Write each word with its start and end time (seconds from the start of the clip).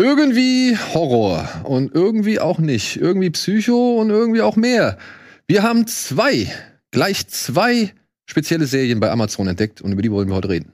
Irgendwie 0.00 0.78
Horror 0.94 1.48
und 1.64 1.92
irgendwie 1.92 2.38
auch 2.38 2.60
nicht. 2.60 2.96
Irgendwie 2.96 3.30
Psycho 3.30 4.00
und 4.00 4.10
irgendwie 4.10 4.42
auch 4.42 4.54
mehr. 4.54 4.96
Wir 5.48 5.64
haben 5.64 5.88
zwei, 5.88 6.52
gleich 6.92 7.26
zwei 7.26 7.92
spezielle 8.24 8.66
Serien 8.66 9.00
bei 9.00 9.10
Amazon 9.10 9.48
entdeckt 9.48 9.80
und 9.80 9.90
über 9.90 10.02
die 10.02 10.12
wollen 10.12 10.28
wir 10.28 10.36
heute 10.36 10.50
reden. 10.50 10.72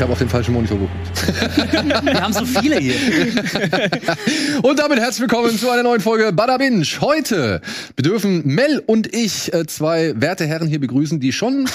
Ich 0.00 0.02
habe 0.02 0.12
auf 0.12 0.18
den 0.18 0.30
falschen 0.30 0.54
Monitor 0.54 0.78
geguckt. 0.78 2.06
Wir 2.06 2.22
haben 2.22 2.32
so 2.32 2.46
viele 2.46 2.78
hier. 2.78 2.94
Und 4.62 4.78
damit 4.78 4.98
herzlich 4.98 5.20
willkommen 5.20 5.58
zu 5.58 5.68
einer 5.68 5.82
neuen 5.82 6.00
Folge 6.00 6.32
Bada 6.32 6.56
Binge. 6.56 6.86
Heute 7.02 7.60
bedürfen 7.96 8.40
Mel 8.46 8.82
und 8.86 9.14
ich 9.14 9.52
äh, 9.52 9.66
zwei 9.66 10.14
werte 10.18 10.46
Herren 10.46 10.68
hier 10.68 10.80
begrüßen, 10.80 11.20
die 11.20 11.34
schon 11.34 11.68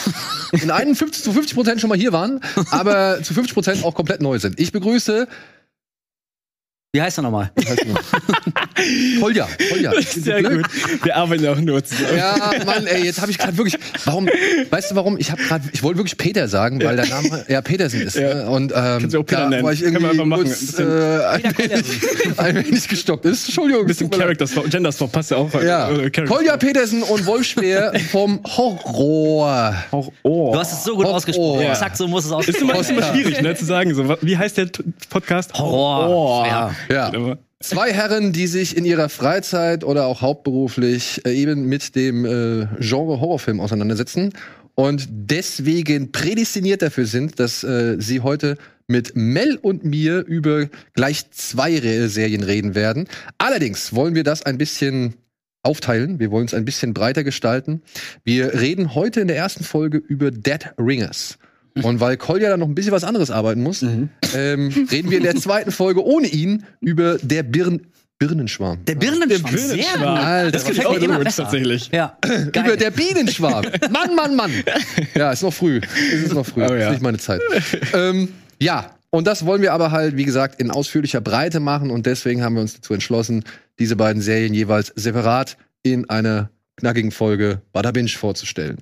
in 0.53 0.71
51 0.71 1.23
zu 1.23 1.33
50 1.33 1.53
Prozent 1.55 1.81
schon 1.81 1.89
mal 1.89 1.99
hier 1.99 2.13
waren, 2.13 2.39
aber 2.71 3.21
zu 3.21 3.35
50 3.35 3.53
Prozent 3.53 3.83
auch 3.83 3.93
komplett 3.93 4.23
neu 4.23 4.39
sind. 4.39 4.59
Ich 4.59 4.71
begrüße 4.71 5.27
Wie 6.95 7.01
heißt 7.01 7.19
er 7.19 7.23
nochmal? 7.23 7.51
Kolja. 9.19 9.49
Kolja. 9.69 9.91
Sehr 10.01 10.41
gut. 10.41 10.65
Wir 11.03 11.17
arbeiten 11.17 11.45
auch 11.45 11.59
nur 11.59 11.83
zusammen. 11.83 12.15
Ja, 12.15 12.51
Mann, 12.65 12.87
ey, 12.87 13.03
jetzt 13.03 13.19
habe 13.19 13.31
ich 13.31 13.37
gerade 13.37 13.57
wirklich. 13.57 13.77
Warum? 14.05 14.29
Weißt 14.69 14.91
du, 14.91 14.95
warum? 14.95 15.17
Ich 15.17 15.29
habe 15.29 15.43
gerade, 15.43 15.65
ich 15.73 15.83
wollte 15.83 15.97
wirklich 15.99 16.15
Peter 16.17 16.47
sagen, 16.47 16.81
weil 16.81 16.95
der 16.95 17.07
Name 17.07 17.43
ja 17.49 17.61
Petersen 17.61 17.99
ist. 17.99 18.15
Ja. 18.15 18.33
Ne? 18.33 18.49
Und 18.49 18.71
ähm, 18.71 18.77
Kannst 19.01 19.13
du 19.13 19.19
auch 19.19 19.25
Peter 19.25 19.41
da 19.41 19.49
nennen. 19.49 19.63
war 19.65 19.73
ich 19.73 19.81
irgendwie 19.83 20.17
kurz, 20.17 20.79
Ein 20.79 20.87
äh, 20.87 21.25
ein, 21.25 21.57
wenig, 21.57 22.37
ein 22.37 22.55
wenig 22.65 22.87
gestockt 22.87 23.25
ist. 23.25 23.45
Entschuldigung. 23.47 23.81
Ein 23.81 23.87
bisschen. 23.87 24.09
Character 24.09 24.47
Swap, 24.47 24.69
Gender 24.69 24.93
Swap 24.93 25.11
passt 25.11 25.31
ja 25.31 25.37
auch. 25.37 25.53
Ja. 25.61 25.91
Äh, 25.91 26.09
Kolja. 26.11 26.55
Petersen 26.55 27.03
und 27.03 27.25
Wolf 27.25 27.45
Speer 27.45 27.91
vom 28.09 28.39
Horror. 28.45 29.75
Oh. 29.91 30.53
Du 30.53 30.59
hast 30.59 30.71
es 30.71 30.85
so 30.85 30.95
gut 30.95 31.03
Horror. 31.03 31.17
ausgesprochen. 31.17 31.61
Ja. 31.61 31.71
Exakt 31.71 31.97
so 31.97 32.07
muss 32.07 32.23
es 32.23 32.31
ist 32.47 32.61
immer, 32.61 32.75
ausgesprochen 32.75 32.79
ist 32.79 32.89
immer 32.89 33.03
schwierig, 33.03 33.41
ne, 33.41 33.53
zu 33.53 33.65
sagen. 33.65 33.93
So, 33.93 34.15
wie 34.21 34.37
heißt 34.37 34.57
der 34.57 34.69
Podcast? 35.09 35.53
Horror. 35.59 36.47
Ja. 36.47 36.71
Ja. 36.89 37.37
Zwei 37.61 37.93
Herren, 37.93 38.31
die 38.31 38.47
sich 38.47 38.77
in 38.77 38.85
ihrer 38.85 39.09
Freizeit 39.09 39.83
oder 39.83 40.05
auch 40.05 40.21
hauptberuflich 40.21 41.25
äh, 41.25 41.33
eben 41.33 41.67
mit 41.67 41.95
dem 41.95 42.25
äh, 42.25 42.67
Genre 42.79 43.19
Horrorfilm 43.19 43.59
auseinandersetzen 43.59 44.33
und 44.75 45.07
deswegen 45.09 46.11
prädestiniert 46.11 46.81
dafür 46.81 47.05
sind, 47.05 47.39
dass 47.39 47.63
äh, 47.63 47.95
sie 47.99 48.19
heute 48.19 48.57
mit 48.87 49.15
Mel 49.15 49.57
und 49.61 49.83
mir 49.83 50.25
über 50.25 50.67
gleich 50.93 51.31
zwei 51.31 51.79
Re 51.79 52.07
Serien 52.09 52.43
reden 52.43 52.75
werden. 52.75 53.07
Allerdings 53.37 53.95
wollen 53.95 54.15
wir 54.15 54.23
das 54.23 54.43
ein 54.43 54.57
bisschen 54.57 55.15
aufteilen. 55.63 56.19
Wir 56.19 56.29
wollen 56.29 56.45
es 56.45 56.53
ein 56.53 56.65
bisschen 56.65 56.93
breiter 56.93 57.23
gestalten. 57.23 57.81
Wir 58.23 58.53
reden 58.53 58.93
heute 58.93 59.21
in 59.21 59.27
der 59.27 59.37
ersten 59.37 59.63
Folge 59.63 59.97
über 59.97 60.29
Dead 60.29 60.73
Ringers. 60.77 61.39
Und 61.83 61.99
weil 61.99 62.15
Kolja 62.17 62.49
dann 62.49 62.61
noch 62.61 62.67
ein 62.67 62.75
bisschen 62.75 62.93
was 62.93 63.03
anderes 63.03 63.31
arbeiten 63.31 63.61
muss, 63.61 63.81
ähm, 63.81 64.07
reden 64.91 65.11
wir 65.11 65.17
in 65.17 65.23
der 65.23 65.35
zweiten 65.35 65.71
Folge 65.71 66.03
ohne 66.05 66.27
ihn 66.27 66.63
über 66.79 67.17
der 67.21 67.43
Birn 67.43 67.81
Birnenschwarm. 68.17 68.85
Der 68.85 68.95
Birnenschwarm. 68.95 69.57
Sehr 69.57 69.75
Birnenschwarm. 69.75 70.17
Alter, 70.17 70.51
das 70.51 70.63
gefällt 70.65 70.89
mir 70.89 70.97
immer 71.05 71.15
gut, 71.15 71.25
besser. 71.25 71.43
tatsächlich. 71.43 71.89
Ja. 71.91 72.17
über 72.23 72.77
der 72.77 72.91
Bienenschwarm. 72.91 73.65
Mann, 73.91 74.15
Mann, 74.15 74.35
Mann. 74.37 74.51
Ja, 75.15 75.33
ist 75.33 75.43
noch 75.43 75.53
früh. 75.53 75.81
Es 76.13 76.23
ist 76.23 76.33
noch 76.33 76.45
früh. 76.45 76.63
Oh, 76.63 76.73
ja. 76.73 76.87
Ist 76.87 76.91
nicht 76.91 77.01
meine 77.01 77.17
Zeit. 77.17 77.41
ähm, 77.93 78.29
ja, 78.61 78.95
und 79.09 79.27
das 79.27 79.45
wollen 79.45 79.61
wir 79.61 79.73
aber 79.73 79.91
halt, 79.91 80.15
wie 80.15 80.23
gesagt, 80.23 80.61
in 80.61 80.71
ausführlicher 80.71 81.19
Breite 81.19 81.59
machen 81.59 81.91
und 81.91 82.05
deswegen 82.05 82.41
haben 82.41 82.55
wir 82.55 82.61
uns 82.61 82.75
dazu 82.75 82.93
entschlossen, 82.93 83.43
diese 83.79 83.97
beiden 83.97 84.21
Serien 84.21 84.53
jeweils 84.53 84.93
separat 84.95 85.57
in 85.83 86.09
einer 86.09 86.49
knackigen 86.77 87.11
Folge 87.11 87.61
Bada 87.73 87.91
Binge 87.91 88.09
vorzustellen. 88.09 88.77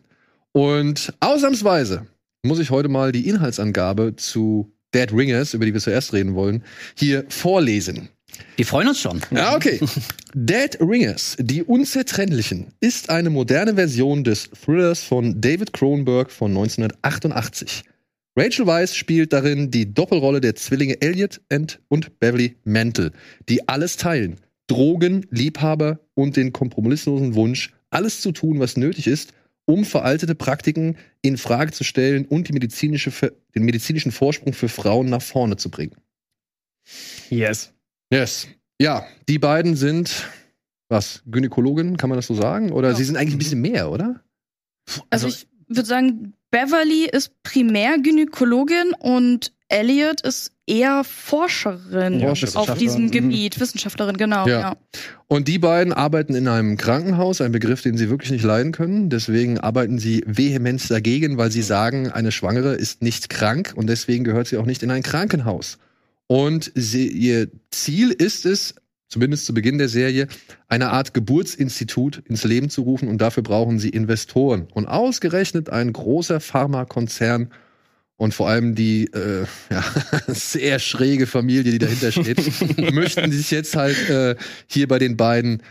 Und 0.51 1.13
ausnahmsweise 1.19 2.05
muss 2.45 2.59
ich 2.59 2.71
heute 2.71 2.89
mal 2.89 3.13
die 3.13 3.29
Inhaltsangabe 3.29 4.17
zu 4.17 4.73
Dead 4.93 5.11
Ringers, 5.13 5.53
über 5.53 5.65
die 5.65 5.73
wir 5.73 5.79
zuerst 5.79 6.11
reden 6.11 6.35
wollen, 6.35 6.63
hier 6.95 7.25
vorlesen. 7.29 8.09
Wir 8.57 8.65
freuen 8.65 8.89
uns 8.89 8.99
schon. 8.99 9.21
Ja, 9.31 9.55
okay. 9.55 9.79
Dead 10.33 10.77
Ringers, 10.81 11.37
die 11.39 11.63
Unzertrennlichen, 11.63 12.73
ist 12.81 13.09
eine 13.09 13.29
moderne 13.29 13.75
Version 13.75 14.23
des 14.23 14.49
Thrillers 14.49 15.03
von 15.03 15.39
David 15.39 15.71
Cronenberg 15.71 16.31
von 16.31 16.51
1988. 16.51 17.83
Rachel 18.35 18.67
Weisz 18.67 18.95
spielt 18.95 19.31
darin 19.31 19.71
die 19.71 19.93
Doppelrolle 19.93 20.41
der 20.41 20.55
Zwillinge 20.55 21.01
Elliot 21.01 21.39
und 21.87 22.19
Beverly 22.19 22.57
Mantle, 22.65 23.11
die 23.47 23.69
alles 23.69 23.95
teilen. 23.95 24.37
Drogen, 24.67 25.27
Liebhaber 25.29 25.99
und 26.15 26.35
den 26.35 26.51
kompromisslosen 26.51 27.35
Wunsch, 27.35 27.73
alles 27.89 28.21
zu 28.21 28.31
tun, 28.31 28.59
was 28.59 28.75
nötig 28.75 29.07
ist, 29.07 29.33
um 29.65 29.85
veraltete 29.85 30.35
Praktiken 30.35 30.97
in 31.21 31.37
Frage 31.37 31.71
zu 31.71 31.83
stellen 31.83 32.25
und 32.25 32.47
die 32.47 32.53
medizinische, 32.53 33.11
den 33.55 33.63
medizinischen 33.63 34.11
Vorsprung 34.11 34.53
für 34.53 34.69
Frauen 34.69 35.09
nach 35.09 35.21
vorne 35.21 35.57
zu 35.57 35.69
bringen. 35.69 35.95
Yes. 37.29 37.73
Yes. 38.11 38.47
Ja, 38.79 39.05
die 39.29 39.39
beiden 39.39 39.75
sind, 39.75 40.27
was, 40.89 41.23
Gynäkologin, 41.25 41.97
kann 41.97 42.09
man 42.09 42.17
das 42.17 42.27
so 42.27 42.33
sagen? 42.35 42.71
Oder 42.71 42.89
Ja. 42.89 42.95
sie 42.95 43.03
sind 43.03 43.15
eigentlich 43.17 43.35
ein 43.35 43.39
bisschen 43.39 43.61
mehr, 43.61 43.89
oder? 43.91 44.21
Also, 45.09 45.27
ich 45.27 45.47
würde 45.67 45.85
sagen, 45.87 46.33
Beverly 46.51 47.07
ist 47.09 47.41
primär 47.43 47.97
Gynäkologin 47.99 48.93
und 48.99 49.53
Elliot 49.69 50.21
ist 50.21 50.52
eher 50.65 51.03
Forscherin 51.03 52.19
Ja, 52.19 52.31
auf 52.31 52.77
diesem 52.77 53.05
Mhm. 53.05 53.11
Gebiet, 53.11 53.59
Wissenschaftlerin, 53.59 54.17
genau. 54.17 54.47
Ja. 54.47 54.59
Ja. 54.59 54.77
Und 55.27 55.47
die 55.47 55.59
beiden 55.59 55.91
arbeiten 55.91 56.35
in 56.35 56.47
einem 56.47 56.77
Krankenhaus, 56.77 57.41
ein 57.41 57.51
Begriff, 57.51 57.81
den 57.81 57.97
sie 57.97 58.09
wirklich 58.09 58.31
nicht 58.31 58.43
leiden 58.43 58.71
können. 58.71 59.09
Deswegen 59.09 59.59
arbeiten 59.59 59.99
sie 59.99 60.23
vehement 60.25 60.89
dagegen, 60.89 61.37
weil 61.37 61.51
sie 61.51 61.63
sagen, 61.63 62.11
eine 62.11 62.31
Schwangere 62.31 62.75
ist 62.75 63.01
nicht 63.01 63.29
krank 63.29 63.73
und 63.75 63.87
deswegen 63.87 64.23
gehört 64.23 64.47
sie 64.47 64.57
auch 64.57 64.65
nicht 64.65 64.83
in 64.83 64.91
ein 64.91 65.03
Krankenhaus. 65.03 65.79
Und 66.27 66.71
sie, 66.75 67.07
ihr 67.07 67.49
Ziel 67.71 68.11
ist 68.11 68.45
es, 68.45 68.75
zumindest 69.09 69.45
zu 69.45 69.53
Beginn 69.53 69.77
der 69.77 69.89
Serie, 69.89 70.27
eine 70.69 70.89
Art 70.91 71.13
Geburtsinstitut 71.13 72.23
ins 72.25 72.43
Leben 72.45 72.69
zu 72.69 72.83
rufen 72.83 73.09
und 73.09 73.19
dafür 73.19 73.43
brauchen 73.43 73.79
sie 73.79 73.89
Investoren. 73.89 74.67
Und 74.73 74.87
ausgerechnet 74.87 75.69
ein 75.69 75.91
großer 75.93 76.39
Pharmakonzern 76.39 77.49
und 78.23 78.33
vor 78.33 78.47
allem 78.47 78.73
die 78.73 79.03
äh, 79.13 79.45
ja, 79.69 79.83
sehr 80.27 80.79
schräge 80.79 81.27
Familie, 81.27 81.73
die 81.73 81.77
dahinter 81.77 82.13
steht, 82.13 82.39
möchten 82.93 83.29
sich 83.33 83.51
jetzt 83.51 83.75
halt 83.75 84.09
äh, 84.09 84.37
hier 84.67 84.87
bei 84.87 84.97
den 84.97 85.17
beiden, 85.17 85.61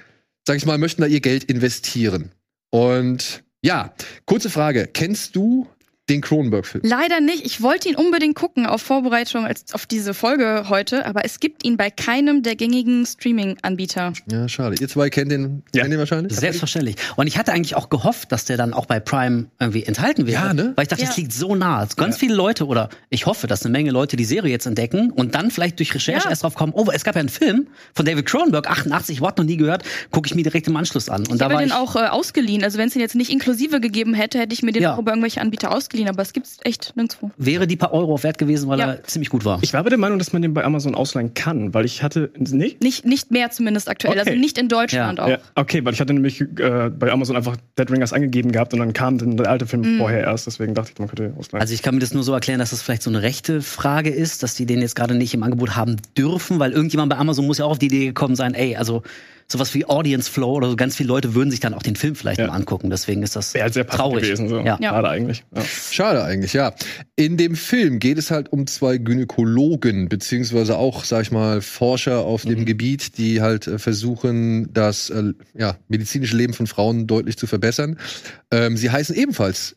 sag 0.46 0.58
ich 0.58 0.66
mal, 0.66 0.76
möchten 0.76 1.00
da 1.00 1.08
ihr 1.08 1.20
Geld 1.20 1.44
investieren. 1.44 2.30
Und 2.68 3.42
ja, 3.64 3.94
kurze 4.26 4.50
Frage: 4.50 4.86
Kennst 4.92 5.34
du 5.34 5.66
den 6.12 6.20
Cronenberg-Film? 6.20 6.82
Leider 6.86 7.20
nicht. 7.20 7.44
Ich 7.46 7.62
wollte 7.62 7.88
ihn 7.88 7.94
unbedingt 7.96 8.34
gucken 8.34 8.66
auf 8.66 8.82
Vorbereitung 8.82 9.44
als, 9.46 9.72
auf 9.74 9.86
diese 9.86 10.14
Folge 10.14 10.66
heute, 10.68 11.06
aber 11.06 11.24
es 11.24 11.40
gibt 11.40 11.64
ihn 11.64 11.76
bei 11.76 11.90
keinem 11.90 12.42
der 12.42 12.56
gängigen 12.56 13.04
Streaming-Anbieter. 13.06 14.12
Ja, 14.30 14.48
schade. 14.48 14.76
Ihr 14.80 14.88
zwei 14.88 15.10
kennt 15.10 15.30
den, 15.32 15.62
Ja. 15.74 15.82
kennt 15.82 15.92
den 15.92 15.98
wahrscheinlich? 15.98 16.32
Selbstverständlich. 16.36 16.96
Und 17.16 17.26
ich 17.26 17.38
hatte 17.38 17.52
eigentlich 17.52 17.76
auch 17.76 17.88
gehofft, 17.88 18.32
dass 18.32 18.44
der 18.44 18.56
dann 18.56 18.72
auch 18.74 18.86
bei 18.86 19.00
Prime 19.00 19.46
irgendwie 19.58 19.84
enthalten 19.84 20.26
wäre. 20.26 20.46
Ja, 20.46 20.54
ne? 20.54 20.72
Weil 20.76 20.84
ich 20.84 20.88
dachte, 20.88 21.02
Ja. 21.02 21.08
das 21.08 21.16
liegt 21.16 21.32
so 21.32 21.54
nah. 21.54 21.86
Ganz 21.96 22.16
viele 22.18 22.34
Leute, 22.34 22.66
oder 22.66 22.88
ich 23.10 23.26
hoffe, 23.26 23.46
dass 23.46 23.64
eine 23.64 23.72
Menge 23.72 23.90
Leute 23.90 24.16
die 24.16 24.24
Serie 24.24 24.50
jetzt 24.50 24.66
entdecken 24.66 25.10
und 25.10 25.34
dann 25.34 25.50
vielleicht 25.50 25.78
durch 25.78 25.94
Recherche 25.94 26.24
Ja. 26.24 26.30
erst 26.30 26.42
drauf 26.44 26.54
kommen, 26.54 26.72
oh, 26.74 26.86
es 26.92 27.04
gab 27.04 27.14
ja 27.14 27.20
einen 27.20 27.28
Film 27.28 27.66
von 27.94 28.04
David 28.06 28.26
Cronenberg, 28.26 28.68
88, 28.68 29.20
Wort 29.20 29.38
noch 29.38 29.44
nie 29.44 29.56
gehört, 29.56 29.82
gucke 30.10 30.26
ich 30.26 30.34
mir 30.34 30.42
direkt 30.42 30.66
im 30.68 30.76
Anschluss 30.76 31.08
an. 31.08 31.22
Und 31.22 31.32
Ich 31.32 31.38
da 31.38 31.50
habe 31.50 31.58
den 31.62 31.72
auch 31.72 31.96
äh, 31.96 32.00
ausgeliehen. 32.06 32.62
Also 32.64 32.78
wenn 32.78 32.88
es 32.88 32.92
den 32.94 33.00
jetzt 33.02 33.14
nicht 33.14 33.30
inklusive 33.30 33.80
gegeben 33.80 34.14
hätte, 34.14 34.38
hätte 34.38 34.52
ich 34.54 34.62
mir 34.62 34.72
den 34.72 34.82
Ja. 34.82 34.94
auch 34.94 34.98
über 34.98 35.12
irgendwelche 35.12 35.40
Anbieter 35.40 35.72
ausgeliehen. 35.74 36.01
Aber 36.08 36.22
es 36.22 36.32
gibt's 36.32 36.58
echt 36.64 36.92
nirgendwo. 36.96 37.30
wäre 37.36 37.66
die 37.66 37.76
paar 37.76 37.92
Euro 37.92 38.22
wert 38.22 38.38
gewesen, 38.38 38.68
weil 38.68 38.78
Ja. 38.78 38.92
er 38.92 39.04
ziemlich 39.04 39.30
gut 39.30 39.44
war. 39.44 39.58
Ich 39.62 39.72
war 39.72 39.80
aber 39.80 39.90
der 39.90 39.98
Meinung, 39.98 40.18
dass 40.18 40.32
man 40.32 40.42
den 40.42 40.54
bei 40.54 40.64
Amazon 40.64 40.94
ausleihen 40.94 41.34
kann, 41.34 41.74
weil 41.74 41.84
ich 41.84 42.02
hatte. 42.02 42.30
Nicht? 42.38 42.82
Nicht, 42.82 43.04
nicht 43.04 43.30
mehr 43.30 43.50
zumindest 43.50 43.88
aktuell. 43.88 44.12
Okay. 44.18 44.28
Also 44.30 44.38
nicht 44.40 44.58
in 44.58 44.68
Deutschland 44.68 45.18
Ja. 45.18 45.24
auch. 45.24 45.28
Ja, 45.28 45.38
okay, 45.54 45.84
weil 45.84 45.92
ich 45.94 46.00
hatte 46.00 46.12
nämlich 46.12 46.40
äh, 46.40 46.90
bei 46.90 47.10
Amazon 47.10 47.36
einfach 47.36 47.56
Dead 47.78 47.90
Ringers 47.90 48.12
angegeben 48.12 48.52
gehabt 48.52 48.72
und 48.74 48.80
dann 48.80 48.92
kam 48.92 49.18
dann 49.18 49.36
der 49.36 49.48
alte 49.48 49.66
Film 49.66 49.98
vorher 49.98 50.20
erst, 50.24 50.46
deswegen 50.46 50.74
dachte 50.74 50.92
ich, 50.92 50.98
man 50.98 51.08
könnte 51.08 51.32
ausleihen. 51.38 51.60
Also 51.60 51.74
ich 51.74 51.82
kann 51.82 51.94
mir 51.94 52.00
das 52.00 52.14
nur 52.14 52.22
so 52.22 52.32
erklären, 52.32 52.58
dass 52.58 52.70
das 52.70 52.82
vielleicht 52.82 53.02
so 53.02 53.10
eine 53.10 53.22
rechte 53.22 53.62
Frage 53.62 54.10
ist, 54.10 54.42
dass 54.42 54.54
die 54.54 54.66
den 54.66 54.80
jetzt 54.80 54.96
gerade 54.96 55.14
nicht 55.14 55.34
im 55.34 55.42
Angebot 55.42 55.76
haben 55.76 55.96
dürfen, 56.16 56.58
weil 56.58 56.72
irgendjemand 56.72 57.10
bei 57.10 57.16
Amazon 57.16 57.46
muss 57.46 57.58
ja 57.58 57.64
auch 57.64 57.70
auf 57.72 57.78
die 57.78 57.86
Idee 57.86 58.06
gekommen 58.06 58.36
sein, 58.36 58.54
ey, 58.54 58.76
also 58.76 59.02
sowas 59.52 59.74
wie 59.74 59.84
Audience 59.84 60.30
Flow 60.30 60.52
oder 60.52 60.68
so. 60.70 60.76
Ganz 60.76 60.96
viele 60.96 61.08
Leute 61.08 61.34
würden 61.34 61.50
sich 61.50 61.60
dann 61.60 61.74
auch 61.74 61.82
den 61.82 61.94
Film 61.96 62.14
vielleicht 62.16 62.40
Ja. 62.40 62.48
mal 62.48 62.54
angucken. 62.54 62.90
Deswegen 62.90 63.22
ist 63.22 63.36
das 63.36 63.54
Wäre 63.54 63.64
halt 63.64 63.74
sehr 63.74 63.86
traurig. 63.86 64.24
gewesen. 64.24 64.48
So. 64.48 64.60
Ja. 64.60 64.78
Schade 64.80 65.08
eigentlich. 65.08 65.44
Ja. 65.54 65.62
Schade 65.64 66.24
eigentlich, 66.24 66.52
ja. 66.52 66.74
In 67.16 67.36
dem 67.36 67.54
Film 67.54 67.98
geht 67.98 68.18
es 68.18 68.30
halt 68.30 68.52
um 68.52 68.66
zwei 68.66 68.98
Gynäkologen, 68.98 70.08
beziehungsweise 70.08 70.76
auch, 70.76 71.04
sag 71.04 71.22
ich 71.22 71.30
mal, 71.30 71.60
Forscher 71.62 72.20
auf 72.20 72.42
dem 72.42 72.64
Gebiet, 72.64 73.18
die 73.18 73.40
halt 73.40 73.66
äh, 73.66 73.78
versuchen, 73.78 74.72
das 74.72 75.10
äh, 75.10 75.32
ja, 75.56 75.76
medizinische 75.88 76.36
Leben 76.36 76.52
von 76.54 76.66
Frauen 76.66 77.06
deutlich 77.06 77.36
zu 77.36 77.46
verbessern. 77.46 77.98
Ähm, 78.50 78.76
sie 78.76 78.90
heißen 78.90 79.14
ebenfalls 79.14 79.76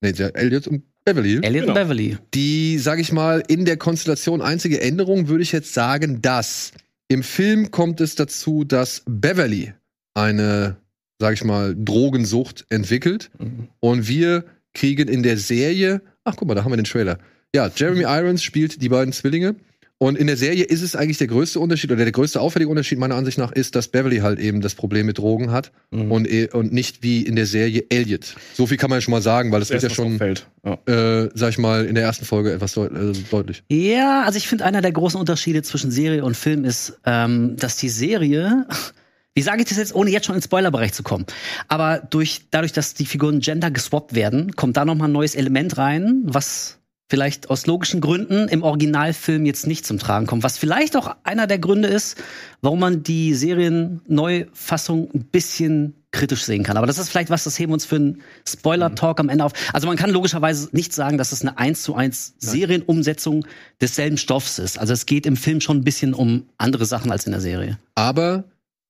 nee, 0.00 0.10
Elliot 0.34 0.66
und 0.68 0.84
Beverly. 1.04 1.38
Elliot 1.42 1.66
Genau. 1.66 1.68
und 1.68 1.74
Beverly. 1.82 2.18
Die, 2.34 2.78
sag 2.78 3.00
ich 3.00 3.10
mal, 3.10 3.42
in 3.48 3.64
der 3.64 3.76
Konstellation 3.78 4.42
einzige 4.42 4.80
Änderung 4.80 5.28
würde 5.28 5.42
ich 5.42 5.50
jetzt 5.50 5.72
sagen, 5.74 6.20
dass 6.20 6.72
im 7.10 7.22
Film 7.24 7.70
kommt 7.72 8.00
es 8.00 8.14
dazu, 8.14 8.62
dass 8.64 9.02
Beverly 9.04 9.74
eine, 10.14 10.76
sag 11.18 11.34
ich 11.34 11.44
mal, 11.44 11.74
Drogensucht 11.76 12.64
entwickelt 12.70 13.30
Mhm. 13.38 13.68
und 13.80 14.08
wir 14.08 14.44
kriegen 14.74 15.08
in 15.08 15.22
der 15.24 15.36
Serie, 15.36 16.02
ach 16.24 16.36
guck 16.36 16.46
mal, 16.46 16.54
da 16.54 16.62
haben 16.64 16.70
wir 16.72 16.76
den 16.76 16.84
Trailer. 16.84 17.18
Ja, 17.54 17.68
Jeremy 17.74 18.02
Irons 18.02 18.44
spielt 18.44 18.80
die 18.80 18.88
beiden 18.88 19.12
Zwillinge. 19.12 19.56
Und 20.02 20.16
in 20.16 20.28
der 20.28 20.38
Serie 20.38 20.64
ist 20.64 20.80
es 20.80 20.96
eigentlich 20.96 21.18
der 21.18 21.26
größte 21.26 21.60
Unterschied 21.60 21.92
oder 21.92 22.04
der 22.04 22.12
größte 22.12 22.40
auffällige 22.40 22.70
Unterschied 22.70 22.98
meiner 22.98 23.16
Ansicht 23.16 23.36
nach 23.36 23.52
ist, 23.52 23.76
dass 23.76 23.88
Beverly 23.88 24.20
halt 24.20 24.38
eben 24.38 24.62
das 24.62 24.74
Problem 24.74 25.04
mit 25.04 25.18
Drogen 25.18 25.50
hat 25.52 25.72
Mhm. 25.90 26.10
und, 26.10 26.26
eh- 26.32 26.48
und 26.50 26.72
nicht 26.72 27.02
wie 27.02 27.20
in 27.20 27.36
der 27.36 27.44
Serie 27.44 27.84
Elliot. 27.90 28.34
So 28.54 28.66
viel 28.66 28.78
kann 28.78 28.88
man 28.88 28.96
ja 28.96 29.00
schon 29.02 29.12
mal 29.12 29.20
sagen, 29.20 29.52
weil 29.52 29.60
das 29.60 29.68
wird 29.68 29.82
ja 29.82 29.90
schon. 29.90 30.18
Ja. 30.64 30.78
äh, 30.86 31.28
sag 31.34 31.50
ich 31.50 31.58
mal, 31.58 31.84
in 31.84 31.94
der 31.96 32.04
ersten 32.04 32.24
Folge 32.24 32.50
etwas 32.50 32.72
deut 32.72 32.92
äh, 32.92 33.12
deutlich. 33.30 33.62
Ja, 33.70 34.22
also 34.24 34.38
ich 34.38 34.48
finde, 34.48 34.64
einer 34.64 34.80
der 34.80 34.92
großen 34.92 35.20
Unterschiede 35.20 35.60
zwischen 35.62 35.90
Serie 35.90 36.24
und 36.24 36.34
Film 36.34 36.64
ist, 36.64 36.98
ähm, 37.04 37.56
dass 37.56 37.76
die 37.76 37.90
Serie, 37.90 38.66
wie 39.34 39.42
sage 39.42 39.60
ich 39.62 39.68
das 39.68 39.76
jetzt, 39.76 39.94
ohne 39.94 40.10
jetzt 40.10 40.24
schon 40.24 40.34
ins 40.34 40.46
Spoilerbereich 40.46 40.94
zu 40.94 41.02
kommen, 41.02 41.26
aber 41.68 41.98
durch, 42.08 42.46
dadurch, 42.50 42.72
dass 42.72 42.94
die 42.94 43.04
Figuren 43.04 43.40
gender 43.40 43.70
geswappt 43.70 44.14
werden, 44.14 44.52
kommt 44.56 44.78
da 44.78 44.86
nochmal 44.86 45.08
ein 45.10 45.12
neues 45.12 45.34
Element 45.34 45.76
rein, 45.76 46.22
was 46.24 46.78
vielleicht 47.10 47.50
aus 47.50 47.66
logischen 47.66 48.00
Gründen 48.00 48.46
im 48.48 48.62
Originalfilm 48.62 49.44
jetzt 49.44 49.66
nicht 49.66 49.84
zum 49.84 49.98
Tragen 49.98 50.26
kommt. 50.26 50.44
Was 50.44 50.56
vielleicht 50.56 50.96
auch 50.96 51.16
einer 51.24 51.48
der 51.48 51.58
Gründe 51.58 51.88
ist, 51.88 52.16
warum 52.62 52.78
man 52.78 53.02
die 53.02 53.34
Serienneufassung 53.34 55.10
ein 55.12 55.24
bisschen 55.24 55.94
kritisch 56.12 56.44
sehen 56.44 56.62
kann. 56.62 56.76
Aber 56.76 56.86
das 56.86 56.98
ist 56.98 57.08
vielleicht 57.08 57.30
was, 57.30 57.44
das 57.44 57.58
heben 57.58 57.70
wir 57.70 57.74
uns 57.74 57.84
für 57.84 57.96
einen 57.96 58.22
Spoiler-Talk 58.48 59.18
am 59.20 59.28
Ende 59.28 59.44
auf. 59.44 59.52
Also 59.72 59.88
man 59.88 59.96
kann 59.96 60.10
logischerweise 60.10 60.68
nicht 60.72 60.92
sagen, 60.92 61.18
dass 61.18 61.32
es 61.32 61.42
eine 61.42 61.58
1 61.58 61.82
zu 61.82 61.94
1 61.94 62.34
Serienumsetzung 62.38 63.44
desselben 63.80 64.16
Stoffs 64.16 64.58
ist. 64.58 64.78
Also 64.78 64.92
es 64.92 65.06
geht 65.06 65.26
im 65.26 65.36
Film 65.36 65.60
schon 65.60 65.78
ein 65.78 65.84
bisschen 65.84 66.14
um 66.14 66.46
andere 66.58 66.86
Sachen 66.86 67.10
als 67.10 67.26
in 67.26 67.32
der 67.32 67.40
Serie. 67.40 67.78
Aber 67.96 68.44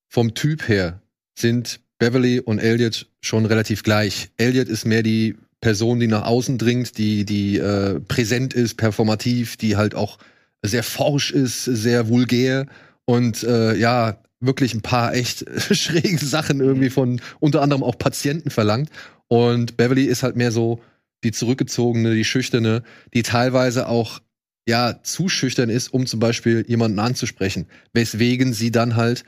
vom 0.08 0.34
Typ 0.34 0.68
her 0.68 1.00
sind 1.34 1.80
Beverly 1.98 2.40
und 2.40 2.58
Elliot 2.58 3.06
schon 3.20 3.46
relativ 3.46 3.82
gleich. 3.82 4.30
Elliot 4.36 4.68
ist 4.68 4.86
mehr 4.86 5.02
die 5.02 5.36
Person, 5.60 6.00
die 6.00 6.06
nach 6.06 6.24
außen 6.24 6.58
dringt, 6.58 6.96
die, 6.98 7.24
die 7.24 7.58
äh, 7.58 8.00
präsent 8.00 8.54
ist, 8.54 8.76
performativ, 8.76 9.56
die 9.56 9.76
halt 9.76 9.94
auch 9.94 10.18
sehr 10.62 10.82
forsch 10.82 11.30
ist, 11.30 11.64
sehr 11.64 12.08
vulgär 12.08 12.66
und 13.04 13.42
äh, 13.42 13.76
ja, 13.76 14.18
wirklich 14.40 14.74
ein 14.74 14.82
paar 14.82 15.14
echt 15.14 15.44
schräge 15.74 16.24
Sachen 16.24 16.60
irgendwie 16.60 16.90
von 16.90 17.20
unter 17.40 17.62
anderem 17.62 17.82
auch 17.82 17.98
Patienten 17.98 18.50
verlangt. 18.50 18.90
Und 19.28 19.76
Beverly 19.76 20.04
ist 20.04 20.22
halt 20.22 20.36
mehr 20.36 20.50
so 20.50 20.80
die 21.22 21.32
zurückgezogene, 21.32 22.14
die 22.14 22.24
schüchterne, 22.24 22.82
die 23.12 23.22
teilweise 23.22 23.86
auch 23.88 24.20
ja 24.66 25.02
zu 25.02 25.28
schüchtern 25.28 25.68
ist, 25.68 25.92
um 25.92 26.06
zum 26.06 26.20
Beispiel 26.20 26.64
jemanden 26.66 26.98
anzusprechen. 26.98 27.66
Weswegen 27.92 28.52
sie 28.52 28.70
dann 28.70 28.96
halt 28.96 29.24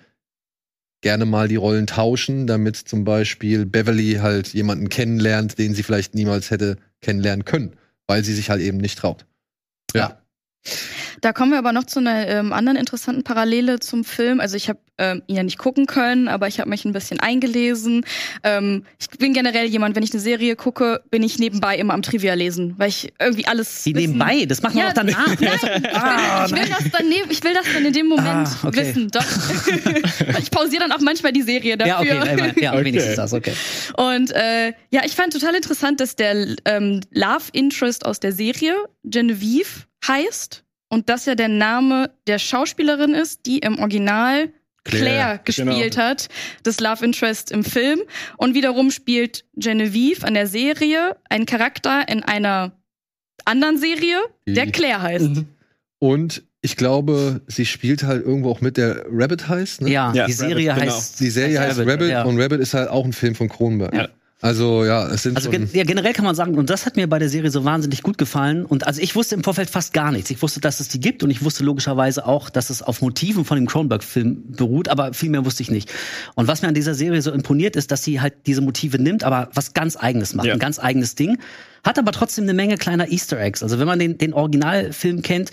gerne 1.02 1.26
mal 1.26 1.48
die 1.48 1.56
Rollen 1.56 1.86
tauschen, 1.86 2.46
damit 2.46 2.76
zum 2.76 3.04
Beispiel 3.04 3.66
Beverly 3.66 4.14
halt 4.22 4.48
jemanden 4.54 4.88
kennenlernt, 4.88 5.58
den 5.58 5.74
sie 5.74 5.82
vielleicht 5.82 6.14
niemals 6.14 6.50
hätte 6.50 6.78
kennenlernen 7.02 7.44
können, 7.44 7.76
weil 8.06 8.24
sie 8.24 8.32
sich 8.32 8.48
halt 8.48 8.62
eben 8.62 8.78
nicht 8.78 8.98
traut. 8.98 9.26
Ja. 9.94 10.21
Da 11.20 11.32
kommen 11.32 11.50
wir 11.52 11.58
aber 11.58 11.72
noch 11.72 11.84
zu 11.84 11.98
einer 12.00 12.26
ähm, 12.28 12.52
anderen 12.52 12.76
interessanten 12.78 13.22
Parallele 13.24 13.80
zum 13.80 14.04
Film. 14.04 14.40
Also 14.40 14.56
ich 14.56 14.68
habe 14.68 14.78
ähm, 14.98 15.22
ihn 15.26 15.36
ja 15.36 15.42
nicht 15.42 15.58
gucken 15.58 15.86
können, 15.86 16.28
aber 16.28 16.46
ich 16.48 16.60
habe 16.60 16.68
mich 16.70 16.84
ein 16.84 16.92
bisschen 16.92 17.18
eingelesen. 17.20 18.04
Ähm, 18.44 18.84
ich 18.98 19.08
bin 19.18 19.32
generell 19.32 19.66
jemand, 19.66 19.96
wenn 19.96 20.02
ich 20.02 20.12
eine 20.12 20.20
Serie 20.20 20.54
gucke, 20.56 21.02
bin 21.10 21.22
ich 21.22 21.38
nebenbei 21.38 21.76
immer 21.76 21.94
am 21.94 22.02
Trivia 22.02 22.34
lesen, 22.34 22.74
weil 22.78 22.88
ich 22.90 23.12
irgendwie 23.20 23.46
alles 23.46 23.82
Die 23.84 23.94
wissen- 23.94 24.12
nebenbei, 24.16 24.44
das 24.46 24.62
machen 24.62 24.74
wir 24.76 24.82
Ja, 24.84 24.88
auch 24.90 24.94
danach. 24.94 25.26
Nein, 25.40 25.58
Ah, 25.94 26.44
ich, 26.46 26.52
will, 26.52 26.58
ich, 26.58 26.64
will 26.68 26.74
das 26.78 26.90
dann 26.92 27.08
neben, 27.08 27.30
ich 27.30 27.44
will 27.44 27.54
das 27.54 27.66
dann 27.72 27.84
in 27.84 27.92
dem 27.92 28.06
Moment 28.06 28.48
Ah, 28.48 28.56
okay. 28.66 28.86
wissen. 28.88 29.10
Doch. 29.10 29.24
ich 30.40 30.50
pausiere 30.50 30.82
dann 30.82 30.92
auch 30.92 31.00
manchmal 31.00 31.32
die 31.32 31.42
Serie 31.42 31.76
dafür. 31.76 32.14
Ja, 32.14 32.22
okay, 32.22 32.52
ja, 32.60 32.72
Okay. 32.72 32.84
wenigstens 32.84 33.16
das, 33.16 33.32
okay. 33.32 33.52
Und 33.96 34.30
äh, 34.32 34.68
ja, 34.90 35.02
ich 35.04 35.12
fand 35.12 35.32
total 35.32 35.54
interessant, 35.54 36.00
dass 36.00 36.16
der 36.16 36.56
ähm, 36.64 37.00
Love 37.12 37.44
Interest 37.52 38.04
aus 38.06 38.20
der 38.20 38.32
Serie 38.32 38.74
Genevieve 39.04 39.68
heißt 40.06 40.64
und 40.88 41.08
das 41.08 41.26
ja 41.26 41.34
der 41.34 41.48
Name 41.48 42.10
der 42.26 42.38
Schauspielerin 42.38 43.14
ist, 43.14 43.46
die 43.46 43.58
im 43.58 43.78
Original 43.78 44.50
Claire, 44.84 45.04
Claire, 45.04 45.40
gespielt 45.44 45.96
hat, 45.96 46.28
das 46.64 46.80
Love 46.80 47.04
Interest 47.04 47.50
im 47.52 47.64
Film. 47.64 48.00
Und 48.36 48.54
wiederum 48.54 48.90
spielt 48.90 49.44
Genevieve 49.54 50.26
an 50.26 50.34
der 50.34 50.46
Serie 50.46 51.16
einen 51.30 51.46
Charakter 51.46 52.08
in 52.08 52.22
einer 52.22 52.72
anderen 53.44 53.78
Serie, 53.78 54.18
der 54.46 54.70
Claire 54.70 55.02
heißt. 55.02 55.44
Und 55.98 56.42
ich 56.62 56.76
glaube, 56.76 57.40
sie 57.46 57.66
spielt 57.66 58.02
halt 58.02 58.24
irgendwo 58.24 58.50
auch 58.50 58.60
mit, 58.60 58.76
der 58.76 59.04
Rabbit 59.10 59.48
heißt. 59.48 59.82
Ne? 59.82 59.90
Ja, 59.90 60.12
Ja, 60.14 60.26
die 60.26 60.32
Serie 60.32 60.70
Rabbit, 60.70 60.82
genau. 60.82 60.96
heißt. 60.96 61.20
Die 61.20 61.30
Serie 61.30 61.60
heißt 61.60 61.78
Rabbit, 61.80 62.10
ja. 62.10 62.22
und 62.24 62.40
Rabbit 62.40 62.60
ist 62.60 62.74
halt 62.74 62.88
auch 62.88 63.04
ein 63.04 63.12
Film 63.12 63.34
von 63.34 63.48
Kronenberg. 63.48 63.94
Ja. 63.94 64.08
Also 64.42 64.84
ja, 64.84 65.06
es 65.06 65.22
sind 65.22 65.36
Also 65.36 65.50
gen 65.50 65.70
ja, 65.72 65.84
generell 65.84 66.12
kann 66.12 66.24
man 66.24 66.34
sagen, 66.34 66.56
und 66.56 66.68
das 66.68 66.84
hat 66.84 66.96
mir 66.96 67.06
bei 67.08 67.20
der 67.20 67.28
Serie 67.28 67.48
so 67.52 67.64
wahnsinnig 67.64 68.02
gut 68.02 68.18
gefallen. 68.18 68.66
Und 68.66 68.84
also 68.88 69.00
ich 69.00 69.14
wusste 69.14 69.36
im 69.36 69.44
Vorfeld 69.44 69.70
fast 69.70 69.92
gar 69.92 70.10
nichts. 70.10 70.30
Ich 70.30 70.42
wusste, 70.42 70.60
dass 70.60 70.80
es 70.80 70.88
die 70.88 70.98
gibt 70.98 71.22
und 71.22 71.30
ich 71.30 71.44
wusste 71.44 71.62
logischerweise 71.62 72.26
auch, 72.26 72.50
dass 72.50 72.68
es 72.68 72.82
auf 72.82 73.02
Motiven 73.02 73.44
von 73.44 73.56
dem 73.56 73.68
Cronenberg-Film 73.68 74.52
beruht, 74.56 74.88
aber 74.88 75.14
viel 75.14 75.30
mehr 75.30 75.44
wusste 75.44 75.62
ich 75.62 75.70
nicht. 75.70 75.92
Und 76.34 76.48
was 76.48 76.60
mir 76.60 76.66
an 76.68 76.74
dieser 76.74 76.94
Serie 76.94 77.22
so 77.22 77.30
imponiert, 77.30 77.76
ist, 77.76 77.92
dass 77.92 78.02
sie 78.02 78.20
halt 78.20 78.34
diese 78.46 78.62
Motive 78.62 78.98
nimmt, 79.00 79.22
aber 79.22 79.48
was 79.54 79.74
ganz 79.74 79.96
eigenes 79.96 80.34
macht, 80.34 80.46
Ja. 80.48 80.54
ein 80.54 80.58
ganz 80.58 80.80
eigenes 80.80 81.14
Ding. 81.14 81.38
Hat 81.84 81.98
aber 81.98 82.12
trotzdem 82.12 82.44
eine 82.44 82.54
Menge 82.54 82.76
kleiner 82.76 83.10
Easter 83.10 83.38
Eggs. 83.40 83.62
Also 83.62 83.78
wenn 83.78 83.86
man 83.86 83.98
den, 83.98 84.16
den 84.16 84.32
Originalfilm 84.32 85.22
kennt, 85.22 85.50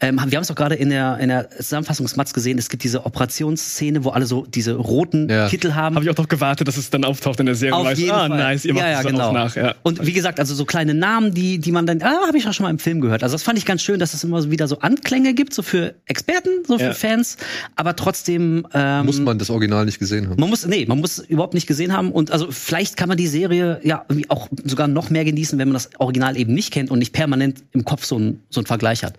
ähm, 0.00 0.20
wir 0.26 0.36
haben 0.36 0.42
es 0.42 0.50
auch 0.50 0.54
gerade 0.54 0.74
in 0.74 0.90
der, 0.90 1.18
in 1.18 1.28
der 1.28 1.50
Zusammenfassungsmatz 1.50 2.32
gesehen, 2.32 2.58
es 2.58 2.68
gibt 2.68 2.84
diese 2.84 3.06
Operationsszene, 3.06 4.04
wo 4.04 4.10
alle 4.10 4.26
so 4.26 4.46
diese 4.46 4.74
roten 4.74 5.28
Ja. 5.28 5.48
Kittel 5.48 5.74
haben. 5.74 5.96
Habe 5.96 6.04
ich 6.04 6.10
auch 6.10 6.14
doch 6.14 6.28
gewartet, 6.28 6.68
dass 6.68 6.76
es 6.76 6.90
dann 6.90 7.04
auftaucht 7.04 7.40
in 7.40 7.46
der 7.46 7.54
Serie. 7.54 7.74
Auf 7.74 7.86
weiß, 7.86 7.98
jeden 7.98 8.12
ah, 8.12 8.28
Fall. 8.28 8.38
nice, 8.38 8.64
ihr 8.64 8.74
macht 8.74 8.84
ja, 8.84 8.90
ja, 8.90 9.02
das 9.02 9.10
genau. 9.10 9.32
nach. 9.32 9.56
Ja. 9.56 9.74
Und 9.82 10.06
wie 10.06 10.12
gesagt, 10.12 10.38
also 10.38 10.54
so 10.54 10.64
kleine 10.64 10.94
Namen, 10.94 11.34
die, 11.34 11.58
die 11.58 11.72
man 11.72 11.86
dann, 11.86 12.02
ah, 12.02 12.26
habe 12.26 12.38
ich 12.38 12.46
auch 12.46 12.52
schon 12.52 12.64
mal 12.64 12.70
im 12.70 12.78
Film 12.78 13.00
gehört. 13.00 13.22
Also 13.22 13.34
das 13.34 13.42
fand 13.42 13.58
ich 13.58 13.64
ganz 13.64 13.82
schön, 13.82 13.98
dass 13.98 14.14
es 14.14 14.22
immer 14.22 14.50
wieder 14.50 14.68
so 14.68 14.80
Anklänge 14.80 15.34
gibt, 15.34 15.54
so 15.54 15.62
für 15.62 15.94
Experten, 16.06 16.50
so 16.66 16.78
für. 16.78 16.94
Fans, 17.00 17.36
aber 17.76 17.96
trotzdem 17.96 18.66
ähm, 18.74 19.06
muss 19.06 19.18
man 19.18 19.38
das 19.38 19.50
Original 19.50 19.84
nicht 19.84 19.98
gesehen 19.98 20.28
haben. 20.28 20.38
man 20.38 20.50
muss, 20.50 20.66
nee, 20.66 20.84
man 20.86 21.00
muss 21.00 21.18
überhaupt 21.18 21.54
nicht 21.54 21.66
gesehen 21.66 21.92
haben 21.92 22.12
und 22.12 22.30
also 22.30 22.48
vielleicht 22.50 22.96
kann 22.96 23.08
man 23.08 23.16
die 23.16 23.26
Serie 23.26 23.80
ja 23.82 24.04
irgendwie 24.08 24.28
auch 24.28 24.48
sogar 24.64 24.86
noch 24.86 25.10
mehr 25.10 25.24
genießen, 25.24 25.58
wenn 25.58 25.69
man 25.70 25.74
das 25.74 25.90
Original 25.98 26.36
eben 26.36 26.54
nicht 26.54 26.72
kennt 26.72 26.90
und 26.90 26.98
nicht 26.98 27.12
permanent 27.12 27.64
im 27.72 27.84
Kopf 27.84 28.04
so 28.04 28.18
ein 28.18 28.42
so 28.50 28.60
ein 28.60 28.66
Vergleich 28.66 29.04
hat. 29.04 29.14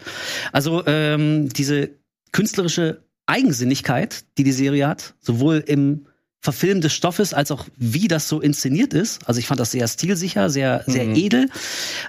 Also 0.51 0.83
ähm, 0.85 1.49
diese 1.49 1.89
künstlerische 2.31 3.01
Eigensinnigkeit, 3.25 4.23
die 4.37 4.43
die 4.43 4.51
Serie 4.51 4.87
hat, 4.87 5.13
sowohl 5.19 5.63
im 5.65 6.05
Verfilmen 6.43 6.81
des 6.81 6.93
Stoffes 6.93 7.33
als 7.33 7.51
auch 7.51 7.65
wie 7.77 8.07
das 8.07 8.27
so 8.27 8.41
inszeniert 8.41 8.93
ist. 8.93 9.19
Also 9.27 9.39
ich 9.39 9.47
fand 9.47 9.59
das 9.59 9.71
sehr 9.71 9.87
stilsicher, 9.87 10.49
sehr 10.49 10.83
sehr 10.87 11.05
Mhm. 11.05 11.15
edel. 11.15 11.49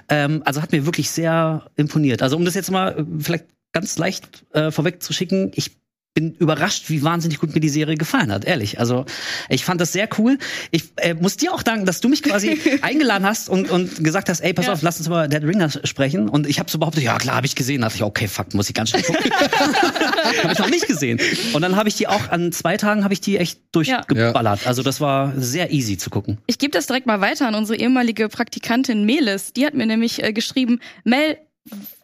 Ähm, 0.09 0.41
also 0.45 0.61
hat 0.61 0.71
mir 0.71 0.85
wirklich 0.85 1.09
sehr 1.11 1.65
imponiert. 1.75 2.21
Also 2.21 2.35
um 2.35 2.45
das 2.45 2.55
jetzt 2.55 2.71
mal 2.71 2.97
äh, 2.99 3.03
vielleicht 3.19 3.45
ganz 3.73 3.97
leicht 3.97 4.43
äh, 4.53 4.71
vorwegzuschicken, 4.71 5.51
ich 5.55 5.71
bin 6.13 6.35
überrascht, 6.35 6.89
wie 6.89 7.01
wahnsinnig 7.01 7.39
gut 7.39 7.55
mir 7.55 7.59
die 7.59 7.69
Serie 7.69 7.95
gefallen 7.95 8.31
hat, 8.31 8.45
ehrlich. 8.45 8.79
Also 8.79 9.05
ich 9.49 9.65
fand 9.65 9.81
das 9.81 9.91
sehr 9.93 10.07
cool. 10.19 10.37
Ich 10.69 10.83
äh, 10.97 11.15
muss 11.15 11.37
dir 11.37 11.51
auch 11.53 11.63
danken, 11.63 11.85
dass 11.87 12.01
du 12.01 12.09
mich 12.09 12.21
quasi 12.21 12.59
eingeladen 12.81 13.25
hast 13.25 13.49
und, 13.49 13.69
und 13.71 14.03
gesagt 14.03 14.29
hast, 14.29 14.41
ey, 14.41 14.53
pass 14.53 14.67
Ja. 14.67 14.73
auf, 14.73 14.83
lass 14.83 14.97
uns 14.99 15.07
über 15.07 15.27
Dead 15.27 15.43
Ringer 15.43 15.71
sprechen. 15.71 16.29
Und 16.29 16.45
ich 16.47 16.59
habe 16.59 16.69
so 16.69 16.77
behauptet, 16.77 17.03
ja 17.03 17.17
klar, 17.17 17.37
habe 17.37 17.47
ich 17.47 17.55
gesehen. 17.55 17.81
Da 17.81 17.87
dachte 17.87 17.97
ich, 17.97 18.03
okay, 18.03 18.27
fuck, 18.27 18.53
muss 18.53 18.69
ich 18.69 18.75
ganz 18.75 18.91
schnell 18.91 19.01
gucken. 19.01 19.31
habe 20.43 20.53
ich 20.53 20.59
noch 20.59 20.69
nicht 20.69 20.85
gesehen. 20.85 21.19
Und 21.53 21.63
dann 21.63 21.75
habe 21.75 21.89
ich 21.89 21.95
die 21.95 22.07
auch 22.07 22.29
an 22.29 22.51
zwei 22.51 22.77
Tagen 22.77 23.03
habe 23.03 23.13
ich 23.13 23.21
die 23.21 23.37
echt 23.37 23.61
durchgeballert. 23.71 24.67
Also 24.67 24.83
das 24.83 25.01
war 25.01 25.33
sehr 25.35 25.71
easy 25.71 25.97
zu 25.97 26.11
gucken. 26.11 26.37
Ich 26.45 26.59
gebe 26.59 26.71
das 26.71 26.85
direkt 26.85 27.07
mal 27.07 27.21
weiter 27.21 27.47
an 27.47 27.55
unsere 27.55 27.79
ehemalige 27.79 28.29
Praktikantin 28.29 29.03
Melis. 29.05 29.53
Die 29.53 29.65
hat 29.65 29.73
mir 29.73 29.87
nämlich 29.87 30.21
äh, 30.23 30.31
geschrieben, 30.31 30.79
Mel, 31.03 31.37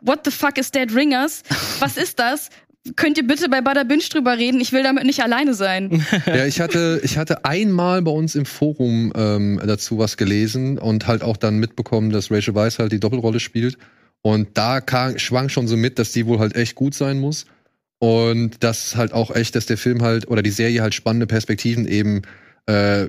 what 0.02 0.22
the 0.26 0.32
fuck 0.32 0.58
is 0.58 0.72
Dead 0.72 0.94
Ringers? 0.96 1.44
Was 1.80 1.96
ist 1.98 2.18
das? 2.18 2.50
Könnt 2.96 3.18
ihr 3.18 3.28
bitte 3.28 3.50
bei 3.50 3.62
Bada 3.62 3.84
Binge 3.84 4.04
drüber 4.10 4.38
reden? 4.38 4.62
Ich 4.62 4.72
will 4.72 4.84
damit 4.84 5.04
nicht 5.04 5.22
alleine 5.22 5.54
sein. 5.54 6.06
Ja, 6.26 6.46
ich 6.46 6.60
hatte, 6.60 7.02
ich 7.04 7.18
hatte 7.18 7.46
einmal 7.46 8.02
bei 8.02 8.12
uns 8.12 8.36
im 8.36 8.46
Forum 8.46 9.12
ähm, 9.16 9.60
dazu 9.66 9.98
was 9.98 10.18
gelesen 10.18 10.78
und 10.78 11.08
halt 11.08 11.22
auch 11.24 11.38
dann 11.38 11.58
mitbekommen, 11.58 12.12
dass 12.12 12.32
Rachel 12.32 12.56
Weisz 12.56 12.80
halt 12.80 12.92
die 12.92 13.00
Doppelrolle 13.00 13.40
spielt. 13.40 13.78
Und 14.22 14.58
da 14.58 14.82
kam, 14.82 15.18
schwang 15.18 15.50
schon 15.50 15.68
so 15.68 15.78
mit, 15.78 16.00
dass 16.00 16.12
die 16.12 16.26
wohl 16.26 16.40
halt 16.40 16.56
echt 16.56 16.76
gut 16.76 16.94
sein 16.94 17.20
muss. 17.20 17.46
Und 18.00 18.64
das 18.64 18.96
halt 18.96 19.12
auch 19.12 19.36
echt, 19.36 19.56
dass 19.56 19.66
der 19.66 19.78
Film 19.78 20.02
halt 20.02 20.28
oder 20.28 20.42
die 20.42 20.52
Serie 20.52 20.82
halt 20.82 20.94
spannende 20.94 21.28
Perspektiven 21.28 21.86
eben 21.86 22.22
äh, 22.66 23.08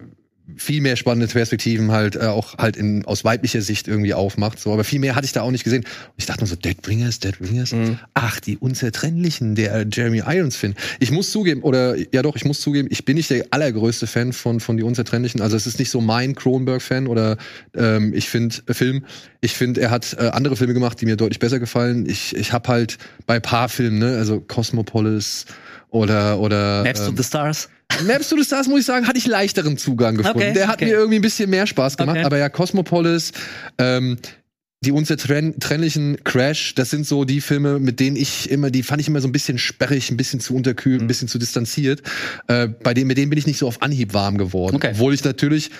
viel 0.56 0.80
mehr 0.80 0.96
spannende 0.96 1.26
Perspektiven 1.26 1.90
halt 1.90 2.16
äh, 2.16 2.26
auch 2.26 2.58
halt 2.58 2.76
in, 2.76 3.04
aus 3.04 3.24
weiblicher 3.24 3.62
Sicht 3.62 3.88
irgendwie 3.88 4.14
aufmacht. 4.14 4.58
So, 4.58 4.72
aber 4.72 4.84
viel 4.84 5.00
mehr 5.00 5.14
hatte 5.14 5.24
ich 5.24 5.32
da 5.32 5.42
auch 5.42 5.50
nicht 5.50 5.64
gesehen. 5.64 5.84
Und 5.84 6.14
ich 6.16 6.26
dachte 6.26 6.40
nur 6.40 6.48
so, 6.48 6.56
Deadbringers, 6.56 7.20
Deadbringers. 7.20 7.72
Mhm. 7.72 7.98
Ach, 8.14 8.40
die 8.40 8.56
Unzertrennlichen, 8.58 9.54
der 9.54 9.86
Jeremy 9.90 10.22
Irons 10.26 10.56
Film. 10.56 10.74
Ich 10.98 11.10
muss 11.10 11.30
zugeben, 11.30 11.62
oder 11.62 11.96
ja 12.12 12.22
doch, 12.22 12.36
ich 12.36 12.44
muss 12.44 12.60
zugeben, 12.60 12.88
ich 12.90 13.04
bin 13.04 13.16
nicht 13.16 13.30
der 13.30 13.46
allergrößte 13.50 14.06
Fan 14.06 14.32
von 14.32 14.60
von 14.60 14.76
die 14.76 14.82
Unzertrennlichen. 14.82 15.40
Also 15.40 15.56
es 15.56 15.66
ist 15.66 15.78
nicht 15.78 15.90
so 15.90 16.00
mein 16.00 16.34
Cronenberg-Fan 16.34 17.06
oder 17.06 17.36
ähm, 17.76 18.12
ich 18.14 18.28
finde 18.28 18.56
äh, 18.66 18.74
Film. 18.74 19.04
Ich 19.40 19.54
finde, 19.54 19.80
er 19.80 19.90
hat 19.90 20.16
äh, 20.18 20.28
andere 20.28 20.56
Filme 20.56 20.74
gemacht, 20.74 21.00
die 21.00 21.06
mir 21.06 21.16
deutlich 21.16 21.38
besser 21.38 21.58
gefallen. 21.58 22.06
Ich 22.08 22.36
ich 22.36 22.52
habe 22.52 22.68
halt 22.68 22.98
bei 23.26 23.40
paar 23.40 23.68
Filmen, 23.68 23.98
ne, 23.98 24.16
also 24.16 24.40
Cosmopolis 24.40 25.46
oder 25.90 26.38
oder 26.38 26.82
Maps 26.84 27.00
to 27.00 27.10
ähm, 27.10 27.16
the 27.16 27.24
Stars. 27.24 27.68
Maps 28.06 28.28
to 28.28 28.36
the 28.36 28.44
Stars, 28.44 28.68
muss 28.68 28.80
ich 28.80 28.86
sagen, 28.86 29.06
hatte 29.06 29.18
ich 29.18 29.26
leichteren 29.26 29.76
Zugang 29.76 30.16
gefunden. 30.16 30.38
Okay, 30.38 30.52
Der 30.52 30.68
hat 30.68 30.76
okay. 30.76 30.86
mir 30.86 30.92
irgendwie 30.92 31.16
ein 31.16 31.22
bisschen 31.22 31.50
mehr 31.50 31.66
Spaß 31.66 31.96
gemacht. 31.96 32.16
Okay. 32.16 32.24
Aber 32.24 32.38
ja, 32.38 32.48
Cosmopolis, 32.48 33.32
ähm, 33.78 34.18
die 34.82 34.92
unzertrennlichen 34.92 36.24
Crash, 36.24 36.74
das 36.74 36.88
sind 36.88 37.06
so 37.06 37.24
die 37.24 37.42
Filme, 37.42 37.78
mit 37.78 38.00
denen 38.00 38.16
ich 38.16 38.50
immer, 38.50 38.70
die 38.70 38.82
fand 38.82 39.02
ich 39.02 39.08
immer 39.08 39.20
so 39.20 39.28
ein 39.28 39.32
bisschen 39.32 39.58
sperrig, 39.58 40.10
ein 40.10 40.16
bisschen 40.16 40.40
zu 40.40 40.54
unterkühlt, 40.54 41.02
ein 41.02 41.06
bisschen 41.06 41.28
zu 41.28 41.38
distanziert. 41.38 42.02
Äh, 42.48 42.68
bei 42.68 42.94
denen, 42.94 43.06
mit 43.08 43.18
denen 43.18 43.28
bin 43.28 43.38
ich 43.38 43.46
nicht 43.46 43.58
so 43.58 43.68
auf 43.68 43.82
Anhieb 43.82 44.14
warm 44.14 44.38
geworden. 44.38 44.76
Okay. 44.76 44.92
Obwohl 44.94 45.12
ich 45.12 45.22
natürlich 45.22 45.70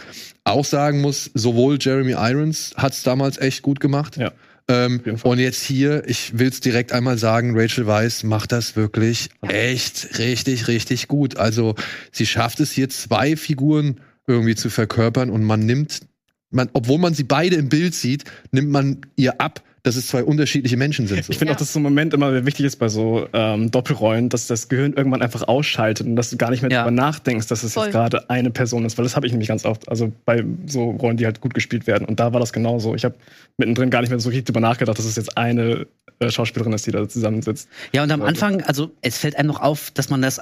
auch 0.45 0.67
sagen 0.67 1.01
muss, 1.01 1.31
sowohl 1.33 1.79
Jeremy 1.81 2.13
Irons 2.13 2.73
hat 2.77 2.93
es 2.93 3.03
damals 3.03 3.39
echt 3.39 3.63
gut 3.63 3.81
gemacht. 3.81 4.19
Ja. 4.19 4.33
Ähm, 4.71 5.01
und 5.25 5.41
jetzt 5.41 5.63
hier, 5.65 6.05
ich 6.07 6.39
will 6.39 6.49
es 6.49 6.61
direkt 6.61 6.93
einmal 6.93 7.19
sagen, 7.19 7.59
Rachel 7.59 7.89
Weisz 7.89 8.23
macht 8.23 8.53
das 8.53 8.77
wirklich 8.77 9.31
echt 9.43 10.19
richtig, 10.19 10.69
richtig 10.69 11.09
gut. 11.09 11.37
Also 11.37 11.75
sie 12.13 12.25
schafft 12.25 12.61
es 12.61 12.71
hier 12.71 12.89
zwei 12.89 13.37
Figuren 13.37 14.01
irgendwie 14.29 14.55
zu 14.55 14.71
verkörpern 14.71 15.29
und 15.29 15.43
man 15.43 15.67
nimmt, 15.67 16.03
man, 16.51 16.71
obwohl 16.73 16.99
man 16.99 17.15
sie 17.15 17.25
beide 17.25 17.57
im 17.57 17.69
Bild 17.69 17.97
sieht, 17.97 18.25
nimmt 18.53 18.71
man 18.71 19.01
ihr 19.17 19.41
ab, 19.41 19.61
dass 19.83 19.97
es 19.97 20.09
zwei 20.09 20.23
unterschiedliche 20.25 20.77
Menschen 20.77 21.07
sind. 21.07 21.25
So. 21.25 21.31
Ich 21.33 21.39
finde 21.39 21.53
Ja. 21.53 21.57
auch, 21.57 21.59
dass 21.59 21.73
so 21.73 21.79
ein 21.79 21.83
Moment 21.83 22.13
immer 22.15 22.31
sehr 22.31 22.45
wichtig 22.47 22.67
ist 22.67 22.77
bei 22.77 22.89
so 22.89 23.27
ähm, 23.33 23.71
Doppelrollen, 23.71 24.29
dass 24.29 24.47
das 24.47 24.69
Gehirn 24.69 24.93
irgendwann 24.93 25.23
einfach 25.23 25.49
ausschaltet 25.49 26.07
und 26.07 26.17
dass 26.17 26.31
du 26.31 26.37
gar 26.37 26.51
nicht 26.51 26.63
mehr 26.63 26.71
Ja. 26.71 26.83
darüber 26.85 26.91
nachdenkst, 26.91 27.47
dass 27.49 27.63
es 27.63 27.75
Voll. 27.75 27.85
jetzt 27.87 27.93
gerade 27.93 28.29
eine 28.29 28.51
Person 28.51 28.85
ist. 28.85 28.99
Weil 28.99 29.05
das 29.05 29.17
habe 29.17 29.27
ich 29.27 29.33
nämlich 29.33 29.49
ganz 29.49 29.65
oft. 29.65 29.89
Also 29.89 30.13
bei 30.25 30.45
so 30.67 30.91
Rollen, 30.91 31.17
die 31.17 31.25
halt 31.25 31.41
gut 31.41 31.55
gespielt 31.55 31.87
werden. 31.87 32.07
Und 32.07 32.21
da 32.21 32.33
war 32.33 32.41
das 32.41 32.53
genauso. 32.53 32.95
Ich 32.95 33.05
habe 33.05 33.15
mittendrin 33.59 33.91
gar 33.91 34.01
nicht 34.03 34.11
mehr 34.11 34.21
so 34.21 34.29
richtig 34.29 34.47
drüber 34.47 34.61
nachgedacht, 34.61 34.99
dass 34.99 35.05
es 35.07 35.17
jetzt 35.17 35.37
eine 35.39 35.87
äh, 36.19 36.31
Schauspielerin 36.31 36.73
ist, 36.75 36.87
die 36.87 36.91
da 36.91 37.09
zusammensitzt. 37.09 37.69
Ja, 37.93 38.03
und 38.03 38.11
am 38.11 38.21
Also- 38.23 38.29
Anfang, 38.29 38.63
also 38.65 38.91
es 39.01 39.17
fällt 39.19 39.37
einem 39.37 39.49
noch 39.49 39.61
auf, 39.61 39.91
dass 39.93 40.11
man 40.11 40.21
das 40.21 40.41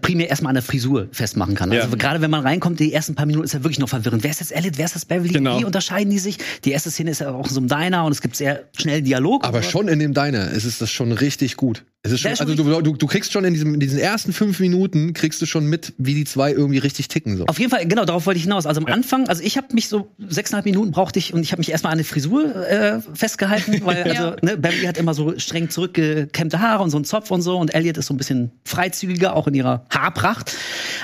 primär 0.00 0.28
erstmal 0.28 0.50
an 0.50 0.54
der 0.54 0.62
Frisur 0.62 1.08
festmachen 1.12 1.54
kann. 1.54 1.72
Ja. 1.72 1.82
Also 1.82 1.96
gerade 1.96 2.20
wenn 2.20 2.30
man 2.30 2.42
reinkommt, 2.42 2.80
die 2.80 2.92
ersten 2.92 3.14
paar 3.14 3.26
Minuten 3.26 3.44
ist 3.44 3.54
ja 3.54 3.62
wirklich 3.62 3.78
noch 3.78 3.88
verwirrend. 3.88 4.22
Wer 4.24 4.30
ist 4.30 4.40
jetzt 4.40 4.52
Elliot, 4.52 4.78
wer 4.78 4.84
ist 4.84 4.94
das 4.94 5.04
Beverly? 5.04 5.32
Genau. 5.32 5.60
Wie 5.60 5.64
unterscheiden 5.64 6.10
die 6.10 6.18
sich? 6.18 6.38
Die 6.64 6.72
erste 6.72 6.90
Szene 6.90 7.10
ist 7.10 7.20
ja 7.20 7.30
auch 7.32 7.46
in 7.48 7.54
so 7.54 7.60
einem 7.60 7.68
Diner 7.68 8.04
und 8.04 8.12
es 8.12 8.20
gibt 8.22 8.36
sehr 8.36 8.64
schnell 8.76 9.02
Dialog. 9.02 9.44
Aber 9.44 9.62
schon 9.62 9.88
in 9.88 9.98
dem 9.98 10.14
Diner 10.14 10.50
ist 10.50 10.64
es 10.64 10.78
das 10.78 10.90
schon 10.90 11.12
richtig 11.12 11.56
gut. 11.56 11.84
Es 12.02 12.12
ist 12.12 12.20
schon, 12.20 12.30
ist 12.30 12.38
schon 12.38 12.48
also 12.48 12.62
du, 12.62 12.82
du, 12.82 12.92
du 12.96 13.06
kriegst 13.08 13.32
schon 13.32 13.44
in, 13.44 13.52
diesem, 13.52 13.74
in 13.74 13.80
diesen 13.80 13.98
ersten 13.98 14.32
fünf 14.32 14.60
Minuten 14.60 15.12
kriegst 15.12 15.42
du 15.42 15.46
schon 15.46 15.66
mit, 15.66 15.92
wie 15.98 16.14
die 16.14 16.24
zwei 16.24 16.52
irgendwie 16.52 16.78
richtig 16.78 17.08
ticken. 17.08 17.36
So. 17.36 17.46
Auf 17.46 17.58
jeden 17.58 17.70
Fall, 17.70 17.84
genau, 17.86 18.04
darauf 18.04 18.26
wollte 18.26 18.38
ich 18.38 18.44
hinaus. 18.44 18.64
Also 18.64 18.80
am 18.80 18.86
Anfang, 18.86 19.28
also 19.28 19.42
ich 19.42 19.56
habe 19.56 19.68
mich 19.72 19.88
so 19.88 20.08
sechseinhalb 20.28 20.66
Minuten 20.66 20.92
brauchte 20.92 21.18
ich 21.18 21.34
und 21.34 21.42
ich 21.42 21.50
habe 21.50 21.58
mich 21.60 21.72
erstmal 21.72 21.90
an 21.92 21.98
der 21.98 22.04
Frisur 22.04 22.54
äh, 22.54 23.00
festgehalten, 23.12 23.80
weil 23.84 24.02
also 24.04 24.22
Ja. 24.22 24.36
ne, 24.40 24.56
Beverly 24.56 24.86
hat 24.86 24.98
immer 24.98 25.14
so 25.14 25.36
streng 25.38 25.68
zurückgekämmte 25.68 26.60
Haare 26.60 26.84
und 26.84 26.90
so 26.90 26.96
einen 26.96 27.04
Zopf 27.04 27.32
und 27.32 27.42
so 27.42 27.58
und 27.58 27.74
Elliot 27.74 27.96
ist 27.98 28.06
so 28.06 28.14
ein 28.14 28.18
bisschen 28.18 28.52
freizügiger, 28.64 29.34
auch 29.34 29.48
in 29.48 29.54
ihrer 29.54 29.65
Haarpracht. 29.90 30.54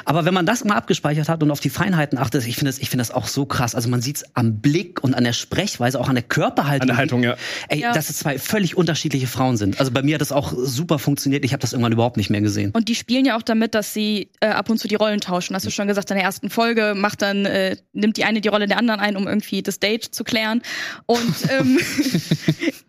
Aber 0.05 0.25
wenn 0.25 0.35
man 0.35 0.47
das 0.47 0.65
mal 0.65 0.77
abgespeichert 0.77 1.29
hat 1.29 1.43
und 1.43 1.51
auf 1.51 1.61
die 1.61 1.71
Feinheiten 1.71 2.19
achtet, 2.19 2.47
ich 2.47 2.57
finde 2.57 2.71
das, 2.71 2.79
ich 2.79 2.91
finde 2.91 3.03
das 3.03 3.11
auch 3.11 3.27
so 3.27 3.47
krass. 3.47 3.75
Also 3.75 3.89
man 3.89 4.01
sieht's 4.03 4.25
am 4.35 4.61
Blick 4.61 5.03
und 5.05 5.15
an 5.15 5.25
der 5.25 5.33
Sprechweise, 5.33 5.99
auch 6.01 6.09
an 6.09 6.15
der 6.15 6.25
Körperhaltung. 6.25 6.83
An 6.83 6.87
der 6.89 6.97
Haltung, 6.97 7.23
ja. 7.23 7.37
Ey, 7.69 7.81
Ja. 7.81 7.93
dass 7.93 8.11
es 8.11 8.19
zwei 8.19 8.39
völlig 8.39 8.77
unterschiedliche 8.77 9.27
Frauen 9.27 9.57
sind. 9.57 9.79
Also 9.81 9.91
bei 9.93 10.03
mir 10.03 10.15
hat 10.15 10.21
das 10.21 10.33
auch 10.33 10.53
super 10.57 10.99
funktioniert. 10.99 11.45
Ich 11.45 11.53
habe 11.53 11.61
das 11.61 11.73
irgendwann 11.73 11.93
überhaupt 11.93 12.17
nicht 12.17 12.31
mehr 12.31 12.41
gesehen. 12.41 12.71
Und 12.73 12.89
die 12.89 12.95
spielen 12.95 13.25
ja 13.25 13.37
auch 13.37 13.43
damit, 13.43 13.75
dass 13.75 13.93
sie 13.95 14.31
äh, 14.41 14.47
ab 14.47 14.71
und 14.71 14.79
zu 14.79 14.89
die 14.89 14.95
Rollen 14.95 15.21
tauschen. 15.21 15.55
Hast 15.57 15.67
du 15.67 15.71
schon 15.71 15.89
gesagt, 15.89 16.11
in 16.11 16.17
der 16.17 16.25
ersten 16.25 16.51
Folge 16.51 16.95
macht 16.97 17.23
dann, 17.23 17.45
äh, 17.47 17.77
nimmt 17.93 18.17
die 18.17 18.25
eine 18.25 18.41
die 18.41 18.49
Rolle 18.49 18.67
der 18.67 18.79
anderen 18.79 19.01
ein, 19.01 19.17
um 19.17 19.27
irgendwie 19.27 19.63
das 19.63 19.81
Date 19.81 20.05
zu 20.05 20.25
klären. 20.25 20.63
Und 21.07 21.35
ähm, 21.51 21.79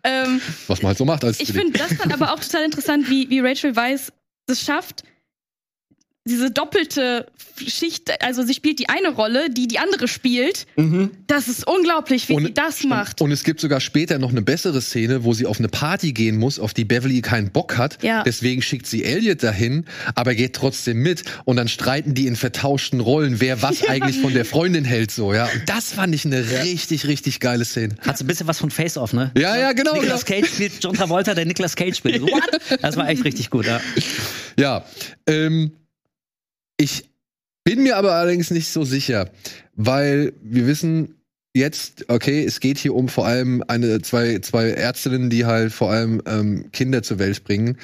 ähm, 0.04 0.40
Was 0.66 0.82
man 0.82 0.88
halt 0.88 0.98
so 0.98 1.04
macht 1.04 1.24
als 1.24 1.40
ich 1.40 1.52
finde 1.52 1.78
das 1.78 1.96
dann 1.98 2.12
aber 2.12 2.32
auch 2.32 2.40
total 2.40 2.64
interessant, 2.64 3.08
wie, 3.10 3.28
wie 3.30 3.40
Rachel 3.40 3.74
Weisz 3.76 4.12
das 4.46 4.60
schafft, 4.60 5.04
diese 6.26 6.50
doppelte 6.50 7.26
Schicht, 7.56 8.10
also 8.22 8.42
sie 8.42 8.54
spielt 8.54 8.78
die 8.78 8.88
eine 8.88 9.10
Rolle, 9.10 9.50
die 9.50 9.68
die 9.68 9.78
andere 9.78 10.08
spielt. 10.08 10.66
Das 11.26 11.48
ist 11.48 11.66
unglaublich, 11.66 12.28
wie 12.30 12.32
Und- 12.34 12.46
sie 12.46 12.54
das 12.54 12.82
macht. 12.84 13.20
Und 13.20 13.30
es 13.30 13.44
gibt 13.44 13.60
sogar 13.60 13.80
später 13.80 14.18
noch 14.18 14.30
eine 14.30 14.40
bessere 14.42 14.80
Szene, 14.80 15.22
wo 15.24 15.34
sie 15.34 15.44
auf 15.46 15.58
eine 15.58 15.68
Party 15.68 16.12
gehen 16.12 16.36
muss, 16.38 16.58
auf 16.58 16.72
die 16.72 16.84
Beverly 16.84 17.20
keinen 17.20 17.50
Bock 17.50 17.76
hat. 17.76 18.02
Ja. 18.02 18.22
Deswegen 18.22 18.62
schickt 18.62 18.86
sie 18.86 19.04
Elliot 19.04 19.42
dahin, 19.42 19.84
aber 20.14 20.34
geht 20.34 20.54
trotzdem 20.56 20.98
mit. 21.02 21.24
Und 21.44 21.56
dann 21.56 21.68
streiten 21.68 22.14
die 22.14 22.26
in 22.26 22.36
vertauschten 22.36 23.00
Rollen, 23.00 23.40
wer 23.40 23.60
was 23.60 23.84
eigentlich 23.88 24.18
von 24.20 24.32
der 24.32 24.46
Freundin 24.46 24.84
hält, 24.84 25.10
so, 25.10 25.34
ja. 25.34 25.44
Und 25.44 25.62
das 25.68 25.92
fand 25.92 26.14
ich 26.14 26.24
eine 26.24 26.42
richtig, 26.64 27.06
richtig 27.06 27.38
geile 27.40 27.66
Szene. 27.66 27.96
Hat 28.00 28.16
so 28.16 28.24
ein 28.24 28.28
bisschen 28.28 28.46
was 28.46 28.58
von 28.58 28.70
Face 28.70 28.96
Off, 28.96 29.12
ne? 29.12 29.30
Ja, 29.36 29.56
ja, 29.58 29.72
genau. 29.72 29.92
Nicolas 29.94 30.24
Cage 30.24 30.46
spielt 30.48 30.72
John 30.82 30.94
Travolta, 30.94 31.34
der 31.34 31.44
Nicolas 31.44 31.76
Cage 31.76 31.96
spielt. 31.96 32.22
What? 32.22 32.80
Das 32.80 32.96
war 32.96 33.08
echt 33.08 33.24
richtig 33.24 33.50
gut, 33.50 33.66
ja. 33.66 33.80
Ja, 34.58 34.84
ähm, 35.26 35.72
ich 36.76 37.08
bin 37.64 37.82
mir 37.82 37.96
aber 37.96 38.12
allerdings 38.12 38.50
nicht 38.50 38.68
so 38.68 38.84
sicher, 38.84 39.30
weil 39.74 40.32
wir 40.42 40.66
wissen 40.66 41.14
jetzt, 41.54 42.04
okay, 42.08 42.44
es 42.44 42.60
geht 42.60 42.78
hier 42.78 42.94
um 42.94 43.08
vor 43.08 43.26
allem 43.26 43.62
eine 43.68 44.02
zwei 44.02 44.38
zwei 44.40 44.70
Ärztinnen, 44.70 45.30
die 45.30 45.46
halt 45.46 45.72
vor 45.72 45.90
allem 45.90 46.20
ähm, 46.26 46.70
Kinder 46.72 47.02
zur 47.02 47.18
Welt 47.18 47.44
bringen. 47.44 47.78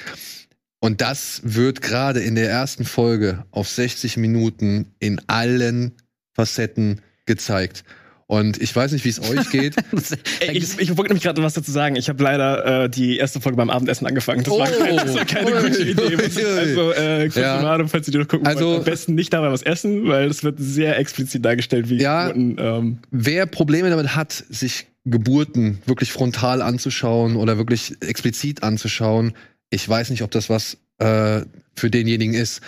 Und 0.79 1.01
das 1.01 1.41
wird 1.43 1.81
gerade 1.81 2.21
in 2.21 2.35
der 2.35 2.49
ersten 2.49 2.85
Folge 2.85 3.45
auf 3.51 3.69
60 3.69 4.17
Minuten 4.17 4.93
in 4.99 5.21
allen 5.27 5.93
Facetten 6.33 7.01
gezeigt. 7.25 7.83
Und 8.31 8.61
ich 8.61 8.73
weiß 8.73 8.93
nicht, 8.93 9.03
wie 9.03 9.09
es 9.09 9.19
euch 9.29 9.49
geht. 9.49 9.75
Ey, 10.39 10.57
ich, 10.57 10.79
ich 10.79 10.89
wollte 10.95 11.09
nämlich 11.11 11.23
gerade 11.23 11.43
was 11.43 11.53
dazu 11.53 11.69
sagen. 11.69 11.97
Ich 11.97 12.07
habe 12.07 12.23
leider 12.23 12.85
äh, 12.85 12.89
die 12.89 13.17
erste 13.17 13.41
Folge 13.41 13.57
beim 13.57 13.69
Abendessen 13.69 14.07
angefangen. 14.07 14.41
Das, 14.45 14.53
war, 14.57 14.69
Oh. 14.73 14.79
keine, 14.81 14.95
das 14.95 15.15
war 15.15 15.25
keine 15.25 15.53
Ui. 15.53 15.61
gute 15.69 15.83
Idee. 15.83 16.15
Ui. 16.15 16.45
Also, 16.57 16.91
äh, 16.93 17.27
Ja. 17.27 17.77
ja. 17.77 17.87
falls 17.89 18.07
ihr 18.07 18.17
noch 18.17 18.29
gucken 18.29 18.47
Also- 18.47 18.67
wollt, 18.67 18.77
am 18.79 18.83
besten 18.85 19.15
nicht 19.15 19.33
dabei 19.33 19.51
was 19.51 19.63
essen, 19.63 20.07
weil 20.07 20.29
es 20.29 20.45
wird 20.45 20.55
sehr 20.59 20.97
explizit 20.97 21.43
dargestellt, 21.43 21.89
wie 21.89 21.97
Ja. 21.97 22.27
Geburten, 22.29 22.55
ähm, 22.57 22.99
wer 23.11 23.47
Probleme 23.47 23.89
damit 23.89 24.15
hat, 24.15 24.31
sich 24.49 24.87
Geburten 25.03 25.79
wirklich 25.85 26.13
frontal 26.13 26.61
anzuschauen 26.61 27.35
oder 27.35 27.57
wirklich 27.57 27.95
explizit 27.99 28.63
anzuschauen, 28.63 29.33
ich 29.71 29.89
weiß 29.89 30.09
nicht, 30.09 30.21
ob 30.21 30.31
das 30.31 30.49
was 30.49 30.77
äh, 30.99 31.41
für 31.75 31.89
denjenigen 31.89 32.33
ist. 32.33 32.61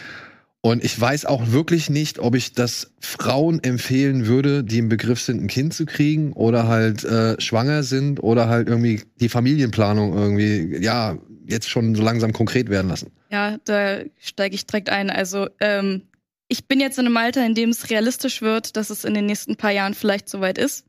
Und 0.65 0.82
ich 0.82 0.98
weiß 0.98 1.25
auch 1.25 1.51
wirklich 1.51 1.89
nicht, 1.89 2.20
ob 2.20 2.36
ich 2.36 2.53
das 2.53 2.93
Frauen 3.01 3.62
empfehlen 3.62 4.27
würde, 4.27 4.63
die 4.63 4.77
im 4.77 4.88
Begriff 4.88 5.20
sind, 5.20 5.43
ein 5.43 5.48
Kind 5.48 5.74
zu 5.74 5.86
kriegen 5.86 6.32
oder 6.32 6.70
halt 6.70 7.03
äh, 7.03 7.39
schwanger 7.41 7.84
sind 7.84 8.24
oder 8.24 8.48
halt 8.48 8.70
irgendwie 8.70 9.01
die 9.20 9.27
Familienplanung 9.27 10.17
irgendwie, 10.17 10.77
ja, 10.82 11.17
jetzt 11.46 11.70
schon 11.70 11.96
so 11.96 12.01
langsam 12.01 12.32
konkret 12.32 12.70
werden 12.70 12.88
lassen. 12.88 13.12
Ja, 13.29 13.58
da 13.65 14.03
steige 14.20 14.55
ich 14.55 14.65
direkt 14.65 14.89
ein. 14.89 15.10
Also, 15.10 15.50
ähm, 15.60 16.03
ich 16.48 16.65
bin 16.65 16.79
jetzt 16.79 16.98
in 16.98 17.08
einem 17.08 17.17
Alter, 17.17 17.46
in 17.46 17.55
dem 17.55 17.72
es 17.72 17.89
realistisch 17.89 18.41
wird, 18.41 18.77
dass 18.77 18.89
es 18.89 19.03
in 19.03 19.13
den 19.15 19.25
nächsten 19.25 19.58
paar 19.58 19.72
Jahren 19.72 19.93
vielleicht 19.93 20.29
soweit 20.29 20.58
ist. 20.58 20.86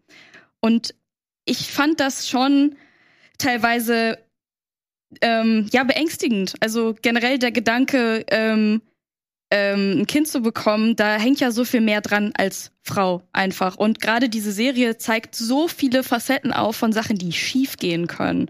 Und 0.61 0.95
ich 1.47 1.73
fand 1.73 1.99
das 1.99 2.29
schon 2.29 2.77
teilweise 3.39 4.19
ähm, 5.21 5.67
ja 5.73 5.83
beängstigend. 5.83 6.55
Also 6.61 6.95
generell 7.03 7.41
der 7.41 7.51
Gedanke, 7.51 8.25
ähm, 8.29 8.83
ähm, 9.55 10.01
ein 10.01 10.07
Kind 10.07 10.27
zu 10.27 10.41
bekommen, 10.41 10.97
da 10.97 11.17
hängt 11.17 11.39
ja 11.39 11.53
so 11.53 11.65
viel 11.65 11.81
mehr 11.81 12.01
dran 12.01 12.33
als 12.37 12.73
Frau 12.83 13.23
einfach. 13.33 13.77
Und 13.77 14.01
gerade 14.01 14.29
diese 14.29 14.51
Serie 14.51 14.99
zeigt 14.99 15.37
so 15.37 15.69
viele 15.69 16.03
Facetten 16.03 16.53
auf 16.53 16.75
von 16.75 16.93
Sachen, 16.93 17.17
die 17.17 17.33
schief 17.33 17.77
gehen 17.77 18.09
können 18.09 18.49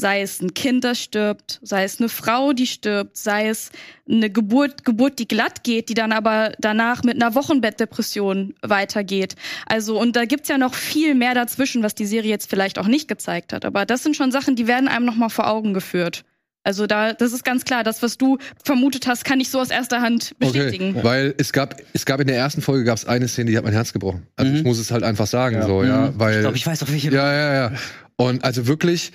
sei 0.00 0.22
es 0.22 0.40
ein 0.40 0.54
Kind, 0.54 0.82
das 0.82 1.00
stirbt, 1.00 1.60
sei 1.62 1.84
es 1.84 2.00
eine 2.00 2.08
Frau, 2.08 2.52
die 2.52 2.66
stirbt, 2.66 3.16
sei 3.16 3.48
es 3.48 3.70
eine 4.08 4.30
Geburt, 4.30 4.84
Geburt, 4.84 5.18
die 5.18 5.28
glatt 5.28 5.62
geht, 5.62 5.88
die 5.88 5.94
dann 5.94 6.12
aber 6.12 6.52
danach 6.58 7.04
mit 7.04 7.22
einer 7.22 7.34
Wochenbettdepression 7.34 8.54
weitergeht. 8.62 9.36
Also, 9.66 10.00
und 10.00 10.16
da 10.16 10.24
gibt's 10.24 10.48
ja 10.48 10.58
noch 10.58 10.74
viel 10.74 11.14
mehr 11.14 11.34
dazwischen, 11.34 11.82
was 11.82 11.94
die 11.94 12.06
Serie 12.06 12.30
jetzt 12.30 12.50
vielleicht 12.50 12.78
auch 12.78 12.88
nicht 12.88 13.06
gezeigt 13.06 13.52
hat. 13.52 13.64
Aber 13.64 13.86
das 13.86 14.02
sind 14.02 14.16
schon 14.16 14.32
Sachen, 14.32 14.56
die 14.56 14.66
werden 14.66 14.88
einem 14.88 15.04
nochmal 15.04 15.30
vor 15.30 15.48
Augen 15.48 15.74
geführt. 15.74 16.24
Also 16.62 16.86
da, 16.86 17.14
das 17.14 17.32
ist 17.32 17.42
ganz 17.44 17.64
klar, 17.64 17.84
das, 17.84 18.02
was 18.02 18.18
du 18.18 18.36
vermutet 18.64 19.06
hast, 19.06 19.24
kann 19.24 19.40
ich 19.40 19.48
so 19.48 19.60
aus 19.60 19.70
erster 19.70 20.02
Hand 20.02 20.38
bestätigen. 20.38 20.90
Okay, 20.96 21.04
weil 21.04 21.34
es 21.38 21.52
gab, 21.52 21.80
es 21.94 22.04
gab 22.04 22.20
in 22.20 22.26
der 22.26 22.36
ersten 22.36 22.60
Folge 22.60 22.84
gab 22.84 22.98
es 22.98 23.06
eine 23.06 23.28
Szene, 23.28 23.50
die 23.50 23.56
hat 23.56 23.64
mein 23.64 23.72
Herz 23.72 23.92
gebrochen. 23.94 24.26
Also 24.36 24.50
Mhm. 24.52 24.58
ich 24.58 24.64
muss 24.64 24.78
es 24.78 24.90
halt 24.90 25.02
einfach 25.02 25.26
sagen, 25.26 25.56
Ja. 25.56 25.66
so, 25.66 25.82
ja, 25.84 26.12
weil. 26.18 26.34
Ich 26.34 26.40
glaube, 26.40 26.56
ich 26.58 26.66
weiß 26.66 26.82
auch 26.82 26.88
welche. 26.90 27.10
Ja, 27.10 27.32
ja, 27.32 27.54
ja. 27.54 27.72
Und 28.16 28.44
also 28.44 28.66
wirklich 28.66 29.12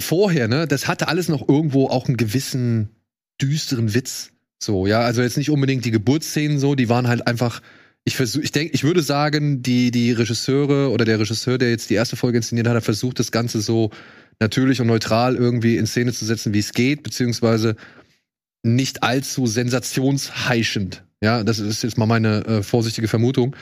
vorher, 0.00 0.48
ne, 0.48 0.66
das 0.66 0.88
hatte 0.88 1.08
alles 1.08 1.28
noch 1.28 1.46
irgendwo 1.48 1.88
auch 1.88 2.08
einen 2.08 2.16
gewissen 2.16 2.88
düsteren 3.40 3.92
Witz. 3.94 4.30
So, 4.62 4.86
ja, 4.86 5.00
also 5.00 5.22
jetzt 5.22 5.36
nicht 5.36 5.50
unbedingt 5.50 5.84
die 5.84 5.90
Geburtsszenen 5.90 6.58
so, 6.58 6.74
die 6.74 6.88
waren 6.88 7.06
halt 7.08 7.26
einfach. 7.26 7.60
Ich 8.04 8.16
versuche, 8.16 8.42
ich 8.42 8.52
denke, 8.52 8.74
ich 8.74 8.82
würde 8.82 9.02
sagen, 9.02 9.62
die, 9.62 9.90
die 9.90 10.12
Regisseure 10.12 10.90
oder 10.90 11.04
der 11.04 11.20
Regisseur, 11.20 11.58
der 11.58 11.70
jetzt 11.70 11.88
die 11.88 11.94
erste 11.94 12.16
Folge 12.16 12.38
inszeniert 12.38 12.66
hat, 12.66 12.74
hat 12.74 12.84
versucht, 12.84 13.18
das 13.20 13.30
Ganze 13.30 13.60
so 13.60 13.90
natürlich 14.40 14.80
und 14.80 14.88
neutral 14.88 15.36
irgendwie 15.36 15.76
in 15.76 15.86
Szene 15.86 16.12
zu 16.12 16.24
setzen, 16.24 16.52
wie 16.52 16.58
es 16.58 16.72
geht, 16.72 17.04
beziehungsweise 17.04 17.76
nicht 18.64 19.02
allzu 19.02 19.46
sensationsheischend. 19.46 21.04
Ja, 21.22 21.44
das 21.44 21.60
ist 21.60 21.84
jetzt 21.84 21.98
mal 21.98 22.06
meine 22.06 22.44
äh, 22.46 22.62
vorsichtige 22.64 23.06
Vermutung. 23.06 23.54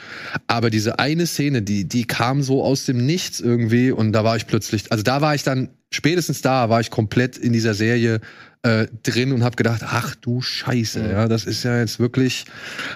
Aber 0.47 0.71
diese 0.71 0.97
eine 0.97 1.27
Szene, 1.27 1.61
die, 1.61 1.87
die 1.87 2.05
kam 2.05 2.41
so 2.41 2.63
aus 2.63 2.85
dem 2.85 3.05
Nichts 3.05 3.39
irgendwie 3.39 3.91
und 3.91 4.13
da 4.13 4.23
war 4.23 4.35
ich 4.35 4.47
plötzlich, 4.47 4.91
also 4.91 5.03
da 5.03 5.21
war 5.21 5.35
ich 5.35 5.43
dann, 5.43 5.69
spätestens 5.91 6.41
da 6.41 6.69
war 6.69 6.81
ich 6.81 6.89
komplett 6.89 7.37
in 7.37 7.53
dieser 7.53 7.75
Serie 7.75 8.19
äh, 8.63 8.87
drin 9.03 9.31
und 9.31 9.43
habe 9.43 9.55
gedacht, 9.55 9.81
ach 9.83 10.15
du 10.15 10.41
Scheiße, 10.41 11.11
ja, 11.11 11.27
das 11.27 11.45
ist 11.45 11.63
ja 11.63 11.79
jetzt 11.79 11.99
wirklich 11.99 12.45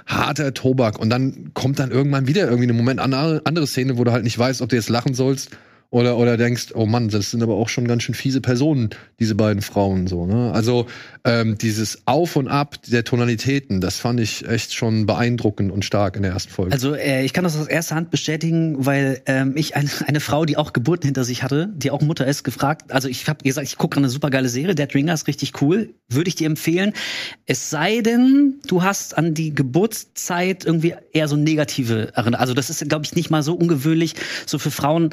harter 0.06 0.54
Tobak. 0.54 1.00
Und 1.00 1.10
dann 1.10 1.52
kommt 1.54 1.80
dann 1.80 1.92
irgendwann 1.92 2.28
wieder 2.28 2.44
irgendwie 2.44 2.64
eine 2.64 2.74
Moment 2.74 3.00
andere, 3.00 3.42
andere 3.46 3.68
Szene, 3.68 3.98
wo 3.98 4.04
du 4.04 4.12
halt 4.12 4.24
nicht 4.24 4.38
weißt, 4.38 4.62
ob 4.62 4.70
du 4.70 4.76
jetzt 4.76 4.90
lachen 4.90 5.14
sollst 5.14 5.52
oder, 5.90 6.18
oder 6.18 6.38
denkst, 6.38 6.68
oh 6.76 6.86
Mann, 6.86 7.10
das 7.10 7.32
sind 7.32 7.42
aber 7.42 7.56
auch 7.56 7.70
schon 7.70 7.88
ganz 7.88 8.04
schön 8.04 8.14
fiese 8.14 8.42
Personen, 8.42 8.90
diese 9.20 9.34
beiden 9.36 9.62
Frauen 9.62 10.08
so. 10.08 10.26
Ne? 10.26 10.52
Also 10.54 10.88
ähm, 11.24 11.58
dieses 11.58 12.04
Auf 12.06 12.36
und 12.36 12.48
Ab 12.48 12.76
der 12.88 13.04
Tonalitäten, 13.04 13.82
das 13.82 13.98
fand 13.98 14.20
ich 14.20 14.48
echt 14.48 14.74
schon 14.74 15.06
beeindruckend 15.06 15.72
und 15.72 15.86
stark 15.86 16.18
in 16.18 16.24
der 16.24 16.34
ersten 16.34 16.52
Folge. 16.52 16.74
Also 16.74 16.94
äh, 16.94 17.24
ich 17.24 17.34
kann 17.34 17.46
das 17.46 17.58
aus 17.58 17.68
erster 17.68 17.96
Hand 17.96 18.12
bestätigen, 18.12 18.86
weil 18.86 19.22
ähm, 19.26 19.54
ich 19.56 19.76
ein, 19.76 19.90
eine 20.06 20.20
Frau, 20.20 20.46
die 20.46 20.58
auch 20.58 20.74
Geburten 20.74 21.08
hinter 21.08 21.24
sich 21.24 21.42
hatte, 21.42 21.74
die 21.76 21.92
auch 21.92 22.02
Mutter 22.02 22.28
ist, 22.28 22.44
gefragt. 22.44 22.92
Also 22.92 23.08
ich 23.08 23.28
habe 23.30 23.44
gesagt, 23.44 23.68
ich 23.68 23.78
gucke 23.78 23.98
eine 23.98 24.10
super 24.10 24.30
geile 24.30 24.50
Serie, 24.50 24.76
Dead 24.76 24.94
Ringer 24.94 25.14
ist 25.14 25.28
richtig 25.28 25.62
cool, 25.62 25.94
würde 26.10 26.28
ich 26.28 26.36
dir 26.36 26.48
empfehlen. 26.48 26.94
Es 27.46 27.70
sei 27.70 28.02
denn, 28.02 28.56
du 28.68 28.84
hast 28.84 29.18
an 29.18 29.34
die 29.34 29.56
Geburtszeit 29.56 30.66
irgendwie 30.66 30.96
eher 31.14 31.28
so 31.30 31.38
negative 31.38 32.12
Erinnerungen. 32.14 32.36
Also 32.36 32.54
das 32.54 32.70
ist, 32.70 32.88
glaube 32.88 33.06
ich, 33.06 33.16
nicht 33.16 33.30
mal 33.30 33.44
so 33.44 33.54
ungewöhnlich, 33.56 34.16
so 34.46 34.60
für 34.60 34.72
Frauen. 34.72 35.12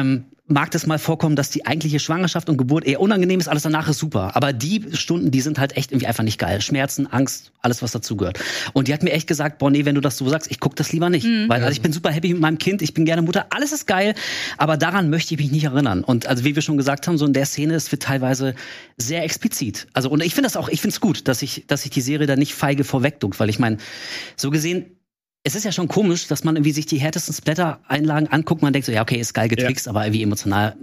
Ähm, 0.00 0.24
mag 0.46 0.70
das 0.72 0.86
mal 0.86 0.98
vorkommen, 0.98 1.36
dass 1.36 1.48
die 1.48 1.64
eigentliche 1.64 1.98
Schwangerschaft 1.98 2.50
und 2.50 2.58
Geburt 2.58 2.84
eher 2.84 3.00
unangenehm 3.00 3.40
ist, 3.40 3.48
alles 3.48 3.62
danach 3.62 3.88
ist 3.88 3.98
super. 3.98 4.36
Aber 4.36 4.52
die 4.52 4.84
Stunden, 4.92 5.30
die 5.30 5.40
sind 5.40 5.58
halt 5.58 5.76
echt 5.76 5.90
irgendwie 5.90 6.06
einfach 6.06 6.22
nicht 6.22 6.38
geil. 6.38 6.60
Schmerzen, 6.60 7.06
Angst, 7.06 7.52
alles, 7.62 7.80
was 7.80 7.92
dazugehört. 7.92 8.38
Und 8.74 8.88
die 8.88 8.92
hat 8.92 9.02
mir 9.02 9.12
echt 9.12 9.26
gesagt, 9.26 9.58
boah, 9.58 9.70
nee, 9.70 9.86
wenn 9.86 9.94
du 9.94 10.02
das 10.02 10.18
so 10.18 10.28
sagst, 10.28 10.50
ich 10.50 10.60
guck 10.60 10.76
das 10.76 10.92
lieber 10.92 11.08
nicht. 11.08 11.24
Mhm. 11.26 11.48
Weil 11.48 11.62
also 11.62 11.72
ich 11.72 11.80
bin 11.80 11.92
super 11.92 12.10
happy 12.10 12.32
mit 12.34 12.42
meinem 12.42 12.58
Kind, 12.58 12.82
ich 12.82 12.92
bin 12.92 13.06
gerne 13.06 13.22
Mutter, 13.22 13.46
alles 13.50 13.72
ist 13.72 13.86
geil, 13.86 14.14
aber 14.58 14.76
daran 14.76 15.08
möchte 15.08 15.32
ich 15.34 15.40
mich 15.40 15.50
nicht 15.50 15.64
erinnern. 15.64 16.04
Und 16.04 16.26
also 16.26 16.44
wie 16.44 16.54
wir 16.54 16.62
schon 16.62 16.76
gesagt 16.76 17.08
haben, 17.08 17.16
so 17.16 17.24
in 17.24 17.32
der 17.32 17.46
Szene, 17.46 17.74
es 17.74 17.90
wird 17.90 18.02
teilweise 18.02 18.54
sehr 18.98 19.24
explizit. 19.24 19.86
Also 19.94 20.10
und 20.10 20.22
ich 20.22 20.34
finde 20.34 20.46
das 20.46 20.58
auch, 20.58 20.68
ich 20.68 20.82
finde 20.82 20.94
es 20.94 21.00
gut, 21.00 21.26
dass 21.26 21.40
ich, 21.40 21.64
dass 21.68 21.86
ich 21.86 21.90
die 21.90 22.02
Serie 22.02 22.26
da 22.26 22.36
nicht 22.36 22.54
feige 22.54 22.84
vorwegduckt, 22.84 23.40
weil 23.40 23.48
ich 23.48 23.58
meine, 23.58 23.78
so 24.36 24.50
gesehen, 24.50 24.86
es 25.44 25.54
ist 25.54 25.64
ja 25.64 25.72
schon 25.72 25.88
komisch, 25.88 26.26
dass 26.26 26.42
man 26.42 26.56
irgendwie 26.56 26.72
sich 26.72 26.86
die 26.86 26.96
härtesten 26.98 27.34
Splatter-Einlagen 27.34 28.28
anguckt. 28.28 28.62
Man 28.62 28.72
denkt 28.72 28.86
so, 28.86 28.92
ja, 28.92 29.02
okay, 29.02 29.16
ist 29.16 29.34
geil 29.34 29.48
getrickst, 29.48 29.86
aber 29.88 30.04
irgendwie 30.04 30.22
emotional 30.22 30.74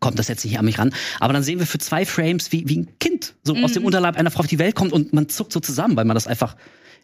kommt 0.00 0.18
das 0.18 0.28
jetzt 0.28 0.44
nicht 0.44 0.58
an 0.58 0.64
mich 0.64 0.78
ran. 0.78 0.92
Aber 1.20 1.32
dann 1.32 1.42
sehen 1.42 1.60
wir 1.60 1.66
für 1.66 1.78
zwei 1.78 2.04
Frames, 2.04 2.52
wie, 2.52 2.68
wie 2.68 2.78
ein 2.80 2.88
Kind 2.98 3.34
so 3.44 3.54
aus 3.56 3.72
dem 3.72 3.84
Unterleib 3.84 4.16
einer 4.16 4.30
Frau 4.30 4.40
auf 4.40 4.46
die 4.46 4.58
Welt 4.58 4.74
kommt 4.74 4.92
und 4.92 5.12
man 5.14 5.28
zuckt 5.28 5.52
so 5.52 5.60
zusammen, 5.60 5.96
weil 5.96 6.04
man 6.04 6.14
das 6.14 6.26
einfach 6.26 6.56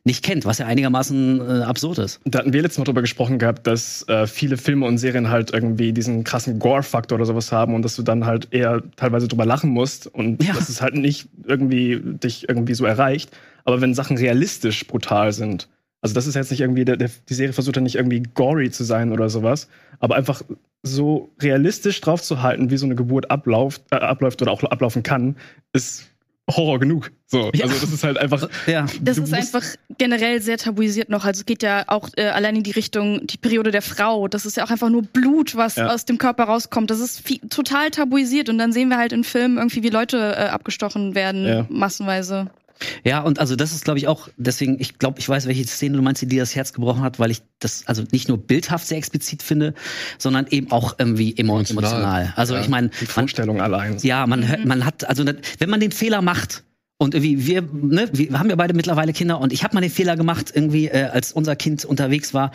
nicht 0.06 0.22
kennt, 0.22 0.44
was 0.44 0.58
ja 0.58 0.66
einigermaßen 0.66 1.40
äh, 1.40 1.62
absurd 1.62 1.96
ist. 1.98 2.20
Da 2.26 2.40
hatten 2.40 2.52
wir 2.52 2.60
letztes 2.60 2.76
Mal 2.78 2.84
drüber 2.84 3.00
gesprochen 3.00 3.38
gehabt, 3.38 3.66
dass 3.66 4.06
äh, 4.08 4.26
viele 4.26 4.58
Filme 4.58 4.84
und 4.84 4.98
Serien 4.98 5.30
halt 5.30 5.54
irgendwie 5.54 5.94
diesen 5.94 6.24
krassen 6.24 6.58
Gore-Faktor 6.58 7.16
oder 7.16 7.24
sowas 7.24 7.52
haben 7.52 7.74
und 7.74 7.82
dass 7.82 7.96
du 7.96 8.02
dann 8.02 8.26
halt 8.26 8.48
eher 8.50 8.82
teilweise 8.96 9.28
drüber 9.28 9.46
lachen 9.46 9.70
musst 9.70 10.06
und 10.06 10.44
Ja. 10.44 10.52
dass 10.52 10.68
es 10.68 10.82
halt 10.82 10.94
nicht 10.96 11.28
irgendwie 11.46 12.02
dich 12.04 12.46
irgendwie 12.48 12.74
so 12.74 12.84
erreicht. 12.84 13.30
Aber 13.64 13.80
wenn 13.80 13.94
Sachen 13.94 14.18
realistisch 14.18 14.86
brutal 14.86 15.32
sind, 15.32 15.68
also 16.04 16.14
das 16.14 16.26
ist 16.28 16.34
jetzt 16.36 16.50
nicht 16.50 16.60
irgendwie, 16.60 16.84
der, 16.84 16.96
der, 16.96 17.10
die 17.28 17.34
Serie 17.34 17.52
versucht 17.52 17.74
ja 17.76 17.82
nicht 17.82 17.96
irgendwie 17.96 18.22
gory 18.34 18.70
zu 18.70 18.84
sein 18.84 19.10
oder 19.10 19.28
sowas, 19.30 19.68
aber 19.98 20.14
einfach 20.14 20.42
so 20.82 21.32
realistisch 21.40 22.00
drauf 22.02 22.22
zu 22.22 22.42
halten, 22.42 22.70
wie 22.70 22.76
so 22.76 22.84
eine 22.86 22.94
Geburt 22.94 23.30
abläuft, 23.30 23.82
äh, 23.90 23.96
abläuft 23.96 24.42
oder 24.42 24.52
auch 24.52 24.62
ablaufen 24.62 25.02
kann, 25.02 25.36
ist 25.72 26.04
Horror 26.50 26.78
genug. 26.78 27.10
So, 27.26 27.50
Ja. 27.54 27.64
also 27.64 27.80
das 27.80 27.90
ist 27.90 28.04
halt 28.04 28.18
einfach. 28.18 28.50
Ja. 28.66 28.84
Das 29.00 29.16
ist 29.16 29.32
einfach 29.32 29.64
generell 29.96 30.42
sehr 30.42 30.58
tabuisiert 30.58 31.08
noch. 31.08 31.24
Also 31.24 31.40
es 31.40 31.46
geht 31.46 31.62
ja 31.62 31.84
auch 31.86 32.10
äh, 32.18 32.26
allein 32.26 32.56
in 32.56 32.62
die 32.62 32.72
Richtung, 32.72 33.26
die 33.26 33.38
Periode 33.38 33.70
der 33.70 33.80
Frau. 33.80 34.28
Das 34.28 34.44
ist 34.44 34.58
ja 34.58 34.64
auch 34.66 34.70
einfach 34.70 34.90
nur 34.90 35.00
Blut, 35.04 35.56
was 35.56 35.76
Ja. 35.76 35.86
aus 35.88 36.04
dem 36.04 36.18
Körper 36.18 36.44
rauskommt. 36.44 36.90
Das 36.90 37.00
ist 37.00 37.26
viel, 37.26 37.38
total 37.48 37.90
tabuisiert. 37.90 38.50
Und 38.50 38.58
dann 38.58 38.72
sehen 38.72 38.90
wir 38.90 38.98
halt 38.98 39.14
in 39.14 39.24
Filmen 39.24 39.56
irgendwie, 39.56 39.82
wie 39.82 39.88
Leute 39.88 40.18
äh, 40.18 40.48
abgestochen 40.48 41.14
werden, 41.14 41.46
Ja. 41.46 41.66
massenweise. 41.70 42.50
Ja, 43.04 43.20
und 43.22 43.38
also 43.38 43.56
das 43.56 43.72
ist, 43.72 43.84
glaube 43.84 43.98
ich, 43.98 44.08
auch, 44.08 44.28
deswegen, 44.36 44.80
ich 44.80 44.98
glaube, 44.98 45.18
ich 45.20 45.28
weiß, 45.28 45.46
welche 45.46 45.64
Szene 45.66 45.96
du 45.96 46.02
meinst, 46.02 46.20
die 46.22 46.26
dir 46.26 46.42
das 46.42 46.54
Herz 46.54 46.72
gebrochen 46.72 47.02
hat, 47.02 47.18
weil 47.18 47.30
ich 47.30 47.42
das 47.60 47.86
also 47.86 48.02
nicht 48.12 48.28
nur 48.28 48.38
bildhaft 48.38 48.86
sehr 48.86 48.98
explizit 48.98 49.42
finde, 49.42 49.74
sondern 50.18 50.46
eben 50.50 50.70
auch 50.72 50.96
irgendwie 50.98 51.36
emo 51.36 51.54
Emotional. 51.56 51.84
emotional. 51.84 52.32
Also 52.36 52.54
Ja. 52.54 52.60
ich 52.60 52.68
meine, 52.68 52.88
Die 52.88 53.04
man, 53.04 53.06
Vorstellung 53.08 53.60
allein. 53.60 53.96
ja, 54.02 54.26
man, 54.26 54.46
hört- 54.48 54.64
man 54.64 54.84
hat, 54.84 55.08
also 55.08 55.24
wenn 55.58 55.70
man 55.70 55.80
den 55.80 55.92
Fehler 55.92 56.20
macht, 56.22 56.64
und 56.96 57.12
irgendwie, 57.14 57.44
wir, 57.46 57.62
ne, 57.72 58.08
wir 58.12 58.38
haben 58.38 58.48
ja 58.48 58.56
beide 58.56 58.72
mittlerweile 58.72 59.12
Kinder 59.12 59.40
und 59.40 59.52
ich 59.52 59.64
habe 59.64 59.74
mal 59.74 59.80
den 59.80 59.90
Fehler 59.90 60.16
gemacht, 60.16 60.52
irgendwie, 60.54 60.86
äh, 60.86 61.04
als 61.12 61.32
unser 61.32 61.56
Kind 61.56 61.84
unterwegs 61.84 62.32
war. 62.34 62.52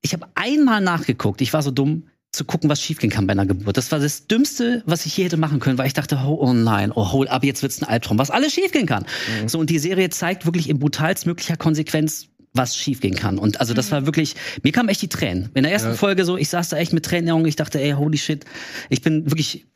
Ich 0.00 0.14
habe 0.14 0.26
einmal 0.34 0.80
nachgeguckt, 0.80 1.42
ich 1.42 1.52
war 1.52 1.62
so 1.62 1.70
dumm, 1.70 2.04
zu 2.34 2.44
gucken, 2.44 2.70
was 2.70 2.82
schiefgehen 2.82 3.12
kann 3.12 3.26
bei 3.26 3.32
einer 3.32 3.46
Geburt. 3.46 3.76
Das 3.76 3.90
war 3.92 3.98
das 3.98 4.26
Dümmste, 4.26 4.82
was 4.86 5.06
ich 5.06 5.16
je 5.16 5.24
hätte 5.24 5.36
machen 5.36 5.60
können, 5.60 5.78
weil 5.78 5.86
ich 5.86 5.92
dachte, 5.92 6.18
oh, 6.24 6.38
oh 6.40 6.52
nein, 6.52 6.92
oh, 6.94 7.12
hol 7.12 7.28
ab, 7.28 7.44
jetzt 7.44 7.62
wird's 7.62 7.80
ein 7.80 7.88
Albtraum, 7.88 8.18
was 8.18 8.30
alles 8.30 8.52
schiefgehen 8.52 8.86
kann. 8.86 9.06
So, 9.46 9.58
und 9.58 9.70
die 9.70 9.78
Serie 9.78 10.10
zeigt 10.10 10.46
wirklich 10.46 10.68
in 10.68 10.78
brutalstmöglicher 10.78 11.56
Konsequenz, 11.56 12.28
was 12.52 12.76
schiefgehen 12.76 13.16
kann. 13.16 13.38
Und 13.38 13.60
also 13.60 13.74
das 13.74 13.90
war 13.90 14.06
wirklich, 14.06 14.36
mir 14.62 14.72
kamen 14.72 14.88
echt 14.88 15.02
die 15.02 15.08
Tränen. 15.08 15.50
In 15.54 15.64
der 15.64 15.72
ersten 15.72 15.90
Ja. 15.90 15.94
Folge 15.94 16.24
so, 16.24 16.36
ich 16.36 16.48
saß 16.48 16.68
da 16.68 16.76
echt 16.76 16.92
mit 16.92 17.04
Tränen 17.04 17.24
in 17.24 17.26
den 17.26 17.34
Augen, 17.34 17.46
ich 17.46 17.56
dachte, 17.56 17.80
ey, 17.80 17.92
holy 17.92 18.18
shit, 18.18 18.44
ich 18.88 19.02
bin 19.02 19.30
wirklich 19.30 19.66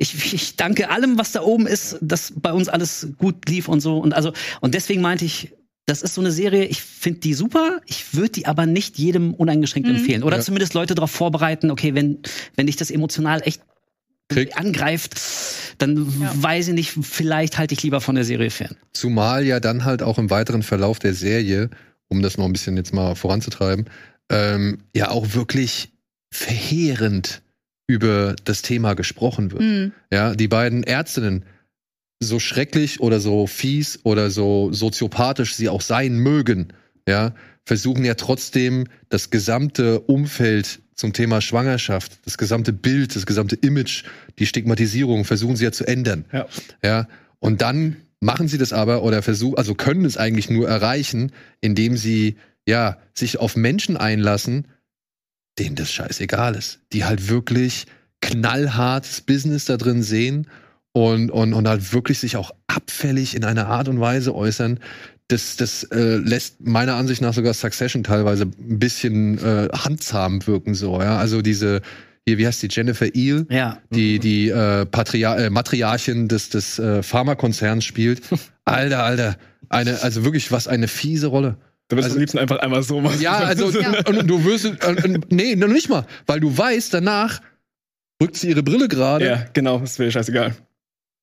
ich, 0.00 0.32
ich 0.32 0.54
danke 0.54 0.90
allem, 0.90 1.18
was 1.18 1.32
da 1.32 1.42
oben 1.42 1.66
ist, 1.66 1.98
dass 2.00 2.32
bei 2.36 2.52
uns 2.52 2.68
alles 2.68 3.08
gut 3.18 3.48
lief 3.48 3.66
und 3.66 3.80
so. 3.80 3.98
Und 3.98 4.14
also, 4.14 4.32
und 4.60 4.74
deswegen 4.74 5.02
meinte 5.02 5.24
ich, 5.24 5.52
das 5.88 6.02
ist 6.02 6.14
so 6.14 6.20
eine 6.20 6.30
Serie, 6.30 6.64
ich 6.66 6.82
finde 6.82 7.20
die 7.20 7.34
super, 7.34 7.80
ich 7.86 8.14
würde 8.14 8.30
die 8.30 8.46
aber 8.46 8.66
nicht 8.66 8.98
jedem 8.98 9.34
uneingeschränkt 9.34 9.88
Mhm. 9.88 9.96
empfehlen. 9.96 10.22
Oder 10.22 10.36
Ja. 10.36 10.42
zumindest 10.42 10.74
Leute 10.74 10.94
darauf 10.94 11.10
vorbereiten, 11.10 11.70
okay, 11.70 11.94
wenn, 11.94 12.18
wenn 12.56 12.66
dich 12.66 12.76
das 12.76 12.90
emotional 12.90 13.40
echt 13.44 13.62
Krieg. 14.28 14.56
angreift, 14.58 15.14
dann 15.78 15.96
Ja. 16.20 16.32
weiß 16.42 16.68
ich 16.68 16.74
nicht, 16.74 16.92
vielleicht 17.02 17.56
halte 17.58 17.72
ich 17.74 17.82
lieber 17.82 18.00
von 18.02 18.14
der 18.14 18.24
Serie 18.24 18.50
fern. 18.50 18.76
Zumal 18.92 19.44
ja 19.46 19.60
dann 19.60 19.84
halt 19.84 20.02
auch 20.02 20.18
im 20.18 20.28
weiteren 20.30 20.62
Verlauf 20.62 20.98
der 20.98 21.14
Serie, 21.14 21.70
um 22.08 22.20
das 22.22 22.36
noch 22.36 22.44
ein 22.44 22.52
bisschen 22.52 22.76
jetzt 22.76 22.92
mal 22.92 23.14
voranzutreiben, 23.14 23.86
ähm, 24.30 24.78
ja 24.94 25.10
auch 25.10 25.32
wirklich 25.34 25.90
verheerend 26.30 27.42
über 27.86 28.36
das 28.44 28.60
Thema 28.62 28.94
gesprochen 28.94 29.50
wird. 29.52 29.62
Mhm. 29.62 29.92
Ja, 30.12 30.34
die 30.34 30.48
beiden 30.48 30.82
Ärztinnen, 30.82 31.44
so 32.20 32.40
schrecklich 32.40 33.00
oder 33.00 33.20
so 33.20 33.46
fies 33.46 34.00
oder 34.02 34.30
so 34.30 34.72
soziopathisch 34.72 35.54
sie 35.54 35.68
auch 35.68 35.82
sein 35.82 36.18
mögen, 36.18 36.68
ja, 37.06 37.34
versuchen 37.64 38.04
ja 38.04 38.14
trotzdem 38.14 38.86
das 39.08 39.30
gesamte 39.30 40.00
Umfeld 40.00 40.80
zum 40.94 41.12
Thema 41.12 41.40
Schwangerschaft, 41.40 42.18
das 42.24 42.38
gesamte 42.38 42.72
Bild, 42.72 43.14
das 43.14 43.24
gesamte 43.24 43.54
Image, 43.56 44.04
die 44.38 44.46
Stigmatisierung 44.46 45.24
versuchen 45.24 45.56
sie 45.56 45.64
ja 45.64 45.72
zu 45.72 45.86
ändern. 45.86 46.24
Ja. 46.32 46.46
Ja, 46.82 47.08
und 47.38 47.62
dann 47.62 47.96
machen 48.20 48.48
sie 48.48 48.58
das 48.58 48.72
aber 48.72 49.04
oder 49.04 49.22
versuchen, 49.22 49.56
also 49.56 49.74
können 49.74 50.04
es 50.04 50.16
eigentlich 50.16 50.50
nur 50.50 50.68
erreichen, 50.68 51.32
indem 51.60 51.96
sie 51.96 52.36
ja 52.66 52.98
sich 53.14 53.38
auf 53.38 53.54
Menschen 53.54 53.96
einlassen, 53.96 54.66
denen 55.58 55.76
das 55.76 55.92
scheißegal 55.92 56.56
ist, 56.56 56.80
die 56.92 57.04
halt 57.04 57.28
wirklich 57.28 57.86
knallhartes 58.20 59.20
Business 59.20 59.66
da 59.66 59.76
drin 59.76 60.02
sehen 60.02 60.48
und, 61.06 61.30
und, 61.30 61.52
und 61.54 61.68
halt 61.68 61.92
wirklich 61.92 62.18
sich 62.18 62.36
auch 62.36 62.50
abfällig 62.66 63.34
in 63.36 63.44
einer 63.44 63.66
Art 63.68 63.88
und 63.88 64.00
Weise 64.00 64.34
äußern. 64.34 64.80
Das, 65.28 65.56
das 65.56 65.84
äh, 65.84 66.16
lässt 66.16 66.60
meiner 66.66 66.94
Ansicht 66.94 67.20
nach 67.20 67.34
sogar 67.34 67.52
Succession 67.54 68.02
teilweise 68.02 68.44
ein 68.44 68.78
bisschen 68.78 69.38
äh, 69.38 69.68
handzahm 69.76 70.46
wirken, 70.46 70.74
so, 70.74 71.00
ja. 71.02 71.18
Also 71.18 71.42
diese, 71.42 71.82
hier, 72.26 72.38
wie 72.38 72.46
heißt 72.46 72.62
die, 72.62 72.68
Jennifer 72.70 73.14
Eel, 73.14 73.46
Ja. 73.50 73.78
die 73.90 74.18
die 74.18 74.48
äh, 74.48 74.86
Patria 74.86 75.36
äh, 75.36 75.50
Matriarchin 75.50 76.28
des 76.28 76.48
des 76.48 76.78
äh, 76.78 77.02
Pharmakonzerns 77.02 77.84
spielt. 77.84 78.22
Alter, 78.64 79.02
Alter, 79.04 79.36
eine 79.68 80.02
also 80.02 80.24
wirklich 80.24 80.50
was 80.50 80.66
eine 80.66 80.88
fiese 80.88 81.26
Rolle. 81.28 81.56
Du 81.88 81.96
wirst 81.96 82.04
Also- 82.06 82.16
am 82.16 82.20
liebsten 82.20 82.38
einfach 82.38 82.58
einmal 82.60 82.82
so 82.82 83.00
machen. 83.00 83.20
Ja, 83.20 83.36
also 83.38 83.70
Ja. 83.80 83.92
Und 84.06 84.26
du 84.28 84.44
wirst 84.44 84.64
äh, 84.64 85.18
nee, 85.30 85.54
noch 85.56 85.68
nicht 85.68 85.88
mal, 85.90 86.06
weil 86.26 86.40
du 86.40 86.56
weißt, 86.56 86.92
danach 86.94 87.40
rückt 88.22 88.36
sie 88.36 88.48
ihre 88.48 88.62
Brille 88.62 88.88
gerade, 88.88 89.26
Ja, 89.26 89.44
genau, 89.52 89.78
das 89.78 89.98
wäre 89.98 90.10
scheißegal. 90.10 90.54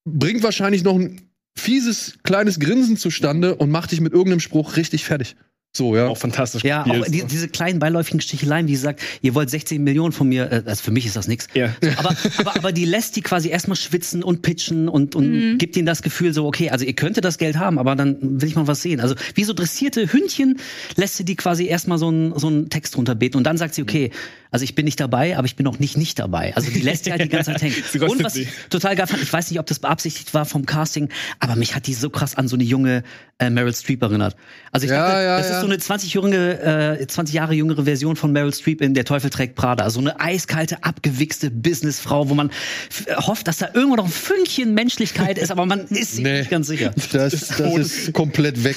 Bringt 0.06 0.42
wahrscheinlich 0.42 0.82
noch 0.84 0.94
ein 0.94 1.20
fieses 1.58 2.18
kleines 2.22 2.60
Grinsen 2.60 2.96
zustande 2.96 3.56
und 3.56 3.70
macht 3.70 3.92
dich 3.92 4.00
mit 4.00 4.12
irgendeinem 4.12 4.40
Spruch 4.40 4.76
richtig 4.76 5.04
fertig. 5.04 5.36
So, 5.76 5.94
ja. 5.94 6.08
Auch 6.08 6.16
fantastisch 6.16 6.64
Ja, 6.64 6.84
gespielt. 6.84 7.04
auch 7.04 7.10
die, 7.10 7.24
diese 7.24 7.48
kleinen 7.48 7.78
beiläufigen 7.78 8.22
Sticheleien, 8.22 8.66
wie 8.66 8.74
sie 8.76 8.80
sagt, 8.80 9.02
ihr 9.20 9.34
wollt 9.34 9.50
16 9.50 9.84
Millionen 9.84 10.12
von 10.12 10.26
mir, 10.26 10.50
äh, 10.50 10.62
also 10.64 10.82
für 10.82 10.90
mich 10.90 11.04
ist 11.04 11.16
das 11.16 11.28
nichts. 11.28 11.48
Ja. 11.52 11.74
Aber, 11.98 12.16
aber, 12.38 12.56
aber 12.56 12.72
die 12.72 12.86
lässt 12.86 13.14
die 13.16 13.20
quasi 13.20 13.50
erstmal 13.50 13.76
schwitzen 13.76 14.22
und 14.22 14.40
pitchen 14.40 14.88
und, 14.88 15.14
und 15.14 15.58
gibt 15.58 15.76
ihnen 15.76 15.84
das 15.84 16.00
Gefühl 16.00 16.32
so, 16.32 16.46
okay, 16.46 16.70
also 16.70 16.86
ihr 16.86 16.94
könntet 16.94 17.26
das 17.26 17.36
Geld 17.36 17.58
haben, 17.58 17.78
aber 17.78 17.94
dann 17.94 18.40
will 18.40 18.48
ich 18.48 18.56
mal 18.56 18.66
was 18.66 18.80
sehen. 18.80 19.00
Also 19.00 19.16
wie 19.34 19.44
so 19.44 19.52
dressierte 19.52 20.10
Hündchen 20.10 20.58
lässt 20.96 21.18
sie 21.18 21.26
die 21.26 21.36
quasi 21.36 21.66
erstmal 21.66 21.98
so 21.98 22.08
einen 22.08 22.38
so 22.38 22.46
einen 22.46 22.70
Text 22.70 22.96
runterbeten 22.96 23.36
und 23.36 23.44
dann 23.44 23.58
sagt 23.58 23.74
sie, 23.74 23.82
okay, 23.82 24.12
also 24.50 24.62
ich 24.64 24.74
bin 24.74 24.84
nicht 24.84 25.00
dabei, 25.00 25.36
aber 25.36 25.46
ich 25.46 25.56
bin 25.56 25.66
auch 25.66 25.78
nicht 25.78 25.96
nicht 25.96 26.18
dabei. 26.18 26.54
Also 26.56 26.70
die 26.70 26.80
lässt 26.80 27.06
die 27.06 27.10
halt 27.12 27.22
die 27.22 27.28
ganze 27.28 27.52
Zeit 27.52 27.62
hängen. 27.62 27.74
Und 28.08 28.22
was 28.24 28.36
ich 28.36 28.48
total 28.70 28.96
geil 28.96 29.06
fand, 29.06 29.22
ich 29.22 29.32
weiß 29.32 29.50
nicht, 29.50 29.60
ob 29.60 29.66
das 29.66 29.78
beabsichtigt 29.78 30.34
war 30.34 30.44
vom 30.44 30.66
Casting, 30.66 31.08
aber 31.40 31.56
mich 31.56 31.74
hat 31.74 31.86
die 31.86 31.94
so 31.94 32.10
krass 32.10 32.36
an 32.36 32.48
so 32.48 32.56
eine 32.56 32.64
junge 32.64 33.02
äh, 33.38 33.50
Meryl 33.50 33.74
Streep 33.74 34.02
erinnert. 34.02 34.36
Also 34.72 34.84
ich 34.86 34.90
Ja, 34.92 35.06
dachte, 35.08 35.22
ja, 35.24 35.38
das 35.38 35.48
ja. 35.48 35.54
ist 35.56 35.60
so 35.60 35.66
eine 35.66 35.78
20 35.78 36.14
jüngere, 36.14 36.98
äh, 37.00 37.06
20 37.06 37.34
Jahre 37.34 37.54
jüngere 37.54 37.84
Version 37.84 38.16
von 38.16 38.32
Meryl 38.32 38.54
Streep 38.54 38.80
in 38.80 38.94
Der 38.94 39.04
Teufel 39.04 39.28
trägt 39.30 39.56
Prada. 39.56 39.90
So 39.90 40.00
eine 40.00 40.18
eiskalte, 40.20 40.82
abgewichste 40.84 41.50
Businessfrau, 41.50 42.28
wo 42.30 42.34
man 42.34 42.48
f- 42.90 43.04
hofft, 43.26 43.46
dass 43.48 43.58
da 43.58 43.68
irgendwo 43.74 43.96
noch 43.96 44.06
ein 44.06 44.10
Fünkchen 44.10 44.72
Menschlichkeit 44.74 45.36
ist, 45.38 45.50
aber 45.50 45.66
man 45.66 45.80
ist 45.88 46.12
sich 46.16 46.24
Nee. 46.24 46.38
nicht 46.38 46.50
ganz 46.50 46.66
sicher. 46.68 46.92
Das, 47.12 47.48
das 47.48 47.58
ist 47.76 48.12
komplett 48.14 48.64
weg. 48.64 48.76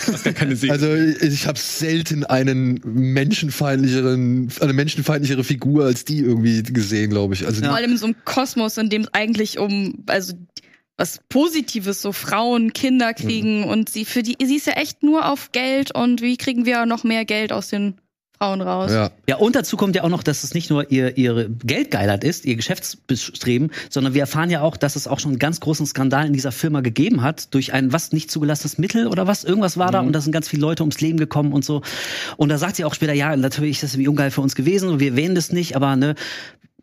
Also 0.70 0.94
ich 0.94 1.48
habe 1.48 1.58
selten 1.60 2.26
einen 2.26 2.82
menschenfeindlicheren, 2.84 4.50
eine 4.60 4.74
menschenfeindlichere 4.74 5.44
Figur 5.44 5.59
als 5.86 6.06
die 6.06 6.20
irgendwie 6.20 6.64
gesehen, 6.64 7.10
glaube 7.10 7.34
ich. 7.34 7.46
Also 7.46 7.64
Vor 7.64 7.76
allem 7.76 7.92
in 7.92 7.98
so 7.98 8.06
einem 8.06 8.16
Kosmos, 8.26 8.78
in 8.78 8.90
dem 8.90 9.04
es 9.04 9.14
eigentlich 9.14 9.60
um, 9.60 10.04
also 10.08 10.34
was 10.98 11.22
Positives, 11.30 12.02
so 12.02 12.12
Frauen, 12.12 12.74
Kinder 12.74 13.14
kriegen 13.14 13.64
und 13.64 13.90
sie 13.90 14.04
für 14.04 14.22
die, 14.22 14.36
sie 14.44 14.58
ist 14.58 14.68
ja 14.68 14.74
echt 14.74 15.02
nur 15.02 15.30
auf 15.30 15.54
Geld 15.54 15.96
und 15.96 16.22
wie 16.22 16.36
kriegen 16.36 16.66
wir 16.66 16.86
noch 16.86 17.06
mehr 17.06 17.24
Geld 17.24 17.54
aus 17.54 17.70
den 17.70 17.96
Frauen 18.40 18.62
raus? 18.62 18.92
ja. 18.92 19.12
Ja, 19.28 19.36
und 19.36 19.56
dazu 19.56 19.76
kommt 19.76 19.96
ja 19.96 20.04
auch 20.04 20.10
noch, 20.10 20.24
dass 20.24 20.44
es 20.44 20.54
nicht 20.54 20.70
nur 20.70 20.90
ihr, 20.92 21.18
ihre 21.18 21.50
Geldgeilheit 21.50 22.24
ist, 22.24 22.46
ihr 22.46 22.56
Geschäftsbestreben, 22.56 23.72
sondern 23.90 24.14
wir 24.14 24.22
erfahren 24.22 24.50
ja 24.50 24.62
auch, 24.62 24.78
dass 24.78 24.96
es 24.96 25.08
auch 25.08 25.20
schon 25.20 25.32
einen 25.32 25.40
ganz 25.40 25.60
großen 25.60 25.86
Skandal 25.86 26.26
in 26.26 26.34
dieser 26.34 26.52
Firma 26.54 26.80
gegeben 26.82 27.22
hat, 27.22 27.54
durch 27.54 27.74
ein 27.74 27.92
was 27.92 28.14
nicht 28.14 28.32
zugelassenes 28.32 28.78
Mittel 28.78 29.08
oder 29.08 29.28
was, 29.28 29.44
irgendwas 29.44 29.78
war 29.78 29.92
da 29.92 30.00
und 30.00 30.14
da 30.14 30.22
sind 30.22 30.32
ganz 30.32 30.48
viele 30.48 30.62
Leute 30.62 30.84
ums 30.84 31.02
Leben 31.02 31.18
gekommen 31.18 31.52
und 31.52 31.66
so. 31.66 31.82
Und 32.38 32.50
da 32.50 32.58
sagt 32.58 32.78
sie 32.78 32.86
auch 32.86 32.94
später, 32.94 33.14
ja, 33.14 33.36
natürlich 33.36 33.78
ist 33.78 33.84
das 33.84 33.94
irgendwie 33.94 34.08
ungeil 34.08 34.32
für 34.32 34.42
uns 34.42 34.56
gewesen 34.56 34.90
und 34.90 35.00
wir 35.00 35.12
erwähnen 35.12 35.36
das 35.36 35.52
nicht, 35.52 35.76
aber 35.76 35.96
ne, 35.98 36.16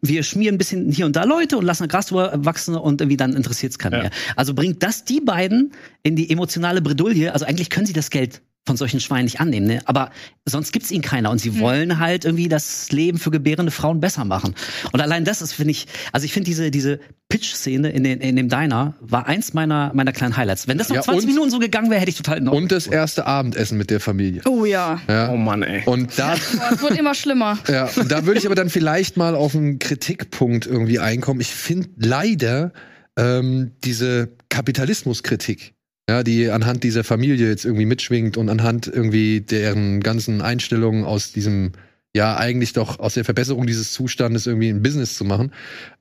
wir 0.03 0.23
schmieren 0.23 0.57
ein 0.57 0.59
bisschen 0.59 0.92
hier 0.92 1.07
und 1.07 1.16
da 1.16 1.25
Leute 1.25 1.57
und 1.57 1.64
lassen 1.64 1.88
Gras 1.88 2.07
drüber 2.07 2.33
wachsen 2.37 2.77
und 2.77 3.01
irgendwie 3.01 3.16
dann 3.16 3.35
interessiert 3.35 3.73
es 3.73 3.79
keinen 3.79 3.95
Ja. 3.95 4.01
mehr. 4.03 4.11
Also 4.37 4.53
bringt 4.53 4.83
das 4.83 5.05
die 5.05 5.21
beiden 5.21 5.73
in 6.03 6.16
die 6.16 6.31
emotionale 6.31 6.83
Bredouille. 6.83 7.33
Also 7.33 7.47
eigentlich 7.47 7.71
können 7.71 7.87
sie 7.87 7.95
das 7.95 8.11
Geld 8.11 8.42
von 8.66 8.76
solchen 8.76 9.00
Schweinen 9.00 9.24
nicht 9.24 9.40
annehmen, 9.40 9.66
ne? 9.66 9.81
Aber 9.85 10.11
sonst 10.44 10.72
gibt's 10.72 10.90
ihnen 10.90 11.02
keiner 11.02 11.31
und 11.31 11.38
sie 11.38 11.61
wollen 11.61 11.98
halt 12.00 12.24
irgendwie 12.24 12.48
das 12.48 12.90
Leben 12.90 13.18
für 13.18 13.31
gebärende 13.31 13.70
Frauen 13.70 14.00
besser 14.00 14.24
machen. 14.24 14.55
Und 14.92 15.00
allein 15.00 15.24
das 15.24 15.40
ist, 15.40 15.52
finde 15.52 15.70
ich, 15.70 15.87
also 16.12 16.24
ich 16.24 16.33
finde 16.33 16.46
diese 16.46 16.70
diese 16.70 16.98
Pitch-Szene 17.29 17.90
in, 17.90 18.05
den, 18.05 18.20
in 18.20 18.37
dem 18.37 18.48
Diner 18.48 18.94
war 19.00 19.26
eins 19.26 19.52
meiner 19.55 19.92
meiner 19.94 20.12
kleinen 20.12 20.37
Highlights. 20.37 20.68
Wenn 20.68 20.79
das 20.79 20.88
noch 20.88 20.96
Ja, 20.96 21.02
20 21.02 21.29
und- 21.29 21.35
Minuten 21.35 21.50
so 21.50 21.59
gegangen 21.59 21.90
wäre, 21.90 22.00
hätte 22.00 22.11
ich 22.11 22.16
total 22.16 22.37
Ordnung 22.38 22.55
Und 22.57 22.72
das 22.72 22.87
erste 22.87 23.26
Abendessen 23.26 23.79
mit 23.79 23.90
der 23.90 24.00
Familie. 24.00 24.42
Oh 24.46 24.64
ja. 24.64 25.00
Ja. 25.09 25.31
Oh 25.31 25.37
Mann, 25.37 25.62
ey. 25.62 25.83
Und 25.87 26.18
da, 26.18 26.35
es 26.35 26.83
wird 26.83 26.98
immer 26.98 27.14
schlimmer. 27.14 27.59
ja, 27.68 27.88
und 27.96 28.11
da 28.11 28.26
würde 28.26 28.38
ich 28.40 28.46
aber 28.46 28.55
dann 28.55 28.70
vielleicht 28.70 29.16
mal 29.16 29.35
auf 29.35 29.55
einen 29.55 29.79
Kritikpunkt 29.79 30.66
irgendwie 30.66 30.98
einkommen. 30.98 31.40
Ich 31.40 31.48
finde 31.55 31.88
leider 31.96 32.72
ähm, 33.16 33.72
diese 33.85 34.29
Kapitalismuskritik, 34.48 35.74
ja, 36.09 36.23
die 36.23 36.51
anhand 36.51 36.85
dieser 36.85 37.05
Familie 37.05 37.49
jetzt 37.49 37.64
irgendwie 37.64 37.87
mitschwingt 37.87 38.37
und 38.37 38.49
anhand 38.49 38.87
irgendwie 38.87 39.40
deren 39.40 40.01
ganzen 40.01 40.40
Einstellungen 40.40 41.05
aus 41.05 41.33
diesem, 41.33 41.73
ja, 42.14 42.37
eigentlich 42.37 42.73
doch 42.73 42.99
aus 42.99 43.14
der 43.14 43.25
Verbesserung 43.25 43.66
dieses 43.66 43.92
Zustandes 43.92 44.47
irgendwie 44.47 44.69
ein 44.69 44.83
Business 44.83 45.16
zu 45.16 45.25
machen, 45.25 45.53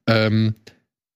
ähm, 0.07 0.55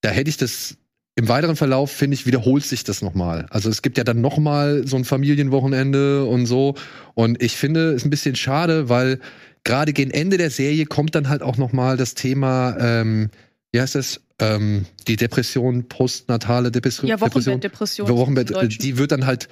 da 0.01 0.09
hätte 0.09 0.29
ich 0.29 0.37
das 0.37 0.77
im 1.15 1.27
weiteren 1.27 1.57
Verlauf, 1.57 1.91
finde 1.91 2.15
ich, 2.15 2.25
wiederholt 2.25 2.63
sich 2.63 2.85
das 2.85 3.01
nochmal. 3.01 3.45
Also 3.49 3.69
es 3.69 3.81
gibt 3.81 3.97
ja 3.97 4.05
dann 4.05 4.21
nochmal 4.21 4.87
so 4.87 4.95
ein 4.95 5.03
Familienwochenende 5.03 6.23
und 6.23 6.45
so. 6.45 6.75
Und 7.13 7.43
ich 7.43 7.57
finde 7.57 7.91
es 7.91 8.05
ein 8.05 8.09
bisschen 8.09 8.37
schade, 8.37 8.87
weil 8.87 9.19
gerade 9.65 9.91
gegen 9.91 10.11
Ende 10.11 10.37
der 10.37 10.49
Serie 10.49 10.85
kommt 10.85 11.15
dann 11.15 11.27
halt 11.27 11.41
auch 11.41 11.57
nochmal 11.57 11.97
das 11.97 12.13
Thema, 12.13 12.77
ähm, 12.79 13.29
wie 13.71 13.81
heißt 13.81 13.95
das? 13.95 14.21
Ähm, 14.39 14.85
die 15.07 15.15
Depression, 15.15 15.87
postnatale 15.89 16.71
Depression. 16.71 17.09
Ja, 17.09 17.17
Depression. 17.17 17.55
Wochenbettdepression. 17.55 18.09
Wochenbett, 18.09 18.51
äh, 18.51 18.67
die 18.67 18.97
wird 18.97 19.11
dann 19.11 19.25
halt 19.25 19.49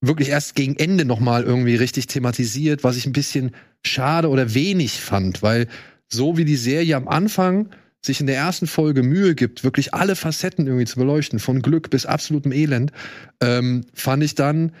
wirklich 0.00 0.28
erst 0.28 0.54
gegen 0.54 0.76
Ende 0.76 1.04
nochmal 1.04 1.44
irgendwie 1.44 1.74
richtig 1.74 2.06
thematisiert, 2.06 2.84
was 2.84 2.96
ich 2.96 3.06
ein 3.06 3.12
bisschen 3.12 3.52
schade 3.84 4.28
oder 4.28 4.54
wenig 4.54 5.00
fand, 5.00 5.42
weil 5.42 5.68
so 6.08 6.36
wie 6.36 6.44
die 6.44 6.56
Serie 6.56 6.96
am 6.96 7.08
Anfang 7.08 7.70
sich 8.04 8.20
in 8.20 8.26
der 8.26 8.36
ersten 8.36 8.66
Folge 8.66 9.02
Mühe 9.02 9.34
gibt, 9.34 9.64
wirklich 9.64 9.94
alle 9.94 10.14
Facetten 10.14 10.66
irgendwie 10.66 10.84
zu 10.84 10.98
beleuchten, 10.98 11.38
von 11.38 11.60
Glück 11.60 11.90
bis 11.90 12.06
absolutem 12.06 12.52
Elend, 12.52 12.92
ähm, 13.40 13.84
fand 13.94 14.22
ich 14.22 14.34
dann 14.34 14.72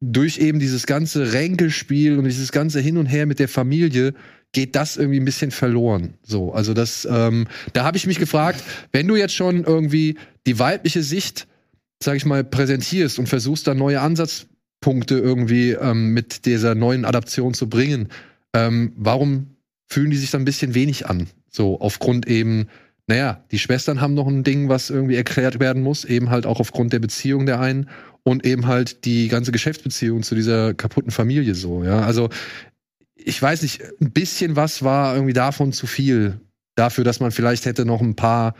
durch 0.00 0.38
eben 0.38 0.60
dieses 0.60 0.86
ganze 0.86 1.32
Ränkelspiel 1.32 2.18
und 2.18 2.24
dieses 2.24 2.52
ganze 2.52 2.80
Hin 2.80 2.96
und 2.96 3.06
Her 3.06 3.26
mit 3.26 3.38
der 3.38 3.48
Familie 3.48 4.14
geht 4.52 4.74
das 4.74 4.96
irgendwie 4.96 5.20
ein 5.20 5.24
bisschen 5.24 5.50
verloren. 5.50 6.14
So, 6.22 6.52
also 6.52 6.74
das, 6.74 7.06
ähm, 7.10 7.46
da 7.72 7.84
habe 7.84 7.96
ich 7.96 8.06
mich 8.06 8.18
gefragt, 8.18 8.62
wenn 8.92 9.06
du 9.06 9.16
jetzt 9.16 9.34
schon 9.34 9.64
irgendwie 9.64 10.18
die 10.46 10.58
weibliche 10.58 11.02
Sicht, 11.02 11.46
sag 12.02 12.16
ich 12.16 12.24
mal, 12.24 12.42
präsentierst 12.42 13.18
und 13.18 13.28
versuchst 13.28 13.66
da 13.66 13.74
neue 13.74 14.00
Ansatzpunkte 14.00 15.18
irgendwie 15.18 15.72
ähm, 15.72 16.12
mit 16.12 16.46
dieser 16.46 16.74
neuen 16.74 17.04
Adaption 17.04 17.54
zu 17.54 17.68
bringen, 17.68 18.08
ähm, 18.52 18.92
warum 18.96 19.56
fühlen 19.86 20.10
die 20.10 20.16
sich 20.16 20.30
dann 20.30 20.42
ein 20.42 20.46
bisschen 20.46 20.74
wenig 20.74 21.06
an? 21.06 21.28
So 21.48 21.80
aufgrund 21.80 22.26
eben, 22.26 22.68
naja, 23.06 23.44
die 23.50 23.58
Schwestern 23.58 24.00
haben 24.00 24.14
noch 24.14 24.26
ein 24.26 24.44
Ding, 24.44 24.68
was 24.68 24.90
irgendwie 24.90 25.16
erklärt 25.16 25.60
werden 25.60 25.82
muss, 25.82 26.04
eben 26.04 26.30
halt 26.30 26.46
auch 26.46 26.60
aufgrund 26.60 26.92
der 26.92 27.00
Beziehung 27.00 27.46
der 27.46 27.60
einen 27.60 27.88
und 28.22 28.44
eben 28.44 28.66
halt 28.66 29.04
die 29.04 29.28
ganze 29.28 29.52
Geschäftsbeziehung 29.52 30.22
zu 30.22 30.34
dieser 30.34 30.74
kaputten 30.74 31.10
Familie 31.10 31.54
so, 31.54 31.84
ja. 31.84 32.00
Also 32.00 32.30
ich 33.24 33.40
weiß 33.40 33.62
nicht, 33.62 33.82
ein 34.00 34.12
bisschen 34.12 34.56
was 34.56 34.82
war 34.82 35.14
irgendwie 35.14 35.32
davon 35.32 35.72
zu 35.72 35.86
viel 35.86 36.40
dafür, 36.74 37.04
dass 37.04 37.20
man 37.20 37.30
vielleicht 37.30 37.66
hätte 37.66 37.84
noch 37.84 38.00
ein 38.00 38.16
paar 38.16 38.54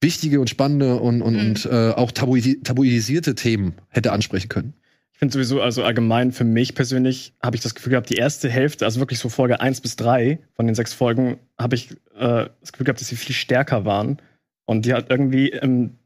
wichtige 0.00 0.40
und 0.40 0.48
spannende 0.48 0.96
und, 0.96 1.22
und, 1.22 1.34
Mhm. 1.34 1.40
und 1.40 1.66
äh, 1.66 1.90
auch 1.90 2.10
tabuisi 2.12 2.60
tabuisierte 2.62 3.34
Themen 3.34 3.74
hätte 3.88 4.12
ansprechen 4.12 4.48
können. 4.48 4.74
Ich 5.12 5.18
finde 5.18 5.34
sowieso, 5.34 5.60
also 5.60 5.84
allgemein 5.84 6.32
für 6.32 6.44
mich 6.44 6.74
persönlich 6.74 7.34
habe 7.42 7.54
ich 7.54 7.62
das 7.62 7.74
Gefühl 7.74 7.90
gehabt, 7.90 8.08
die 8.08 8.14
erste 8.14 8.48
Hälfte, 8.48 8.86
also 8.86 9.00
wirklich 9.00 9.18
so 9.18 9.28
Folge 9.28 9.60
1 9.60 9.82
bis 9.82 9.96
3 9.96 10.38
von 10.54 10.66
den 10.66 10.74
sechs 10.74 10.94
Folgen, 10.94 11.36
habe 11.58 11.74
ich 11.74 11.90
äh, 12.16 12.46
das 12.60 12.72
Gefühl 12.72 12.86
gehabt, 12.86 13.00
dass 13.02 13.08
sie 13.08 13.16
viel 13.16 13.34
stärker 13.34 13.84
waren. 13.84 14.22
Und 14.64 14.86
die 14.86 14.94
hat 14.94 15.10
irgendwie 15.10 15.48
im 15.48 15.98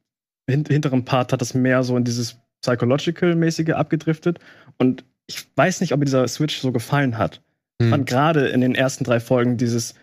hin 0.48 0.64
hinteren 0.66 1.04
Part 1.04 1.32
hat 1.32 1.40
das 1.40 1.54
mehr 1.54 1.84
so 1.84 1.96
in 1.96 2.02
dieses 2.04 2.36
Psychological-mäßige 2.62 3.70
abgedriftet. 3.70 4.40
Und 4.78 5.04
ich 5.26 5.46
weiß 5.56 5.80
nicht, 5.80 5.92
ob 5.92 5.98
mir 5.98 6.04
dieser 6.06 6.26
Switch 6.28 6.58
so 6.58 6.72
gefallen 6.72 7.18
hat. 7.18 7.40
Hm. 7.82 7.90
fand 7.90 8.06
gerade 8.06 8.48
in 8.48 8.60
den 8.60 8.74
ersten 8.76 9.02
drei 9.02 9.18
Folgen 9.18 9.56
dieses 9.56 9.94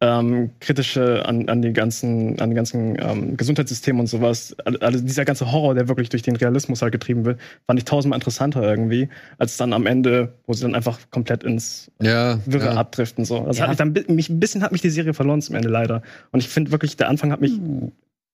ähm, 0.00 0.50
kritische 0.60 1.26
an, 1.26 1.48
an 1.48 1.60
die 1.60 1.72
ganzen, 1.72 2.40
an 2.40 2.50
die 2.50 2.56
ganzen 2.56 2.96
ähm, 3.00 3.36
Gesundheitssystemen 3.36 4.00
und 4.00 4.06
sowas, 4.06 4.56
also 4.80 5.00
dieser 5.00 5.24
ganze 5.24 5.50
Horror, 5.50 5.74
der 5.74 5.88
wirklich 5.88 6.08
durch 6.08 6.22
den 6.22 6.36
Realismus 6.36 6.82
halt 6.82 6.92
getrieben 6.92 7.24
wird, 7.24 7.40
fand 7.66 7.80
ich 7.80 7.84
tausendmal 7.84 8.16
interessanter 8.18 8.62
irgendwie, 8.62 9.08
als 9.38 9.56
dann 9.56 9.72
am 9.72 9.86
Ende, 9.86 10.34
wo 10.46 10.52
sie 10.52 10.62
dann 10.62 10.76
einfach 10.76 11.00
komplett 11.10 11.42
ins 11.42 11.90
Ja, 12.00 12.38
Wirre 12.46 12.66
ja. 12.66 12.74
abdriften. 12.74 13.24
So. 13.24 13.40
Also 13.44 13.58
Ja. 13.60 13.68
hat 13.68 13.70
mich 13.70 14.04
dann 14.06 14.14
mich, 14.14 14.30
ein 14.30 14.38
bisschen 14.38 14.62
hat 14.62 14.70
mich 14.70 14.82
die 14.82 14.90
Serie 14.90 15.14
verloren 15.14 15.42
zum 15.42 15.56
Ende 15.56 15.68
leider. 15.68 16.02
Und 16.30 16.38
ich 16.40 16.48
finde 16.48 16.70
wirklich, 16.70 16.96
der 16.96 17.08
Anfang 17.08 17.32
hat 17.32 17.40
mich, 17.40 17.52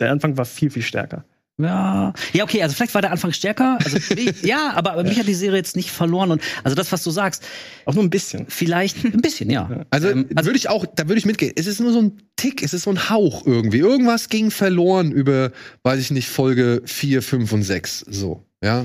der 0.00 0.10
Anfang 0.10 0.36
war 0.36 0.44
viel, 0.44 0.68
viel 0.70 0.82
stärker. 0.82 1.24
Ja, 1.56 2.12
ja, 2.32 2.42
okay, 2.42 2.62
also 2.64 2.74
vielleicht 2.74 2.94
war 2.94 3.02
der 3.02 3.12
Anfang 3.12 3.32
stärker. 3.32 3.78
Also, 3.84 3.96
ja, 4.42 4.72
aber 4.74 5.00
mich 5.04 5.18
hat 5.18 5.28
die 5.28 5.34
Serie 5.34 5.58
jetzt 5.58 5.76
nicht 5.76 5.90
verloren. 5.92 6.32
Und 6.32 6.42
also 6.64 6.74
das, 6.74 6.90
was 6.90 7.04
du 7.04 7.10
sagst, 7.12 7.44
Auch 7.84 7.94
nur 7.94 8.02
ein 8.02 8.10
bisschen. 8.10 8.46
vielleicht 8.48 9.04
ein 9.04 9.20
bisschen, 9.20 9.50
ja. 9.50 9.84
Also, 9.90 10.08
Ähm, 10.08 10.26
also- 10.34 10.48
würde 10.48 10.58
ich 10.58 10.68
auch, 10.68 10.84
da 10.84 11.06
würde 11.06 11.18
ich 11.18 11.26
mitgehen. 11.26 11.52
Es 11.54 11.66
ist 11.68 11.80
nur 11.80 11.92
so 11.92 12.02
ein 12.02 12.22
Tick, 12.36 12.62
es 12.64 12.74
ist 12.74 12.82
so 12.82 12.90
ein 12.90 13.08
Hauch 13.08 13.46
irgendwie. 13.46 13.78
Irgendwas 13.78 14.28
ging 14.28 14.50
verloren 14.50 15.12
über, 15.12 15.52
weiß 15.84 16.00
ich 16.00 16.10
nicht, 16.10 16.28
Folge 16.28 16.82
4, 16.86 17.22
5 17.22 17.52
und 17.52 17.62
6. 17.62 18.00
So, 18.08 18.44
ja. 18.62 18.84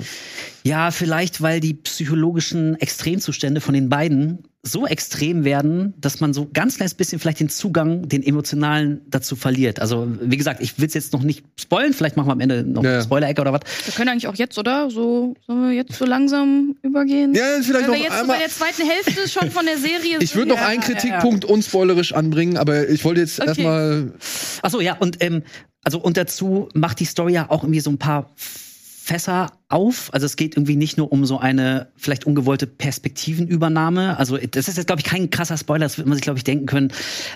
Ja, 0.64 0.92
vielleicht, 0.92 1.42
weil 1.42 1.62
die 1.62 1.74
psychologischen 1.74 2.76
Extremzustände 2.76 3.62
von 3.62 3.74
den 3.74 3.90
beiden 3.90 4.44
so 4.62 4.86
extrem 4.86 5.46
werden, 5.46 5.94
dass 6.02 6.20
man 6.20 6.34
so 6.34 6.50
ganz 6.52 6.76
kleines 6.76 6.94
bisschen 6.94 7.18
vielleicht 7.20 7.40
den 7.40 7.48
Zugang, 7.48 8.10
den 8.10 8.22
emotionalen 8.22 9.00
dazu 9.08 9.38
verliert. 9.38 9.80
Also, 9.80 10.06
wie 10.22 10.36
gesagt, 10.36 10.62
ich 10.62 10.78
will 10.80 10.88
es 10.88 10.94
jetzt 10.94 11.14
noch 11.14 11.24
nicht 11.24 11.46
spoilen, 11.58 11.94
vielleicht 11.94 12.18
machen 12.18 12.28
wir 12.28 12.34
am 12.34 12.42
Ende 12.42 12.64
noch 12.64 12.84
Ja. 12.84 12.96
eine 12.96 13.04
Spoiler-Ecke 13.04 13.40
oder 13.40 13.54
was. 13.54 13.62
Wir 13.86 13.94
können 13.94 14.10
eigentlich 14.10 14.28
auch 14.28 14.36
jetzt, 14.36 14.58
oder? 14.58 14.90
So, 14.92 15.34
sollen 15.48 15.62
wir 15.70 15.72
jetzt 15.72 15.94
so 15.94 16.04
langsam 16.06 16.76
übergehen? 16.82 17.34
Ja, 17.34 17.44
vielleicht 17.62 17.74
Weil 17.74 17.82
noch 17.88 17.94
wir 17.94 18.02
jetzt 18.02 18.14
so 18.16 18.20
einmal. 18.22 18.36
bei 18.38 18.44
der 18.44 18.52
zweiten 18.52 18.82
Hälfte 18.86 19.30
schon 19.30 19.50
von 19.50 19.66
der 19.66 19.78
Serie 19.78 20.18
Ich 20.20 20.36
würde 20.36 20.50
noch 20.50 20.58
Ja, 20.58 20.68
einen 20.68 20.82
ja, 20.82 20.88
ja. 20.90 20.94
Kritikpunkt 20.94 21.46
unspoilerisch 21.46 22.12
anbringen, 22.14 22.58
aber 22.58 22.90
ich 22.90 23.06
wollte 23.06 23.22
jetzt 23.22 23.40
Okay. 23.40 23.48
erstmal. 23.48 24.12
Ach 24.62 24.70
so, 24.70 24.82
ja, 24.82 24.98
und 24.98 25.24
ähm, 25.24 25.44
also 25.86 26.00
und 26.00 26.18
dazu 26.18 26.68
macht 26.74 27.00
die 27.00 27.06
Story 27.06 27.32
ja 27.34 27.50
auch 27.50 27.64
irgendwie 27.64 27.80
so 27.80 27.90
ein 27.92 27.98
paar 27.98 28.30
Fässer 29.10 29.54
auf. 29.70 30.14
Also 30.14 30.28
es 30.28 30.36
geht 30.36 30.56
irgendwie 30.56 30.76
nicht 30.76 31.00
nur 31.00 31.12
um 31.12 31.26
so 31.26 31.40
eine 31.40 31.88
vielleicht 31.96 32.26
ungewollte 32.26 32.68
Perspektivenübernahme. 32.68 34.20
Also 34.20 34.38
das 34.38 34.68
ist 34.68 34.78
jetzt, 34.78 34.86
glaube 34.86 35.00
ich, 35.00 35.06
kein 35.06 35.32
krasser 35.32 35.58
Spoiler, 35.58 35.86
das 35.86 35.98
wird 35.98 36.08
man 36.08 36.16
sich, 36.16 36.22
glaube 36.22 36.38
ich, 36.38 36.44
denken 36.44 36.68
können, 36.68 36.94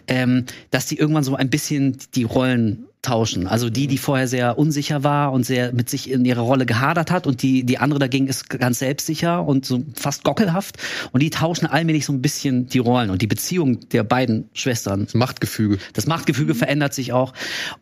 ähm, 0.08 0.46
dass 0.70 0.86
die 0.86 1.00
irgendwann 1.00 1.24
so 1.24 1.36
ein 1.36 1.50
bisschen 1.50 1.98
die 2.14 2.26
Rollen 2.26 2.86
tauschen. 3.02 3.48
Also 3.48 3.72
die, 3.72 3.88
die 3.88 3.98
vorher 3.98 4.28
sehr 4.28 4.60
unsicher 4.60 5.04
war 5.04 5.34
und 5.34 5.48
sehr 5.48 5.74
mit 5.74 5.90
sich 5.90 6.12
in 6.12 6.24
ihrer 6.26 6.42
Rolle 6.42 6.68
gehadert 6.68 7.10
hat 7.10 7.26
und 7.26 7.42
die, 7.42 7.64
die 7.64 7.80
andere 7.80 8.00
dagegen 8.00 8.28
ist 8.28 8.52
ganz 8.52 8.78
selbstsicher 8.78 9.44
und 9.44 9.66
so 9.66 9.84
fast 9.96 10.24
gockelhaft 10.24 10.78
und 11.12 11.24
die 11.24 11.32
tauschen 11.32 11.66
allmählich 11.66 12.06
so 12.06 12.14
ein 12.14 12.22
bisschen 12.22 12.68
die 12.68 12.78
Rollen 12.78 13.10
und 13.10 13.24
die 13.24 13.28
Beziehung 13.28 13.90
der 13.90 14.04
beiden 14.04 14.48
Schwestern. 14.54 15.06
Das 15.06 15.16
Machtgefüge. 15.16 15.80
Das 15.94 16.06
Machtgefüge 16.06 16.54
verändert 16.54 16.94
sich 16.94 17.14
auch. 17.14 17.34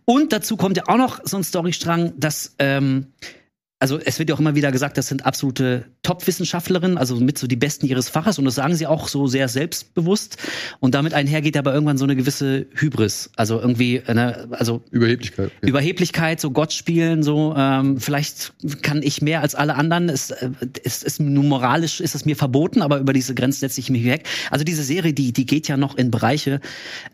Und 0.06 0.32
dazu 0.32 0.56
kommt 0.56 0.78
ja 0.78 0.84
auch 0.88 0.98
noch 0.98 1.20
so 1.26 1.36
ein 1.36 1.44
Storystrang, 1.44 2.14
dass 2.18 2.56
ähm, 2.58 3.08
also 3.82 4.00
es 4.00 4.20
wird 4.20 4.30
ja 4.30 4.36
auch 4.36 4.40
immer 4.40 4.54
wieder 4.54 4.72
gesagt, 4.72 4.96
das 4.98 5.08
sind 5.08 5.26
absolute 5.26 5.86
Top-Wissenschaftlerinnen, 6.04 7.00
also 7.00 7.16
mit 7.16 7.40
so 7.40 7.48
die 7.48 7.56
Besten 7.56 7.88
ihres 7.88 8.10
Faches 8.10 8.38
und 8.38 8.46
das 8.46 8.54
sagen 8.54 8.76
sie 8.76 8.86
auch 8.86 9.08
so 9.08 9.26
sehr 9.26 9.48
selbstbewusst 9.48 10.38
und 10.80 10.94
damit 10.94 11.16
einhergeht 11.16 11.58
aber 11.58 11.74
irgendwann 11.74 11.98
so 11.98 12.04
eine 12.04 12.16
gewisse 12.16 12.68
Hybris, 12.76 13.32
also 13.36 13.60
irgendwie 13.60 14.04
eine, 14.06 14.50
also 14.52 14.84
Überheblichkeit. 14.92 15.52
Ja. 15.64 15.68
Überheblichkeit, 15.68 16.40
so 16.40 16.52
Gott 16.52 16.74
spielen, 16.74 17.24
so 17.24 17.56
ähm, 17.58 18.00
vielleicht 18.00 18.54
kann 18.84 19.02
ich 19.02 19.24
mehr 19.24 19.42
als 19.42 19.56
alle 19.56 19.74
anderen, 19.74 20.10
es 20.10 20.30
äh, 20.30 20.52
ist, 20.84 21.04
ist 21.04 21.20
nur 21.20 21.44
moralisch 21.44 22.02
ist 22.02 22.14
es 22.14 22.24
mir 22.24 22.36
verboten, 22.36 22.84
aber 22.84 23.00
über 23.00 23.14
diese 23.14 23.34
Grenzen 23.34 23.62
setze 23.62 23.80
ich 23.80 23.90
mich 23.90 24.06
weg. 24.06 24.28
Also 24.52 24.64
diese 24.64 24.84
Serie, 24.84 25.14
die 25.14 25.34
die 25.34 25.48
geht 25.48 25.68
ja 25.68 25.76
noch 25.76 25.98
in 25.98 26.12
Bereiche, 26.12 26.62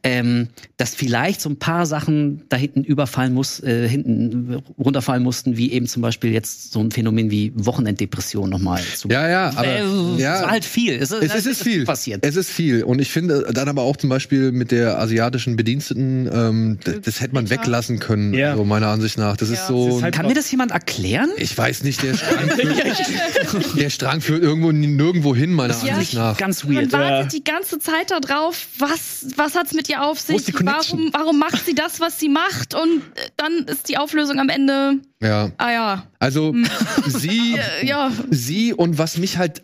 ähm, 0.04 0.50
dass 0.76 0.96
vielleicht 0.96 1.40
so 1.40 1.50
ein 1.50 1.60
paar 1.60 1.86
Sachen 1.86 2.44
da 2.50 2.58
hinten 2.58 2.84
überfallen 2.84 3.34
muss, 3.34 3.64
äh, 3.64 3.88
hinten 3.88 4.62
runterfallen 4.78 5.24
mussten, 5.24 5.56
wie 5.56 5.72
eben 5.72 5.88
zum 5.88 6.02
Beispiel 6.02 6.34
jetzt 6.34 6.57
so 6.72 6.80
ein 6.80 6.92
Phänomen 6.92 7.32
wie 7.32 7.52
Wochenenddepression 7.56 8.50
nochmal 8.50 8.82
zu. 8.96 9.08
Ja, 9.10 9.28
ja, 9.30 9.50
aber 9.56 9.66
äh, 9.68 9.82
ja. 10.18 10.36
es 10.38 10.42
war 10.44 10.52
halt 10.52 10.66
viel. 10.66 10.94
Es, 10.96 11.12
Es, 11.12 11.34
es 11.34 11.46
ist 11.46 11.64
viel. 11.64 11.86
passiert. 11.86 12.26
Es 12.26 12.36
ist 12.36 12.50
viel. 12.50 12.84
Und 12.84 13.00
ich 13.00 13.10
finde 13.12 13.48
dann 13.54 13.70
aber 13.70 13.84
auch 13.84 13.96
zum 13.98 14.10
Beispiel 14.10 14.52
mit 14.52 14.72
der 14.72 15.00
asiatischen 15.00 15.56
Bediensteten, 15.56 16.30
ähm, 16.32 16.80
das, 16.84 16.96
das 17.02 17.22
hätte 17.22 17.34
man 17.36 17.50
weglassen 17.50 18.00
können, 18.00 18.34
Ja. 18.34 18.56
so 18.56 18.66
meiner 18.66 18.88
Ansicht 18.88 19.18
nach. 19.18 19.38
Das 19.38 19.50
Ja. 19.50 19.56
ist 19.56 19.68
so. 19.68 19.88
Es 19.90 19.96
ist 19.98 20.04
halt- 20.04 20.16
Kann 20.16 20.26
mir 20.28 20.34
das 20.34 20.50
jemand 20.52 20.72
erklären? 20.72 21.30
ich 21.38 21.58
weiß 21.58 21.84
nicht, 21.84 22.02
der 22.04 22.16
Strang 22.16 22.50
führt, 22.50 23.76
der 23.80 23.90
Strang 23.90 24.22
führt 24.22 24.44
irgendwo 24.44 24.72
nirgendwo 24.72 25.36
hin, 25.36 25.54
meiner 25.54 25.76
Ja. 25.84 25.94
Ansicht 25.94 26.14
nach. 26.16 26.38
Ganz 26.38 26.64
Man 26.64 26.76
weird. 26.76 26.92
wartet 26.94 27.34
die 27.34 27.44
ganze 27.44 27.80
Zeit 27.80 28.12
darauf, 28.12 28.68
was, 28.80 29.26
was 29.36 29.56
hat's 29.56 29.74
mit 29.74 29.90
ihr 29.90 30.04
auf 30.04 30.28
Wo 30.28 30.36
ist 30.36 30.46
sich? 30.48 30.56
Warum, 30.60 31.10
warum 31.14 31.40
macht 31.40 31.66
sie 31.66 31.76
das, 31.76 32.00
was 32.00 32.20
sie 32.20 32.30
macht? 32.30 32.74
Und 32.74 33.02
äh, 33.16 33.30
dann 33.38 33.66
ist 33.68 33.90
die 33.90 33.98
Auflösung 33.98 34.40
am 34.40 34.50
Ende, 34.50 34.96
Ja. 35.22 35.52
ah 35.58 35.72
ja, 35.72 36.04
Also 36.20 36.47
sie, 37.08 37.58
äh, 37.58 37.86
ja, 37.86 38.12
sie 38.30 38.74
und 38.74 38.98
was 38.98 39.18
mich 39.18 39.38
halt, 39.38 39.64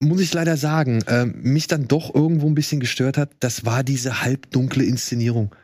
muss 0.00 0.20
ich 0.20 0.32
leider 0.32 0.56
sagen, 0.56 1.02
ähm, 1.08 1.34
mich 1.42 1.66
dann 1.66 1.88
doch 1.88 2.14
irgendwo 2.14 2.46
ein 2.46 2.54
bisschen 2.54 2.80
gestört 2.80 3.18
hat, 3.18 3.30
das 3.40 3.64
war 3.64 3.82
diese 3.82 4.22
halbdunkle 4.22 4.84
Inszenierung. 4.84 5.54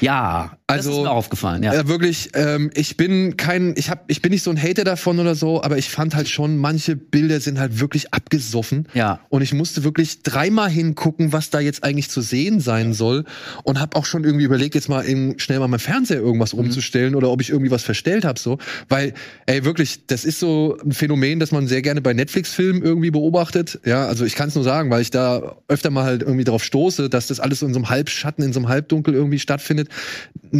Ja, 0.00 0.56
das 0.76 0.86
Also, 0.86 0.98
ist 0.98 1.04
mir 1.04 1.10
aufgefallen. 1.10 1.62
Ja. 1.62 1.74
Ja, 1.74 1.88
wirklich, 1.88 2.30
ähm, 2.34 2.70
ich 2.74 2.96
bin 2.96 3.36
kein, 3.36 3.74
ich 3.76 3.90
hab, 3.90 4.04
ich 4.10 4.22
bin 4.22 4.32
nicht 4.32 4.42
so 4.42 4.50
ein 4.50 4.60
Hater 4.60 4.84
davon 4.84 5.18
oder 5.18 5.34
so, 5.34 5.62
aber 5.62 5.78
ich 5.78 5.88
fand 5.88 6.14
halt 6.14 6.28
schon, 6.28 6.56
manche 6.56 6.96
Bilder 6.96 7.40
sind 7.40 7.58
halt 7.58 7.80
wirklich 7.80 8.12
abgesoffen. 8.12 8.88
Ja. 8.94 9.20
Und 9.28 9.42
ich 9.42 9.52
musste 9.52 9.84
wirklich 9.84 10.22
dreimal 10.22 10.70
hingucken, 10.70 11.32
was 11.32 11.50
da 11.50 11.60
jetzt 11.60 11.84
eigentlich 11.84 12.10
zu 12.10 12.20
sehen 12.20 12.60
sein 12.60 12.92
soll. 12.92 13.24
Und 13.64 13.80
habe 13.80 13.96
auch 13.96 14.04
schon 14.04 14.24
irgendwie 14.24 14.44
überlegt, 14.44 14.74
jetzt 14.74 14.88
mal 14.88 15.06
eben 15.06 15.38
schnell 15.38 15.58
mal 15.58 15.68
mein 15.68 15.80
Fernseher 15.80 16.18
irgendwas 16.18 16.52
umzustellen 16.54 17.14
oder 17.14 17.30
ob 17.30 17.40
ich 17.40 17.50
irgendwie 17.50 17.70
was 17.70 17.82
verstellt 17.82 18.24
habe. 18.24 18.38
So. 18.38 18.58
Weil, 18.88 19.14
ey, 19.46 19.64
wirklich, 19.64 20.06
das 20.06 20.24
ist 20.24 20.38
so 20.38 20.78
ein 20.84 20.92
Phänomen, 20.92 21.40
das 21.40 21.52
man 21.52 21.66
sehr 21.66 21.82
gerne 21.82 22.00
bei 22.00 22.12
Netflix-Filmen 22.12 22.82
irgendwie 22.82 23.10
beobachtet. 23.10 23.80
Ja, 23.84 24.06
also 24.06 24.24
ich 24.24 24.34
kann 24.34 24.48
es 24.48 24.54
nur 24.54 24.64
sagen, 24.64 24.90
weil 24.90 25.02
ich 25.02 25.10
da 25.10 25.56
öfter 25.68 25.90
mal 25.90 26.04
halt 26.04 26.22
irgendwie 26.22 26.44
drauf 26.44 26.64
stoße, 26.64 27.08
dass 27.08 27.26
das 27.26 27.40
alles 27.40 27.60
so 27.60 27.66
in 27.66 27.72
so 27.72 27.78
einem 27.78 27.88
Halbschatten, 27.90 28.44
in 28.44 28.52
so 28.52 28.60
einem 28.60 28.68
Halbdunkel 28.68 29.14
irgendwie 29.14 29.38
stattfindet. 29.38 29.88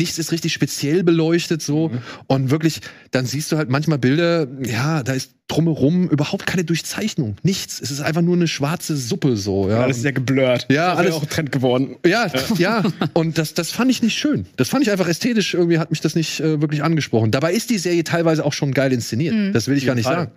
Nichts 0.03 0.19
ist 0.19 0.33
richtig 0.33 0.53
speziell 0.53 1.05
beleuchtet 1.05 1.63
so. 1.63 1.93
Und 2.27 2.51
wirklich, 2.51 2.81
dann 3.13 3.25
siehst 3.25 3.53
du 3.53 3.57
halt 3.57 3.71
manchmal 3.71 3.99
Bilder, 3.99 4.49
ja, 4.67 5.03
da 5.05 5.13
ist 5.13 5.35
drumherum 5.47 6.09
überhaupt 6.09 6.45
keine 6.47 6.65
Durchzeichnung. 6.65 7.37
Nichts. 7.45 7.81
Es 7.81 7.91
ist 7.93 8.01
einfach 8.01 8.21
nur 8.23 8.35
eine 8.35 8.49
schwarze 8.49 8.97
Suppe 8.97 9.37
so. 9.37 9.69
Ja, 9.71 9.83
Alles 9.83 10.01
sehr 10.03 10.13
geblurrt. 10.13 10.67
Ja, 10.71 10.91
das 10.91 10.93
ist 10.95 10.99
alles- 10.99 11.15
auch 11.15 11.27
Trend 11.27 11.53
geworden. 11.53 11.97
ja, 12.05 12.27
ja. 12.59 12.83
Und 13.13 13.39
das, 13.39 13.55
das 13.55 13.71
fand 13.71 13.91
ich 13.93 14.03
nicht 14.03 14.19
schön. 14.19 14.47
Das 14.57 14.69
fand 14.69 14.83
ich 14.83 14.91
einfach 14.91 15.07
ästhetisch. 15.09 15.55
Irgendwie 15.55 15.79
hat 15.79 15.91
mich 15.91 16.01
das 16.01 16.15
nicht 16.17 16.41
äh, 16.41 16.61
wirklich 16.61 16.83
angesprochen. 16.83 17.31
Dabei 17.31 17.53
ist 17.53 17.71
die 17.71 17.79
Serie 17.79 18.03
teilweise 18.03 18.45
auch 18.45 18.53
schon 18.53 18.73
geil 18.75 18.93
inszeniert. 18.93 19.55
Das 19.55 19.69
will 19.69 19.77
ich 19.77 19.87
gar 19.87 19.95
nicht 19.95 20.05
Fall. 20.07 20.17
sagen. 20.17 20.33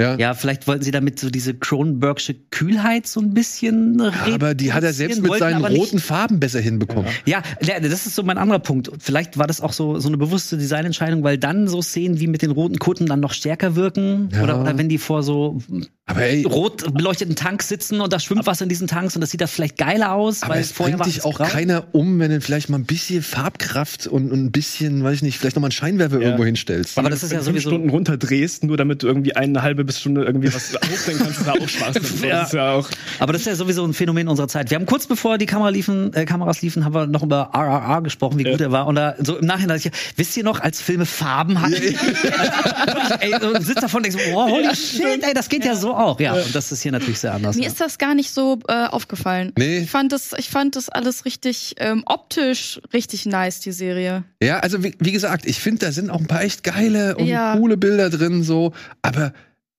Ja. 0.00 0.16
Ja, 0.16 0.34
vielleicht 0.34 0.66
wollten 0.66 0.82
sie 0.82 0.90
damit 0.90 1.18
so 1.20 1.30
diese 1.30 1.54
Cronenbergsche 1.54 2.34
Kühlheit 2.50 3.06
so 3.06 3.20
ein 3.20 3.34
bisschen 3.34 4.00
Aber 4.00 4.54
die 4.54 4.72
hat 4.72 4.82
er 4.82 4.92
selbst 4.92 5.20
mit 5.20 5.30
wollten 5.30 5.40
seinen 5.44 5.64
roten 5.64 5.98
Farben 5.98 6.40
besser 6.40 6.60
hinbekommen. 6.60 7.10
Ja, 7.26 7.42
ja, 7.62 7.78
das 7.80 8.06
ist 8.06 8.14
so 8.14 8.22
mein 8.22 8.38
anderer 8.38 8.58
Punkt. 8.60 8.90
Vielleicht 8.98 9.36
war 9.38 9.46
das 9.46 9.60
auch 9.60 9.72
so, 9.72 9.98
so 9.98 10.08
eine 10.08 10.16
bewusste 10.16 10.56
Designentscheidung, 10.56 11.22
weil 11.22 11.38
dann 11.38 11.68
so 11.68 11.82
Szenen 11.82 12.18
wie 12.20 12.26
mit 12.26 12.42
den 12.42 12.50
roten 12.50 12.78
Kutten 12.78 13.06
dann 13.06 13.20
noch 13.20 13.32
stärker 13.34 13.76
wirken. 13.76 14.30
Ja. 14.32 14.42
Oder, 14.44 14.60
oder 14.60 14.78
wenn 14.78 14.88
die 14.88 14.98
vor 14.98 15.22
so 15.22 15.58
Aber 16.06 16.22
ey, 16.22 16.44
rot 16.44 16.92
beleuchteten 16.94 17.36
Tanks 17.36 17.68
sitzen 17.68 18.00
und 18.00 18.12
da 18.12 18.18
schwimmt 18.20 18.46
was 18.46 18.60
in 18.60 18.68
diesen 18.68 18.88
Tanks 18.88 19.14
und 19.14 19.20
das 19.20 19.30
sieht 19.30 19.40
da 19.40 19.46
vielleicht 19.46 19.76
geiler 19.76 20.12
aus. 20.12 20.42
aber 20.42 20.54
weil 20.54 20.60
es 20.62 20.72
vorher 20.72 20.96
bringt 20.96 21.06
war 21.06 21.12
dich 21.12 21.24
auch 21.24 21.36
grau. 21.38 21.44
keiner 21.46 21.84
um, 21.92 22.18
wenn 22.18 22.30
du 22.30 22.40
vielleicht 22.40 22.70
mal 22.70 22.78
ein 22.78 22.84
bisschen 22.86 23.22
Farbkraft 23.22 24.06
und, 24.06 24.30
und 24.32 24.44
ein 24.46 24.50
bisschen, 24.52 25.04
weiß 25.04 25.16
ich 25.16 25.22
nicht, 25.22 25.38
vielleicht 25.38 25.56
noch 25.56 25.60
mal 25.60 25.66
einen 25.66 25.72
Scheinwerfer 25.72 26.16
Ja. 26.16 26.22
irgendwo 26.22 26.44
hinstellst. 26.44 26.98
Aber 26.98 27.10
das 27.10 27.22
ist 27.22 27.30
Wenn 27.30 27.38
ja 27.38 27.42
sowieso. 27.44 27.68
Stunden 27.70 27.90
runterdrehst, 27.90 28.64
nur 28.64 28.76
damit 28.76 29.02
du 29.02 29.06
irgendwie 29.06 29.36
eine 29.36 29.62
halbe 29.62 29.84
bis 29.84 29.89
Stunde 29.98 30.24
irgendwie 30.24 30.52
was 30.54 30.72
hochdenken 30.74 31.24
kannst, 31.24 31.40
ist 31.40 31.46
ja 31.46 31.52
auch 31.54 31.68
Spaß. 31.68 31.94
Das 32.00 32.20
Ja. 32.22 32.42
ist 32.42 32.52
ja 32.52 32.72
auch. 32.72 32.88
Aber 33.18 33.32
das 33.32 33.42
ist 33.42 33.46
ja 33.46 33.54
sowieso 33.56 33.84
ein 33.84 33.94
Phänomen 33.94 34.28
unserer 34.28 34.48
Zeit. 34.48 34.70
Wir 34.70 34.76
haben 34.76 34.86
kurz 34.86 35.06
bevor 35.06 35.38
die 35.38 35.46
Kamera 35.46 35.70
liefen, 35.70 36.12
äh, 36.14 36.24
Kameras 36.24 36.62
liefen, 36.62 36.84
haben 36.84 36.94
wir 36.94 37.06
noch 37.06 37.22
über 37.22 37.50
RRR 37.54 38.02
gesprochen, 38.02 38.38
wie 38.38 38.44
gut 38.44 38.60
er 38.60 38.70
war. 38.72 38.86
Und 38.86 38.94
da, 38.96 39.14
so 39.18 39.36
im 39.38 39.46
Nachhinein, 39.46 39.78
dachte 39.78 39.90
ich, 39.94 40.18
wisst 40.18 40.36
ihr 40.36 40.44
noch, 40.44 40.60
als 40.60 40.80
Filme 40.80 41.06
Farben 41.06 41.60
hatten? 41.60 41.74
ey, 43.20 43.34
und 43.34 43.62
sitzt 43.64 43.82
davon 43.82 43.98
und 43.98 44.06
denkst, 44.12 44.22
so, 44.24 44.36
oh, 44.36 44.48
holy 44.48 44.74
shit, 44.74 45.22
ey, 45.22 45.34
das 45.34 45.48
geht 45.48 45.64
ja, 45.64 45.74
so 45.74 45.94
auch. 45.94 46.20
Ja, 46.20 46.34
und 46.34 46.54
das 46.54 46.72
ist 46.72 46.82
hier 46.82 46.92
natürlich 46.92 47.18
sehr 47.18 47.34
anders. 47.34 47.56
mir 47.56 47.62
ja. 47.62 47.68
ist 47.68 47.80
das 47.80 47.98
gar 47.98 48.14
nicht 48.14 48.30
so 48.30 48.58
äh, 48.68 48.86
aufgefallen. 48.86 49.52
Nee. 49.58 49.78
Ich 49.78 49.90
fand 49.90 50.12
das, 50.12 50.32
ich 50.36 50.48
fand 50.48 50.76
das 50.76 50.88
alles 50.88 51.24
richtig 51.24 51.74
ähm, 51.78 52.02
optisch 52.06 52.80
richtig 52.92 53.26
nice, 53.26 53.60
die 53.60 53.72
Serie. 53.72 54.24
Ja, 54.42 54.60
also 54.60 54.82
wie, 54.82 54.94
wie 54.98 55.12
gesagt, 55.12 55.46
ich 55.46 55.58
finde, 55.60 55.86
da 55.86 55.92
sind 55.92 56.10
auch 56.10 56.20
ein 56.20 56.26
paar 56.26 56.42
echt 56.42 56.64
geile 56.64 57.16
und 57.16 57.26
Ja. 57.26 57.56
coole 57.56 57.76
Bilder 57.76 58.10
drin, 58.10 58.42
so. 58.42 58.72
Aber 59.02 59.32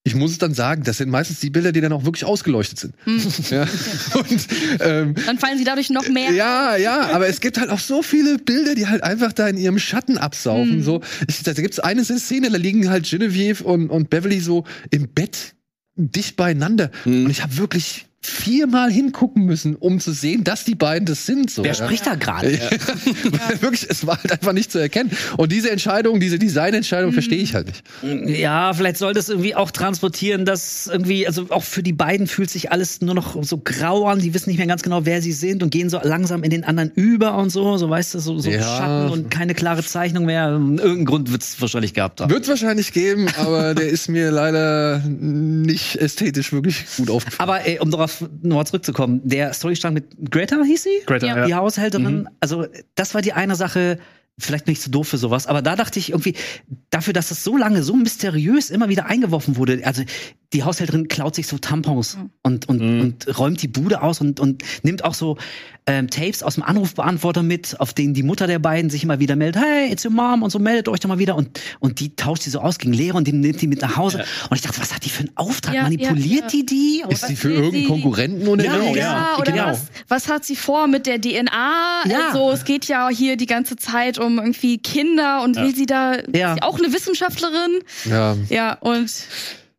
ich 0.04 0.16
muss 0.16 0.32
es 0.32 0.38
dann 0.40 0.54
sagen, 0.54 0.84
das 0.84 0.98
sind 0.98 1.10
meistens 1.10 1.40
die 1.42 1.52
Bilder, 1.52 1.72
die 1.72 1.80
dann 1.80 1.94
auch 1.94 2.06
wirklich 2.06 2.26
ausgeleuchtet 2.26 2.80
sind. 2.80 2.96
Ja. 3.52 3.68
Und 4.14 4.48
ähm, 4.80 5.16
Dann 5.26 5.38
fallen 5.38 5.58
sie 5.58 5.64
dadurch 5.64 5.90
noch 5.90 6.08
mehr. 6.08 6.32
ja, 6.32 6.76
ja, 6.76 7.12
aber 7.12 7.28
es 7.28 7.40
gibt 7.40 7.60
halt 7.60 7.70
auch 7.70 7.80
so 7.80 8.02
viele 8.02 8.38
Bilder, 8.38 8.76
die 8.76 8.88
halt 8.88 9.04
einfach 9.04 9.34
da 9.34 9.48
in 9.48 9.58
ihrem 9.58 9.78
Schatten 9.78 10.18
absaufen. 10.18 10.78
Mhm. 10.78 10.84
So, 10.84 11.02
ich, 11.28 11.44
da 11.44 11.54
gibt's 11.54 11.80
eine 11.80 12.04
Szene, 12.04 12.50
da 12.50 12.58
liegen 12.58 12.90
halt 12.90 13.06
Genevieve 13.10 13.64
und, 13.64 13.90
und 13.90 14.10
Beverly 14.10 14.40
so 14.40 14.64
im 14.90 15.10
Bett 15.10 15.56
dicht 15.96 16.36
beieinander. 16.36 16.92
Mhm. 17.06 17.26
Und 17.26 17.32
ich 17.32 17.44
habe 17.44 17.58
wirklich 17.58 18.08
viermal 18.24 18.92
hingucken 18.92 19.46
müssen, 19.46 19.76
um 19.76 20.00
zu 20.00 20.12
sehen, 20.12 20.44
dass 20.44 20.64
die 20.64 20.76
beiden 20.76 21.08
das 21.08 21.26
sind. 21.26 21.50
So, 21.50 21.64
Wer 21.64 21.74
ja. 21.74 21.86
spricht 21.86 22.06
da 22.06 22.14
gerade? 22.14 22.52
Weil 23.24 23.62
wirklich, 23.62 23.88
es 23.90 24.06
war 24.06 24.18
halt 24.18 24.32
einfach 24.32 24.54
nicht 24.54 24.72
zu 24.72 24.78
erkennen. 24.78 25.12
Und 25.38 25.52
diese 25.52 25.72
Entscheidung, 25.72 26.20
diese 26.20 26.38
Designentscheidung, 26.38 27.14
verstehe 27.14 27.40
ich 27.40 27.56
halt 27.56 27.68
nicht. 27.68 28.40
Ja, 28.40 28.74
vielleicht 28.74 28.98
soll 28.98 29.14
das 29.14 29.30
irgendwie 29.30 29.56
auch 29.56 29.72
transportieren, 29.72 30.46
dass 30.46 30.86
irgendwie, 30.86 31.26
also 31.26 31.48
auch 31.50 31.64
für 31.64 31.82
die 31.82 31.94
beiden 31.94 32.28
fühlt 32.28 32.52
sich 32.52 32.72
alles 32.72 33.02
nur 33.02 33.16
noch 33.16 33.44
so 33.44 33.58
grau 33.58 34.06
an. 34.06 34.20
Die 34.20 34.36
wissen 34.36 34.52
nicht 34.52 34.60
mehr 34.60 34.68
ganz 34.68 34.84
genau, 34.84 35.06
wer 35.06 35.22
sie 35.24 35.34
sind 35.34 35.64
und 35.64 35.72
gehen 35.72 35.90
so 35.90 36.00
langsam 36.04 36.44
in 36.44 36.52
den 36.52 36.64
anderen 36.64 36.92
über 36.94 37.36
und 37.38 37.50
so, 37.50 37.78
so 37.78 37.90
weißt 37.90 38.14
du, 38.14 38.20
so, 38.20 38.38
so 38.38 38.52
Ja. 38.52 38.62
Schatten 38.62 39.10
und 39.12 39.32
keine 39.32 39.56
klare 39.56 39.84
Zeichnung 39.84 40.26
mehr. 40.26 40.50
Irgendeinen 40.50 41.06
Grund 41.06 41.32
wird's 41.32 41.60
wahrscheinlich 41.60 41.96
gehabt 41.96 42.22
haben. 42.22 42.30
Wird 42.30 42.44
es 42.44 42.50
wahrscheinlich 42.50 42.94
geben, 42.94 43.28
aber 43.38 43.74
der 43.74 43.90
ist 43.90 44.10
mir 44.10 44.30
leider 44.30 45.00
nicht 45.00 45.96
ästhetisch 45.96 46.54
wirklich 46.54 46.86
gut 46.98 47.10
aufgefallen. 47.10 47.50
Aber 47.50 47.66
ey, 47.66 47.80
um 47.80 47.90
darauf 47.90 48.11
nochmal 48.41 48.65
zurückzukommen, 48.65 49.21
der 49.24 49.54
Storystrang 49.54 49.93
mit 49.93 50.32
Greta 50.32 50.62
hieß 50.63 50.84
sie? 50.84 51.02
Greta, 51.06 51.26
Ja. 51.26 51.45
Die 51.45 51.56
Haushälterin. 51.56 52.30
Also, 52.39 52.65
das 52.95 53.13
war 53.13 53.21
die 53.21 53.34
eine 53.34 53.56
Sache, 53.56 54.00
vielleicht 54.39 54.65
bin 54.65 54.74
ich 54.74 54.82
zu 54.82 54.89
doof 54.89 55.08
für 55.08 55.17
sowas, 55.17 55.47
aber 55.47 55.62
da 55.62 55.76
dachte 55.76 56.00
ich 56.00 56.10
irgendwie, 56.10 56.36
dafür, 56.89 57.13
dass 57.13 57.32
es 57.32 57.43
so 57.43 57.58
lange, 57.58 57.84
so 57.84 57.95
mysteriös 57.95 58.69
immer 58.69 58.89
wieder 58.89 59.06
eingeworfen 59.06 59.56
wurde, 59.56 59.82
also 59.86 60.04
die 60.54 60.64
Haushälterin 60.64 61.08
klaut 61.08 61.36
sich 61.36 61.48
so 61.48 61.58
Tampons 61.58 62.18
Mhm. 62.18 62.30
und, 62.44 62.68
und, 62.70 62.82
Mhm. 62.82 63.02
und 63.02 63.40
räumt 63.40 63.62
die 63.62 63.68
Bude 63.68 64.02
aus 64.02 64.20
und, 64.22 64.40
und 64.40 64.64
nimmt 64.84 65.04
auch 65.06 65.14
so 65.14 65.38
ähm, 65.88 66.10
Tapes 66.12 66.44
aus 66.44 66.56
dem 66.56 66.64
Anrufbeantworter 66.64 67.42
mit, 67.42 67.80
auf 67.80 67.94
denen 67.94 68.14
die 68.14 68.22
Mutter 68.22 68.46
der 68.46 68.60
beiden 68.60 68.92
sich 68.92 69.04
immer 69.04 69.20
wieder 69.20 69.36
meldet, 69.36 69.64
hey, 69.64 69.92
it's 69.92 70.06
your 70.06 70.12
mom 70.12 70.44
und 70.44 70.52
so, 70.52 70.60
meldet 70.60 70.88
euch 70.90 71.00
doch 71.00 71.10
mal 71.10 71.18
wieder. 71.18 71.36
Und, 71.36 71.60
und 71.80 72.00
die 72.00 72.16
tauscht 72.16 72.46
die 72.46 72.50
so 72.52 72.60
aus 72.60 72.78
gegen 72.78 72.94
Lehrer 72.94 73.16
und 73.16 73.28
die 73.28 73.34
nimmt 73.34 73.60
die 73.62 73.68
mit 73.68 73.82
nach 73.82 73.98
Hause. 73.98 74.24
Und 74.50 74.56
ich 74.56 74.62
dachte, 74.62 74.80
was 74.80 74.94
hat 74.94 75.04
die 75.06 75.10
für 75.10 75.22
einen 75.22 75.32
Auftrag? 75.36 75.74
Ja, 75.74 75.84
Manipuliert 75.84 76.26
ja, 76.26 76.36
ja. 76.44 76.48
die 76.50 76.66
die? 76.68 77.04
Ist 77.10 77.28
die 77.30 77.36
für 77.36 77.50
irgendeinen 77.52 77.82
sie? 77.84 77.88
Konkurrenten 77.88 78.48
unterwegs? 78.48 78.96
Ja, 78.98 79.02
Ja, 79.34 79.38
oder 79.40 79.52
genau. 79.52 79.66
was, 79.68 79.82
was 80.08 80.28
hat 80.30 80.46
sie 80.46 80.56
vor 80.56 80.86
mit 80.88 81.08
der 81.08 81.20
DNA? 81.20 82.04
Ja. 82.08 82.28
Also 82.28 82.52
es 82.52 82.64
geht 82.64 82.86
ja 82.86 83.10
hier 83.10 83.36
die 83.36 83.48
ganze 83.48 83.76
Zeit 83.76 84.20
um 84.20 84.38
irgendwie 84.38 84.78
Kinder 84.78 85.42
und 85.44 85.56
Ja. 85.56 85.64
will 85.64 85.76
sie 85.76 85.88
da 85.88 86.14
Ja. 86.34 86.52
ist 86.52 86.56
sie 86.58 86.62
auch 86.64 86.78
eine 86.78 86.94
Wissenschaftlerin? 86.94 87.80
Ja, 88.06 88.38
Ja, 88.50 88.74
und 88.82 89.12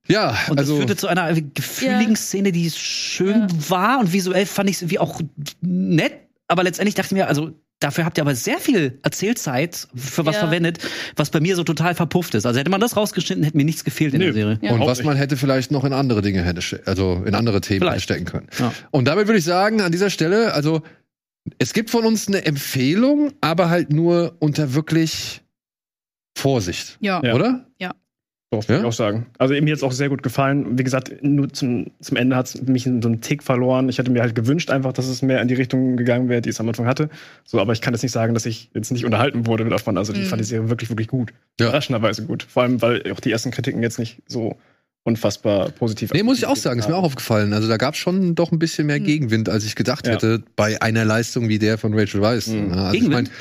ja 0.08 0.30
Und 0.48 0.58
das 0.58 0.68
also 0.68 0.76
führte 0.78 0.96
zu 0.96 1.06
einer 1.08 1.32
gefühligen. 1.32 2.16
Szene, 2.16 2.52
die 2.52 2.70
schön 2.70 3.46
war 3.68 4.00
und 4.00 4.12
visuell 4.12 4.46
fand 4.46 4.68
ich 4.70 4.76
es 4.76 4.82
irgendwie 4.82 4.98
auch 4.98 5.20
nett. 5.60 6.12
Aber 6.48 6.62
letztendlich 6.64 6.94
dachte 6.94 7.08
ich 7.08 7.12
mir, 7.12 7.28
also 7.28 7.52
dafür 7.80 8.04
habt 8.04 8.16
ihr 8.18 8.22
aber 8.22 8.34
sehr 8.34 8.58
viel 8.58 8.98
Erzählzeit 9.02 9.88
für 9.94 10.24
was 10.26 10.36
Ja. 10.36 10.40
verwendet, 10.42 10.78
was 11.16 11.30
bei 11.30 11.40
mir 11.40 11.56
so 11.56 11.64
total 11.64 11.94
verpufft 11.94 12.34
ist. 12.34 12.46
Also 12.46 12.60
hätte 12.60 12.70
man 12.70 12.80
das 12.80 12.96
rausgeschnitten, 12.96 13.42
hätte 13.42 13.56
mir 13.56 13.64
nichts 13.64 13.84
gefehlt 13.84 14.14
in 14.14 14.20
Nö. 14.20 14.26
der 14.26 14.34
Serie. 14.34 14.58
Ja. 14.62 14.72
und 14.72 14.80
was 14.82 15.02
man 15.02 15.16
hätte 15.16 15.36
vielleicht 15.36 15.70
noch 15.72 15.84
in 15.84 15.92
andere 15.92 16.22
Dinge 16.22 16.42
hätte, 16.42 16.60
also 16.86 17.22
in 17.26 17.34
andere 17.34 17.60
Themen 17.60 17.80
Vielleicht. 17.80 18.04
stecken 18.04 18.24
können. 18.24 18.48
Ja. 18.58 18.72
Und 18.90 19.06
damit 19.08 19.26
würde 19.26 19.38
ich 19.38 19.44
sagen, 19.44 19.80
an 19.80 19.90
dieser 19.92 20.10
Stelle, 20.10 20.52
also 20.54 20.82
es 21.58 21.72
gibt 21.72 21.90
von 21.90 22.04
uns 22.04 22.28
eine 22.28 22.44
Empfehlung, 22.44 23.32
aber 23.40 23.68
halt 23.68 23.92
nur 23.92 24.36
unter 24.38 24.74
wirklich 24.74 25.40
Vorsicht, 26.36 26.98
ja. 27.00 27.20
Ja. 27.78 27.94
Oder? 28.52 28.60
Doch, 28.60 28.68
würde 28.68 28.74
Ja? 28.74 28.80
ich 28.80 28.88
auch 28.88 28.96
sagen. 28.96 29.26
Also 29.38 29.54
mir 29.54 29.66
jetzt 29.70 29.82
auch 29.82 29.92
sehr 29.92 30.08
gut 30.08 30.22
gefallen. 30.22 30.78
Wie 30.78 30.84
gesagt, 30.84 31.12
nur 31.22 31.52
zum, 31.52 31.86
zum 32.00 32.16
Ende 32.16 32.36
hat 32.36 32.46
es 32.46 32.62
mich 32.62 32.86
in 32.86 33.00
so 33.02 33.08
einen 33.08 33.20
Tick 33.20 33.42
verloren. 33.42 33.88
Ich 33.88 33.98
hätte 33.98 34.10
mir 34.10 34.20
halt 34.22 34.34
gewünscht 34.34 34.70
einfach, 34.70 34.92
dass 34.92 35.06
es 35.08 35.22
mehr 35.22 35.40
in 35.40 35.48
die 35.48 35.54
Richtung 35.54 35.96
gegangen 35.96 36.28
wäre, 36.28 36.40
die 36.42 36.50
es 36.50 36.60
am 36.60 36.68
Anfang 36.68 36.86
hatte. 36.86 37.08
So, 37.44 37.60
aber 37.60 37.72
ich 37.72 37.80
kann 37.80 37.94
jetzt 37.94 38.02
nicht 38.02 38.12
sagen, 38.12 38.34
dass 38.34 38.46
ich 38.46 38.70
jetzt 38.74 38.90
nicht 38.92 39.04
unterhalten 39.04 39.46
wurde 39.46 39.64
davon. 39.64 39.96
Also 39.98 40.12
ich 40.12 40.20
Mhm. 40.20 40.24
fand 40.26 40.40
die 40.40 40.44
Serie 40.46 40.68
wirklich, 40.68 40.90
wirklich 40.90 41.08
gut. 41.08 41.32
Ja. 41.58 41.66
Überraschenderweise 41.66 42.24
gut. 42.24 42.42
Vor 42.48 42.62
allem, 42.62 42.80
weil 42.82 43.10
auch 43.12 43.20
die 43.20 43.32
ersten 43.32 43.50
Kritiken 43.50 43.82
jetzt 43.82 43.98
nicht 43.98 44.22
so 44.26 44.56
unfassbar 45.04 45.70
positiv 45.70 46.12
Nee, 46.12 46.22
muss 46.22 46.38
ich 46.38 46.46
auch 46.46 46.54
sagen, 46.56 46.78
ist 46.78 46.88
mir 46.88 46.94
auch 46.94 47.02
aufgefallen. 47.02 47.52
Also 47.54 47.66
da 47.68 47.76
gab 47.76 47.94
es 47.94 47.98
schon 48.00 48.36
doch 48.36 48.52
ein 48.52 48.60
bisschen 48.60 48.86
mehr 48.86 48.98
Hm. 48.98 49.04
Gegenwind, 49.04 49.48
als 49.48 49.64
ich 49.64 49.74
gedacht 49.74 50.06
Ja. 50.06 50.12
hätte, 50.12 50.42
bei 50.54 50.80
einer 50.80 51.04
Leistung 51.04 51.48
wie 51.48 51.58
der 51.58 51.76
von 51.76 51.92
Rachel 51.98 52.20
Weisz. 52.20 52.46
Mhm. 52.46 52.68
Ja, 52.70 52.74
also 52.76 52.94
ich 52.94 53.00
Gegenwind? 53.00 53.28
mein, 53.28 53.36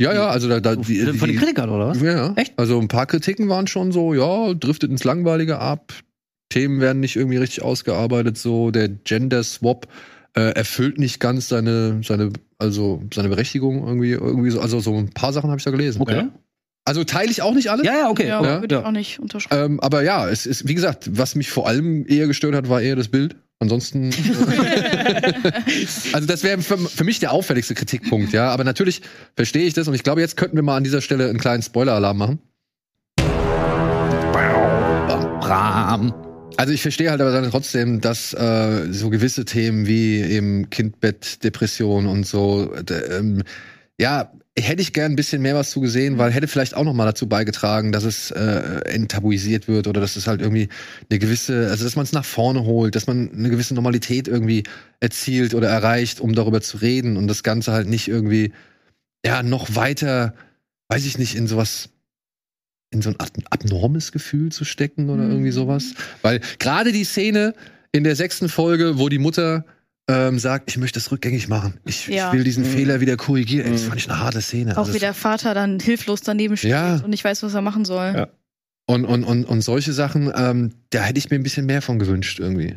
ja, 0.00 0.12
ja, 0.12 0.26
also 0.28 0.48
da, 0.48 0.60
da 0.60 0.76
die, 0.76 1.00
Von 1.00 1.28
den 1.28 1.36
die, 1.36 1.36
Kritikern, 1.36 1.70
oder 1.70 1.88
was? 1.88 2.00
Ja, 2.00 2.12
ja. 2.12 2.32
Echt? 2.36 2.58
Also 2.58 2.80
ein 2.80 2.88
paar 2.88 3.06
Kritiken 3.06 3.48
waren 3.48 3.66
schon 3.66 3.92
so, 3.92 4.14
ja, 4.14 4.54
driftet 4.54 4.90
ins 4.90 5.04
Langweilige 5.04 5.58
ab. 5.58 5.92
Themen 6.50 6.80
werden 6.80 7.00
nicht 7.00 7.16
irgendwie 7.16 7.38
richtig 7.38 7.62
ausgearbeitet, 7.62 8.38
so 8.38 8.70
der 8.70 8.88
Gender 8.88 9.42
Swap 9.42 9.88
äh, 10.36 10.52
erfüllt 10.54 10.98
nicht 10.98 11.20
ganz 11.20 11.48
seine, 11.48 12.00
seine, 12.02 12.32
also 12.58 13.02
seine 13.12 13.28
Berechtigung 13.28 13.86
irgendwie, 13.86 14.12
irgendwie 14.12 14.50
so. 14.50 14.60
Also 14.60 14.80
so 14.80 14.96
ein 14.96 15.10
paar 15.10 15.32
Sachen 15.32 15.50
habe 15.50 15.58
ich 15.58 15.64
da 15.64 15.70
gelesen. 15.70 16.02
Okay. 16.02 16.16
Ja. 16.16 16.28
Also 16.84 17.02
teile 17.04 17.30
ich 17.30 17.40
auch 17.40 17.54
nicht 17.54 17.70
alles. 17.70 17.86
Ja, 17.86 17.94
ja, 17.94 18.10
okay. 18.10 18.28
Ja, 18.28 18.42
Ja. 18.42 18.60
würde 18.60 18.74
ich 18.76 18.84
auch 18.84 18.90
nicht 18.90 19.18
unterschreiben. 19.18 19.74
Ähm, 19.74 19.80
aber 19.80 20.02
ja, 20.02 20.28
es 20.28 20.44
ist, 20.44 20.68
wie 20.68 20.74
gesagt, 20.74 21.08
was 21.16 21.34
mich 21.34 21.50
vor 21.50 21.66
allem 21.66 22.04
eher 22.06 22.26
gestört 22.26 22.54
hat, 22.54 22.68
war 22.68 22.82
eher 22.82 22.96
das 22.96 23.08
Bild. 23.08 23.36
Ansonsten. 23.64 24.10
also, 26.12 26.26
das 26.26 26.42
wäre 26.42 26.60
für, 26.60 26.76
für 26.76 27.04
mich 27.04 27.18
der 27.18 27.32
auffälligste 27.32 27.74
Kritikpunkt, 27.74 28.34
ja. 28.34 28.50
Aber 28.50 28.62
natürlich 28.62 29.00
verstehe 29.36 29.66
ich 29.66 29.72
das 29.72 29.88
und 29.88 29.94
ich 29.94 30.02
glaube, 30.02 30.20
jetzt 30.20 30.36
könnten 30.36 30.56
wir 30.56 30.62
mal 30.62 30.76
an 30.76 30.84
dieser 30.84 31.00
Stelle 31.00 31.30
einen 31.30 31.38
kleinen 31.38 31.62
Spoiler-Alarm 31.62 32.18
machen. 32.18 32.38
Also 36.58 36.74
ich 36.74 36.82
verstehe 36.82 37.10
halt 37.10 37.22
aber 37.22 37.32
dann 37.32 37.50
trotzdem, 37.50 38.02
dass 38.02 38.34
äh, 38.34 38.92
so 38.92 39.08
gewisse 39.08 39.46
Themen 39.46 39.86
wie 39.86 40.20
eben 40.20 40.68
Kindbett, 40.68 41.42
Depression 41.42 42.04
und 42.06 42.26
so, 42.26 42.70
ähm, 43.10 43.44
ja, 43.98 44.30
hätte 44.56 44.82
ich 44.82 44.92
gern 44.92 45.12
ein 45.12 45.16
bisschen 45.16 45.42
mehr 45.42 45.56
was 45.56 45.70
zu 45.70 45.80
gesehen, 45.80 46.16
weil 46.16 46.30
hätte 46.30 46.46
vielleicht 46.46 46.74
auch 46.76 46.84
noch 46.84 46.94
mal 46.94 47.06
dazu 47.06 47.28
beigetragen, 47.28 47.90
dass 47.90 48.04
es 48.04 48.30
äh, 48.30 48.80
enttabuisiert 48.84 49.66
wird 49.66 49.88
oder 49.88 50.00
dass 50.00 50.14
es 50.14 50.26
halt 50.28 50.40
irgendwie 50.40 50.68
eine 51.10 51.18
gewisse, 51.18 51.68
also 51.70 51.82
dass 51.84 51.96
man 51.96 52.04
es 52.04 52.12
nach 52.12 52.24
vorne 52.24 52.64
holt, 52.64 52.94
dass 52.94 53.08
man 53.08 53.30
eine 53.32 53.50
gewisse 53.50 53.74
Normalität 53.74 54.28
irgendwie 54.28 54.62
erzielt 55.00 55.54
oder 55.54 55.68
erreicht, 55.68 56.20
um 56.20 56.34
darüber 56.34 56.60
zu 56.60 56.76
reden 56.76 57.16
und 57.16 57.26
das 57.26 57.42
Ganze 57.42 57.72
halt 57.72 57.88
nicht 57.88 58.06
irgendwie 58.06 58.52
ja 59.26 59.42
noch 59.42 59.74
weiter, 59.74 60.34
weiß 60.88 61.04
ich 61.04 61.18
nicht, 61.18 61.34
in 61.34 61.48
sowas 61.48 61.88
in 62.92 63.02
so 63.02 63.10
ein 63.10 63.18
ab- 63.18 63.30
abnormes 63.50 64.12
Gefühl 64.12 64.52
zu 64.52 64.64
stecken 64.64 65.10
oder 65.10 65.24
Mhm. 65.24 65.30
irgendwie 65.32 65.50
sowas. 65.50 65.94
Weil 66.22 66.40
gerade 66.60 66.92
die 66.92 67.02
Szene 67.04 67.54
in 67.90 68.04
der 68.04 68.14
sechsten 68.14 68.48
Folge, 68.48 68.98
wo 68.98 69.08
die 69.08 69.18
Mutter 69.18 69.64
ähm, 70.08 70.38
sagt, 70.38 70.70
ich 70.70 70.76
möchte 70.76 70.98
es 70.98 71.10
rückgängig 71.10 71.48
machen. 71.48 71.80
Ich, 71.86 72.06
Ja. 72.08 72.28
ich 72.28 72.34
will 72.36 72.44
diesen 72.44 72.64
Mhm. 72.64 72.68
Fehler 72.74 73.00
wieder 73.00 73.16
korrigieren. 73.16 73.66
Ey, 73.66 73.72
Das 73.72 73.82
Mhm. 73.84 73.86
fand 73.88 74.00
ich 74.00 74.10
eine 74.10 74.18
harte 74.20 74.40
Szene. 74.42 74.72
Auch 74.74 74.78
Also 74.82 74.94
wie 74.94 74.98
der 74.98 75.14
Vater 75.14 75.54
dann 75.54 75.80
hilflos 75.80 76.20
daneben 76.20 76.56
steht 76.56 76.70
Ja. 76.72 76.96
und 76.96 77.08
nicht 77.10 77.24
weiß, 77.24 77.42
was 77.42 77.54
er 77.54 77.62
machen 77.62 77.84
soll. 77.84 78.12
Ja. 78.14 78.28
und, 78.86 79.06
und, 79.06 79.24
und, 79.24 79.44
und 79.46 79.62
solche 79.62 79.94
Sachen, 79.94 80.30
ähm, 80.36 80.72
da 80.90 81.02
hätte 81.04 81.18
ich 81.18 81.30
mir 81.30 81.36
ein 81.36 81.42
bisschen 81.42 81.64
mehr 81.64 81.80
von 81.80 81.98
gewünscht 81.98 82.38
irgendwie. 82.38 82.76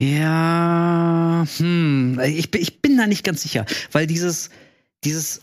Ja, 0.00 1.46
hm, 1.58 2.18
ich, 2.24 2.50
bin- 2.50 2.60
ich 2.60 2.82
bin 2.82 2.96
da 2.96 3.06
nicht 3.06 3.22
ganz 3.24 3.42
sicher, 3.42 3.64
weil 3.92 4.06
dieses, 4.08 4.50
dieses 5.04 5.42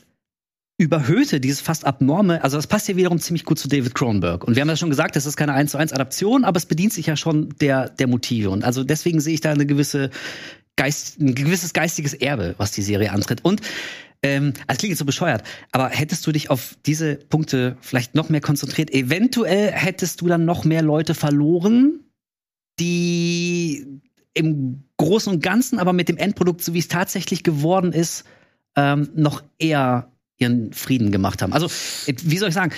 Überhöhte, 0.78 1.40
dieses 1.40 1.62
fast 1.62 1.86
Abnorme, 1.86 2.44
also 2.44 2.58
das 2.58 2.68
passt 2.68 2.88
ja 2.88 2.96
wiederum 2.96 3.20
ziemlich 3.20 3.46
gut 3.46 3.60
zu 3.60 3.68
David 3.68 3.94
Cronenberg. 3.96 4.44
Und 4.44 4.56
wir 4.56 4.62
haben 4.62 4.70
ja 4.70 4.76
schon 4.76 4.90
gesagt, 4.90 5.16
das 5.16 5.26
ist 5.26 5.38
keine 5.38 5.54
1 5.54 5.72
zu 5.72 5.78
1 5.78 5.94
Adaption, 5.94 6.44
aber 6.44 6.58
es 6.58 6.66
bedient 6.66 6.92
sich 6.92 7.06
ja 7.06 7.16
schon 7.16 7.54
der, 7.62 7.90
der 7.90 8.08
Motive. 8.08 8.50
Und 8.50 8.64
also 8.64 8.84
deswegen 8.84 9.22
sehe 9.22 9.34
ich 9.36 9.42
da 9.42 9.52
eine 9.52 9.66
gewisse 9.66 10.10
Geist, 10.82 11.20
ein 11.20 11.36
gewisses 11.36 11.74
geistiges 11.74 12.16
Erbe, 12.16 12.56
was 12.58 12.72
die 12.72 12.82
Serie 12.82 13.12
antritt. 13.12 13.46
Und 13.46 13.62
ähm, 14.24 14.54
also 14.66 14.80
klingt 14.80 14.92
jetzt 14.92 15.00
so 15.00 15.06
bescheuert, 15.06 15.44
aber 15.72 15.90
hättest 15.90 16.26
du 16.26 16.32
dich 16.32 16.50
auf 16.50 16.76
diese 16.88 17.18
Punkte 17.18 17.78
vielleicht 17.82 18.16
noch 18.16 18.30
mehr 18.30 18.42
konzentriert, 18.42 18.92
eventuell 18.92 19.72
hättest 19.72 20.22
du 20.22 20.28
dann 20.28 20.46
noch 20.46 20.66
mehr 20.66 20.82
Leute 20.82 21.14
verloren, 21.14 22.00
die 22.80 24.02
im 24.34 24.84
Großen 24.98 25.32
und 25.32 25.44
Ganzen, 25.44 25.78
aber 25.78 25.94
mit 25.94 26.10
dem 26.10 26.18
Endprodukt, 26.18 26.64
so 26.64 26.74
wie 26.74 26.80
es 26.80 26.88
tatsächlich 26.88 27.44
geworden 27.44 27.94
ist, 27.94 28.24
ähm, 28.76 29.10
noch 29.14 29.44
eher 29.60 30.12
ihren 30.38 30.74
Frieden 30.74 31.12
gemacht 31.12 31.44
haben. 31.44 31.54
Also, 31.54 31.70
wie 32.08 32.38
soll 32.38 32.50
ich 32.50 32.56
sagen? 32.56 32.74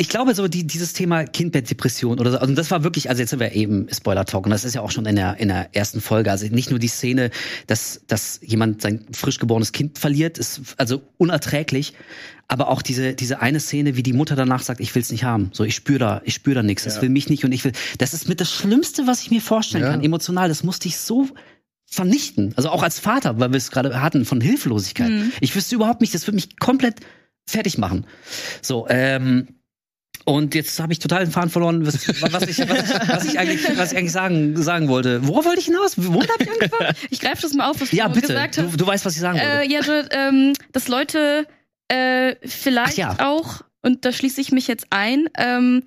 Ich 0.00 0.08
glaube, 0.08 0.34
so 0.34 0.48
die, 0.48 0.66
dieses 0.66 0.94
Thema 0.94 1.24
Kindbettdepression 1.24 2.18
oder 2.20 2.30
so, 2.30 2.38
also 2.38 2.54
das 2.54 2.70
war 2.70 2.82
wirklich, 2.84 3.10
also 3.10 3.20
jetzt 3.20 3.28
sind 3.28 3.38
wir 3.38 3.52
eben 3.52 3.86
Spoiler-Talk 3.92 4.46
und 4.46 4.50
das 4.50 4.64
ist 4.64 4.74
ja 4.74 4.80
auch 4.80 4.90
schon 4.90 5.04
in 5.04 5.14
der, 5.14 5.36
in 5.36 5.48
der 5.48 5.68
ersten 5.76 6.00
Folge. 6.00 6.30
Also 6.30 6.46
nicht 6.46 6.70
nur 6.70 6.78
die 6.78 6.88
Szene, 6.88 7.30
dass, 7.66 8.00
dass 8.06 8.40
jemand 8.42 8.80
sein 8.80 9.04
frisch 9.12 9.38
geborenes 9.38 9.72
Kind 9.72 9.98
verliert, 9.98 10.38
ist 10.38 10.62
also 10.78 11.02
unerträglich, 11.18 11.92
aber 12.48 12.68
auch 12.68 12.80
diese, 12.80 13.12
diese 13.12 13.42
eine 13.42 13.60
Szene, 13.60 13.94
wie 13.94 14.02
die 14.02 14.14
Mutter 14.14 14.36
danach 14.36 14.62
sagt, 14.62 14.80
ich 14.80 14.94
will's 14.94 15.10
nicht 15.12 15.24
haben. 15.24 15.50
So, 15.52 15.64
ich 15.64 15.74
spüre 15.74 15.98
da, 15.98 16.22
ich 16.24 16.32
spüre 16.32 16.54
da 16.54 16.62
nichts, 16.62 16.84
das 16.84 16.96
Ja. 16.96 17.02
will 17.02 17.10
mich 17.10 17.28
nicht 17.28 17.44
und 17.44 17.52
ich 17.52 17.62
will. 17.66 17.72
Das 17.98 18.14
ist 18.14 18.26
mit 18.26 18.40
das 18.40 18.50
Schlimmste, 18.50 19.06
was 19.06 19.20
ich 19.20 19.30
mir 19.30 19.42
vorstellen 19.42 19.84
Ja. 19.84 19.90
kann, 19.90 20.02
emotional. 20.02 20.48
Das 20.48 20.64
musste 20.64 20.88
ich 20.88 20.96
so 20.96 21.28
vernichten. 21.84 22.54
Also 22.56 22.70
auch 22.70 22.82
als 22.82 22.98
Vater, 23.00 23.38
weil 23.38 23.50
wir 23.52 23.58
es 23.58 23.70
gerade 23.70 24.00
hatten, 24.00 24.24
von 24.24 24.40
Hilflosigkeit. 24.40 25.10
Mhm. 25.10 25.32
Ich 25.42 25.54
wüsste 25.54 25.74
überhaupt 25.74 26.00
nicht, 26.00 26.14
das 26.14 26.26
würde 26.26 26.36
mich 26.36 26.58
komplett 26.58 27.00
fertig 27.44 27.76
machen. 27.76 28.06
So, 28.62 28.86
ähm, 28.88 29.48
und 30.30 30.54
jetzt 30.54 30.80
habe 30.80 30.92
ich 30.92 30.98
total 30.98 31.24
den 31.24 31.32
Faden 31.32 31.50
verloren, 31.50 31.86
was, 31.86 31.94
was, 32.32 32.42
ich, 32.42 32.58
was, 32.68 33.08
was 33.08 33.24
ich 33.24 33.38
eigentlich, 33.38 33.76
was 33.76 33.92
ich 33.92 33.98
eigentlich 33.98 34.12
sagen, 34.12 34.56
sagen 34.60 34.88
wollte. 34.88 35.26
Worauf 35.26 35.44
wollte 35.44 35.60
ich 35.60 35.66
hinaus? 35.66 35.94
Womit 35.96 36.30
habe 36.32 36.44
ich 36.44 36.50
angefangen? 36.50 36.94
Ich 37.10 37.20
greife 37.20 37.42
das 37.42 37.52
mal 37.52 37.68
auf, 37.68 37.80
was 37.80 37.92
ja, 37.92 38.08
du 38.08 38.14
bitte. 38.14 38.28
gesagt 38.28 38.58
hast. 38.58 38.80
du 38.80 38.86
weißt, 38.86 39.04
was 39.04 39.14
ich 39.14 39.20
sagen 39.20 39.38
wollte. 39.38 39.62
Äh, 39.62 39.70
ja, 39.70 39.80
du, 39.80 40.08
ähm, 40.12 40.52
dass 40.72 40.88
Leute 40.88 41.46
äh, 41.88 42.36
vielleicht 42.44 42.98
ja. 42.98 43.16
auch, 43.18 43.62
und 43.82 44.04
da 44.04 44.12
schließe 44.12 44.40
ich 44.40 44.52
mich 44.52 44.68
jetzt 44.68 44.86
ein, 44.90 45.28
ähm, 45.36 45.82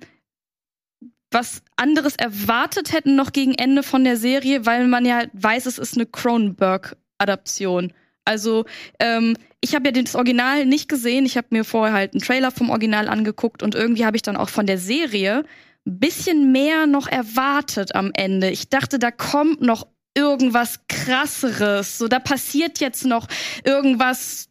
was 1.30 1.62
anderes 1.76 2.16
erwartet 2.16 2.92
hätten 2.92 3.16
noch 3.16 3.32
gegen 3.32 3.54
Ende 3.54 3.82
von 3.82 4.04
der 4.04 4.16
Serie, 4.16 4.66
weil 4.66 4.86
man 4.86 5.04
ja 5.04 5.24
weiß, 5.32 5.66
es 5.66 5.78
ist 5.78 5.96
eine 5.96 6.06
Cronenberg-Adaption. 6.06 7.92
Also, 8.24 8.64
ähm, 9.00 9.36
ich 9.60 9.74
habe 9.74 9.88
ja 9.88 10.02
das 10.02 10.14
Original 10.14 10.66
nicht 10.66 10.88
gesehen. 10.88 11.24
Ich 11.26 11.36
habe 11.36 11.48
mir 11.50 11.64
vorher 11.64 11.94
halt 11.94 12.12
einen 12.14 12.22
Trailer 12.22 12.50
vom 12.50 12.70
Original 12.70 13.08
angeguckt 13.08 13.62
und 13.62 13.74
irgendwie 13.74 14.04
habe 14.06 14.16
ich 14.16 14.22
dann 14.22 14.36
auch 14.36 14.48
von 14.48 14.66
der 14.66 14.78
Serie 14.78 15.44
ein 15.86 15.98
bisschen 15.98 16.52
mehr 16.52 16.86
noch 16.86 17.06
erwartet 17.08 17.94
am 17.94 18.10
Ende. 18.14 18.50
Ich 18.50 18.68
dachte, 18.70 18.98
da 18.98 19.10
kommt 19.10 19.60
noch 19.60 19.86
irgendwas 20.16 20.80
krasseres. 20.88 21.98
So, 21.98 22.08
da 22.08 22.18
passiert 22.20 22.80
jetzt 22.80 23.04
noch 23.04 23.26
irgendwas 23.64 24.48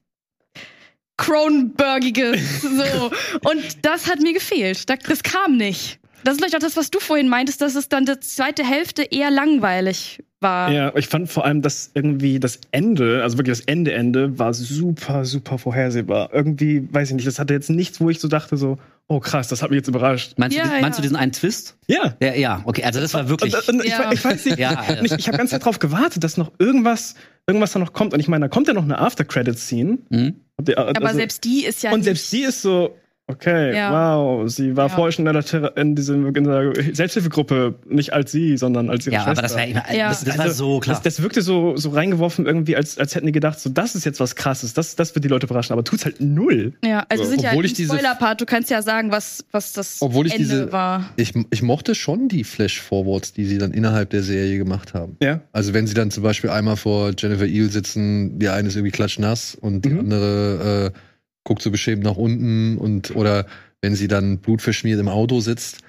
Cronenbergiges. 1.18 2.62
So. 2.62 3.12
Und 3.50 3.86
das 3.86 4.10
hat 4.10 4.20
mir 4.20 4.34
gefehlt. 4.34 4.90
Da- 4.90 4.96
Das 4.98 5.24
kam 5.24 5.58
nicht. 5.58 6.00
Das 6.24 6.34
ist 6.36 6.40
vielleicht 6.40 6.56
auch 6.56 6.60
das, 6.60 6.78
was 6.78 6.90
du 6.90 7.00
vorhin 7.00 7.28
meintest, 7.30 7.62
dass 7.62 7.76
es 7.76 7.90
dann 7.90 8.06
die 8.06 8.20
zweite 8.20 8.64
Hälfte 8.66 9.04
eher 9.04 9.30
langweilig 9.30 10.20
war. 10.44 10.72
Ja, 10.72 10.96
ich 10.96 11.08
fand 11.08 11.30
vor 11.32 11.46
allem, 11.46 11.62
dass 11.64 11.90
irgendwie 11.96 12.40
das 12.40 12.60
Ende, 12.72 13.24
also 13.24 13.38
wirklich 13.40 13.58
das 13.58 13.66
Ende-Ende, 13.66 14.38
war 14.38 14.54
super, 14.54 15.26
super 15.26 15.58
vorhersehbar. 15.58 16.30
Irgendwie, 16.32 16.88
weiß 16.94 17.10
ich 17.10 17.16
nicht, 17.16 17.26
das 17.28 17.40
hatte 17.40 17.54
jetzt 17.54 17.70
nichts, 17.72 18.00
wo 18.00 18.10
ich 18.12 18.20
so 18.20 18.28
dachte, 18.28 18.56
so, 18.58 18.78
oh 19.08 19.20
krass, 19.20 19.48
das 19.48 19.62
hat 19.64 19.70
mich 19.72 19.78
jetzt 19.78 19.88
überrascht. 19.88 20.34
Meinst, 20.38 20.56
Ja, 20.56 20.64
du, 20.66 20.70
meinst 20.70 20.84
ja. 20.84 20.96
du 20.98 21.02
diesen 21.02 21.16
einen 21.18 21.32
Twist? 21.32 21.76
Ja. 21.88 22.16
Ja, 22.22 22.34
ja, 22.36 22.62
okay, 22.66 22.84
also 22.84 23.00
das 23.00 23.14
war 23.16 23.28
wirklich. 23.30 23.56
Und, 23.56 23.68
und 23.80 23.84
ich, 23.86 23.92
Ja. 23.92 24.12
ich 24.12 24.24
weiß 24.24 24.46
nicht. 24.46 24.60
Und 24.60 25.06
ich, 25.06 25.12
ich 25.14 25.28
habe 25.28 25.38
ganz 25.38 25.50
Zeit 25.50 25.66
drauf 25.66 25.80
gewartet, 25.80 26.24
dass 26.24 26.38
noch 26.38 26.52
irgendwas, 26.60 27.16
irgendwas 27.48 27.72
da 27.74 27.80
noch 27.80 27.94
kommt. 27.94 28.14
Und 28.14 28.20
ich 28.20 28.28
meine, 28.28 28.46
da 28.46 28.50
kommt 28.50 28.68
ja 28.68 28.74
noch 28.74 28.84
eine 28.84 29.00
After-Credit-Scene. 29.00 29.98
Mhm. 30.10 30.36
Ihr- 30.68 30.78
aber 30.78 31.02
also- 31.06 31.18
selbst 31.18 31.44
die 31.44 31.66
ist 31.66 31.82
ja. 31.84 31.92
Und 31.92 31.98
nicht- 32.00 32.06
selbst 32.06 32.32
die 32.32 32.44
ist 32.44 32.62
so, 32.62 32.96
okay, 33.28 33.76
Ja. 33.76 33.92
wow, 34.18 34.50
sie 34.52 34.76
war 34.76 34.90
Ja. 34.90 34.96
vorher 34.96 35.12
schon 35.12 35.26
in, 35.26 35.34
der, 35.34 35.78
in, 35.78 35.96
diesem, 35.96 36.36
in 36.36 36.44
der 36.44 36.74
Selbsthilfegruppe, 36.94 37.76
nicht 37.88 38.14
als 38.14 38.32
sie, 38.32 38.58
sondern 38.58 38.90
als 38.90 39.06
ihre 39.08 39.16
Ja, 39.16 39.24
Schwester. 39.24 39.32
aber 39.32 39.42
das 39.42 39.56
war, 39.56 39.96
Ja. 39.96 40.10
das, 40.10 40.24
das 40.24 40.38
war 40.38 40.46
Also, 40.46 40.66
so 40.74 40.80
klar. 40.80 40.96
Das, 40.96 41.04
das 41.04 41.22
wirkte 41.24 41.42
so, 41.42 41.76
so 41.78 41.90
reingeworfen, 41.92 42.46
irgendwie, 42.46 42.76
als, 42.76 42.98
als 42.98 43.16
hätten 43.16 43.26
die 43.28 43.32
gedacht, 43.32 43.60
so, 43.60 43.70
das 43.70 43.96
ist 43.96 44.06
jetzt 44.06 44.20
was 44.20 44.36
krasses, 44.36 44.74
das, 44.74 44.96
das 44.96 45.16
wird 45.16 45.24
die 45.26 45.30
Leute 45.30 45.46
überraschen, 45.46 45.74
aber 45.74 45.84
tut's 45.84 46.06
halt 46.06 46.20
null. 46.22 46.74
ja, 46.84 47.06
also 47.10 47.24
So, 47.24 47.30
sind 47.32 47.42
ja 47.42 47.50
obwohl 47.52 47.64
im 47.66 47.68
ich 47.68 47.74
diese- 47.74 47.94
Spoiler-Part, 47.94 48.42
du 48.42 48.46
kannst 48.46 48.70
ja 48.70 48.82
sagen, 48.82 49.12
was, 49.12 49.46
was 49.52 49.74
das 49.74 49.98
Obwohl 50.02 50.28
ich 50.28 50.34
Ende 50.34 50.44
diese- 50.48 50.72
war. 50.72 51.10
Ich, 51.16 51.34
ich 51.50 51.62
mochte 51.62 51.96
schon 51.96 52.28
die 52.28 52.44
Flash-Forwards, 52.44 53.34
die 53.34 53.46
sie 53.46 53.58
dann 53.58 53.72
innerhalb 53.72 54.10
der 54.10 54.24
Serie 54.24 54.58
gemacht 54.58 54.94
haben. 54.94 55.18
Ja. 55.22 55.42
Also 55.52 55.74
wenn 55.74 55.88
sie 55.88 55.94
dann 55.94 56.12
zum 56.12 56.24
Beispiel 56.24 56.50
einmal 56.50 56.76
vor 56.76 57.12
Jennifer 57.18 57.46
Eel 57.46 57.70
sitzen, 57.70 58.38
die 58.40 58.50
eine 58.50 58.68
ist 58.68 58.76
irgendwie 58.76 58.92
klatschnass 58.92 59.56
und 59.56 59.86
die 59.86 59.90
Mhm. 59.90 60.00
andere 60.00 60.92
äh, 60.94 60.98
guckt 61.44 61.62
so 61.62 61.72
beschämt 61.72 62.04
nach 62.04 62.16
unten 62.16 62.78
und 62.78 63.16
oder 63.16 63.46
wenn 63.82 63.96
sie 63.96 64.08
dann 64.08 64.40
blutverschmiert 64.40 65.00
im 65.00 65.10
Auto 65.10 65.40
sitzt 65.42 65.80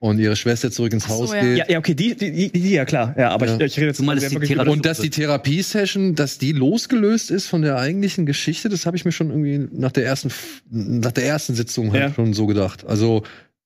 und 0.00 0.18
ihre 0.18 0.36
Schwester 0.36 0.70
zurück 0.70 0.92
ins 0.92 1.04
so, 1.04 1.10
Haus 1.10 1.32
ja. 1.32 1.40
geht. 1.40 1.58
Ja, 1.58 1.64
ja, 1.68 1.78
okay, 1.78 1.94
die, 1.94 2.14
die, 2.14 2.30
die, 2.30 2.52
die 2.52 2.72
ja 2.72 2.84
klar, 2.84 3.14
ja, 3.16 3.30
aber 3.30 3.46
Ja. 3.46 3.56
Ich, 3.56 3.62
ich 3.62 3.76
rede 3.78 3.86
jetzt 3.86 3.96
Zumal 3.96 4.18
es 4.18 4.28
sehr 4.28 4.38
die 4.38 4.56
Und 4.56 4.84
dass 4.84 4.98
die 4.98 5.10
Therapiesession, 5.10 6.14
dass 6.14 6.38
die 6.38 6.52
losgelöst 6.52 7.30
ist 7.30 7.46
von 7.46 7.62
der 7.62 7.78
eigentlichen 7.78 8.26
Geschichte, 8.26 8.68
das 8.68 8.86
habe 8.86 8.96
ich 8.96 9.04
mir 9.04 9.12
schon 9.12 9.30
irgendwie 9.30 9.66
nach 9.72 9.92
der 9.92 10.04
ersten, 10.04 10.30
nach 10.70 11.12
der 11.12 11.24
ersten 11.24 11.54
Sitzung 11.54 11.92
halt 11.92 12.02
Ja. 12.02 12.12
schon 12.12 12.34
so 12.34 12.46
gedacht. 12.46 12.84
Also 12.86 13.22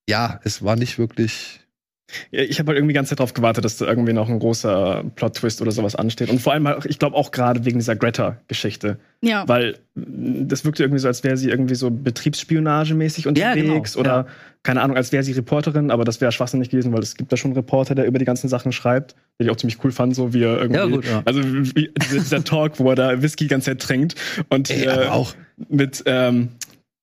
ja, 0.09 0.40
es 0.44 0.62
war 0.62 0.76
nicht 0.76 0.99
wirklich. 0.99 1.61
Ja, 2.30 2.42
ich 2.42 2.59
habe 2.59 2.68
halt 2.68 2.78
irgendwie 2.78 2.92
die 2.92 2.96
ganze 2.96 3.11
Zeit 3.11 3.20
darauf 3.20 3.34
gewartet, 3.34 3.64
dass 3.64 3.76
da 3.76 3.86
irgendwie 3.86 4.12
noch 4.12 4.28
ein 4.28 4.38
großer 4.38 5.04
Plot-Twist 5.14 5.61
oder 5.61 5.70
sowas 5.72 5.94
ansteht. 5.94 6.30
Und 6.30 6.40
vor 6.40 6.54
allem, 6.54 6.66
halt, 6.66 6.86
ich 6.86 6.98
glaube 6.98 7.16
auch 7.16 7.30
gerade 7.30 7.64
wegen 7.64 7.78
dieser 7.78 7.96
Greta-Geschichte. 7.96 8.98
Ja. 9.20 9.46
Weil 9.46 9.78
mh, 9.94 10.44
das 10.46 10.64
wirkte 10.64 10.82
irgendwie 10.84 11.00
so, 11.00 11.09
als 11.09 11.22
wäre 11.22 11.36
sie 11.36 11.50
irgendwie 11.50 11.74
so 11.74 11.90
betriebsspionagemäßig 11.90 13.24
Ja, 13.24 13.30
unterwegs 13.30 13.92
genau, 13.92 14.00
oder 14.00 14.16
ja. 14.16 14.26
keine 14.62 14.80
Ahnung, 14.80 14.96
als 14.96 15.12
wäre 15.12 15.22
sie 15.22 15.32
Reporterin, 15.32 15.90
aber 15.90 16.04
das 16.04 16.20
wäre 16.20 16.32
schwachsinnig 16.32 16.70
gewesen, 16.70 16.92
weil 16.92 17.02
es 17.02 17.14
gibt 17.14 17.30
da 17.30 17.36
schon 17.36 17.50
einen 17.50 17.59
Reporter, 17.59 17.94
der 17.94 18.06
über 18.06 18.18
die 18.18 18.24
ganzen 18.24 18.48
Sachen 18.48 18.72
schreibt, 18.72 19.14
den 19.38 19.46
ich 19.46 19.50
auch 19.50 19.56
ziemlich 19.56 19.82
cool 19.84 19.92
fand, 19.92 20.14
so 20.14 20.32
wie 20.32 20.44
er 20.44 20.61
irgendwie. 20.61 20.80
Ja, 20.80 20.86
gut, 20.86 21.04
ja. 21.04 21.22
Also 21.26 21.42
wie, 21.44 21.90
dieser, 22.11 22.42
Talk, 22.42 22.78
wo 22.78 22.88
er 22.90 22.96
da 22.96 23.22
Whisky 23.22 23.44
die 23.44 23.48
ganze 23.48 23.72
Zeit 23.72 23.82
trinkt 23.82 24.14
und 24.48 24.70
Ey, 24.70 24.86
äh, 24.86 25.09
auch 25.09 25.34
mit, 25.68 26.02
ähm, 26.06 26.50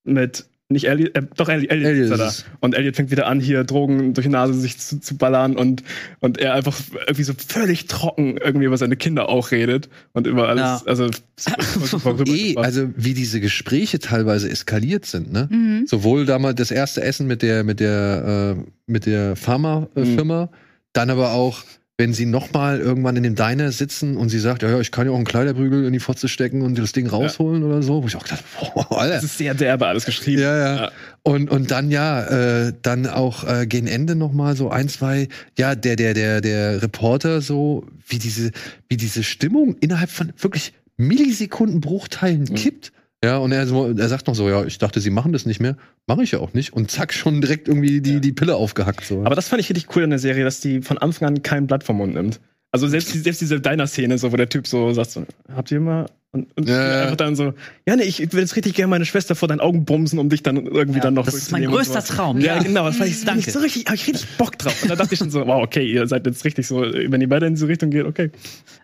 mit 0.02 0.46
nicht 0.68 0.88
Elliot, 0.88 1.16
äh, 1.16 1.22
doch 1.36 1.48
Elliot, 1.48 1.70
Elliot, 1.70 1.90
Elliot 1.90 2.04
ist 2.06 2.10
er 2.10 2.16
da. 2.18 2.32
Und 2.60 2.74
Elliot 2.74 2.96
fängt 2.96 3.10
wieder 3.10 3.26
an, 3.28 3.38
hier 3.40 3.62
Drogen 3.62 4.14
durch 4.14 4.26
die 4.26 4.32
Nase 4.32 4.54
sich 4.54 4.78
zu, 4.78 5.00
zu 5.00 5.16
ballern 5.16 5.56
und, 5.56 5.84
und 6.20 6.38
er 6.38 6.54
einfach 6.54 6.76
irgendwie 7.00 7.22
so 7.22 7.34
völlig 7.34 7.86
trocken 7.86 8.36
irgendwie 8.36 8.66
über 8.66 8.76
seine 8.76 8.96
Kinder 8.96 9.28
auch 9.28 9.52
redet 9.52 9.88
und 10.12 10.26
über 10.26 10.48
alles. 10.48 10.62
Ja. 10.62 10.82
Also, 10.86 11.08
super, 11.36 11.62
super 11.86 12.10
rübergebracht. 12.18 12.64
also 12.64 12.88
wie 12.96 13.14
diese 13.14 13.40
Gespräche 13.40 14.00
teilweise 14.00 14.50
eskaliert 14.50 15.06
sind, 15.06 15.32
ne? 15.32 15.48
Mhm. 15.50 15.86
Sowohl 15.86 16.26
damals 16.26 16.56
das 16.56 16.72
erste 16.72 17.02
Essen 17.02 17.28
mit 17.28 17.42
der 17.42 17.62
mit 17.62 17.78
der 17.78 18.56
äh, 18.56 18.62
mit 18.86 19.06
der 19.06 19.36
Pharmafirma, 19.36 20.50
dann 20.92 21.10
aber 21.10 21.32
auch 21.32 21.62
wenn 21.98 22.12
sie 22.12 22.26
noch 22.26 22.52
mal 22.52 22.78
irgendwann 22.78 23.16
in 23.16 23.22
dem 23.22 23.34
Diner 23.36 23.72
sitzen 23.72 24.18
und 24.18 24.28
sie 24.28 24.38
sagt, 24.38 24.62
ja, 24.62 24.68
ja, 24.68 24.78
ich 24.80 24.90
kann 24.90 25.06
ja 25.06 25.12
auch 25.12 25.16
einen 25.16 25.24
Kleiderbügel 25.24 25.86
in 25.86 25.94
die 25.94 25.98
Fotze 25.98 26.28
stecken 26.28 26.60
und 26.60 26.76
das 26.78 26.92
Ding 26.92 27.06
rausholen 27.06 27.62
oder 27.62 27.82
so, 27.82 28.02
wo 28.02 28.06
ich 28.06 28.16
auch 28.16 28.22
gedacht, 28.22 28.44
boah, 28.60 29.00
Alter. 29.00 29.14
das 29.14 29.24
ist 29.24 29.38
sehr 29.38 29.54
derbe 29.54 29.86
alles 29.86 30.04
geschrieben. 30.04 30.42
Ja, 30.42 30.56
ja. 30.58 30.76
Ja. 30.76 30.90
Und, 31.22 31.50
und 31.50 31.70
dann 31.70 31.90
ja, 31.90 32.66
äh, 32.66 32.72
dann 32.82 33.06
auch 33.06 33.44
äh, 33.44 33.66
gegen 33.66 33.86
Ende 33.86 34.14
noch 34.14 34.32
mal 34.32 34.54
so 34.56 34.68
ein, 34.68 34.90
zwei, 34.90 35.28
ja, 35.56 35.74
der, 35.74 35.96
der, 35.96 36.12
der, 36.12 36.42
der 36.42 36.82
Reporter 36.82 37.40
so, 37.40 37.86
wie 38.06 38.18
diese, 38.18 38.50
wie 38.88 38.98
diese 38.98 39.22
Stimmung 39.22 39.76
innerhalb 39.80 40.10
von 40.10 40.34
wirklich 40.38 40.74
Millisekundenbruchteilen 40.98 42.42
Mhm. 42.42 42.54
kippt. 42.54 42.92
Ja, 43.26 43.38
und 43.38 43.50
er, 43.52 43.66
so, 43.66 43.88
er 43.90 44.08
sagt 44.08 44.26
noch 44.28 44.34
so, 44.36 44.48
ja, 44.48 44.64
ich 44.64 44.78
dachte, 44.78 45.00
sie 45.00 45.10
machen 45.10 45.32
das 45.32 45.46
nicht 45.46 45.58
mehr. 45.60 45.76
Mache 46.06 46.22
ich 46.22 46.30
ja 46.30 46.38
auch 46.38 46.52
nicht. 46.54 46.72
Und 46.72 46.90
zack, 46.90 47.12
schon 47.12 47.40
direkt 47.40 47.66
irgendwie 47.66 48.00
die, 48.00 48.14
Ja. 48.14 48.18
die 48.20 48.32
Pille 48.32 48.54
aufgehackt. 48.54 49.04
So. 49.04 49.24
Aber 49.24 49.34
das 49.34 49.48
fand 49.48 49.60
ich 49.60 49.68
richtig 49.68 49.94
cool 49.96 50.04
in 50.04 50.10
der 50.10 50.18
Serie, 50.20 50.44
dass 50.44 50.60
die 50.60 50.80
von 50.80 50.98
Anfang 50.98 51.28
an 51.28 51.42
kein 51.42 51.66
Blatt 51.66 51.82
vom 51.82 51.96
Mund 51.96 52.14
nimmt. 52.14 52.40
Also 52.76 52.88
selbst, 52.88 53.08
selbst 53.24 53.40
diese 53.40 53.58
Diner-Szene, 53.58 54.18
so, 54.18 54.30
wo 54.32 54.36
der 54.36 54.48
Typ 54.50 54.66
so 54.66 54.92
sagt, 54.92 55.10
so, 55.10 55.24
habt 55.54 55.70
ihr 55.70 55.80
mal 55.80 56.06
und, 56.32 56.48
und 56.56 56.68
Ja, 56.68 56.74
ja. 56.92 57.02
einfach 57.04 57.16
dann 57.16 57.34
so, 57.34 57.54
ja, 57.88 57.96
nee, 57.96 58.02
ich 58.02 58.18
will 58.32 58.40
jetzt 58.40 58.54
richtig 58.54 58.74
gerne 58.74 58.90
meine 58.90 59.06
Schwester 59.06 59.34
vor 59.34 59.48
deinen 59.48 59.60
Augen 59.60 59.86
bumsen, 59.86 60.18
um 60.18 60.28
dich 60.28 60.42
dann 60.42 60.56
irgendwie 60.66 60.98
Ja, 60.98 61.04
dann 61.04 61.14
noch 61.14 61.24
das 61.24 61.34
ist 61.36 61.52
mein 61.52 61.64
größter. 61.64 62.04
Traum, 62.04 62.38
Ja, 62.40 62.56
ja. 62.56 62.62
genau, 62.62 62.84
das 62.84 62.96
fand 62.96 63.08
ich, 63.08 63.24
ich 63.46 63.52
so 63.52 63.60
richtig, 63.60 63.86
hab 63.86 63.94
ich 63.94 64.06
richtig 64.06 64.26
Bock 64.36 64.58
drauf. 64.58 64.82
Und 64.82 64.90
da 64.90 64.96
dachte 64.96 65.14
ich 65.14 65.18
schon 65.18 65.30
so, 65.30 65.46
wow, 65.46 65.62
okay, 65.62 65.90
ihr 65.90 66.06
seid 66.06 66.26
jetzt 66.26 66.44
richtig 66.44 66.66
so, 66.66 66.82
wenn 66.82 67.20
ihr 67.22 67.28
beide 67.30 67.46
in 67.46 67.54
diese 67.54 67.66
Richtung 67.68 67.88
geht, 67.90 68.04
okay. 68.04 68.30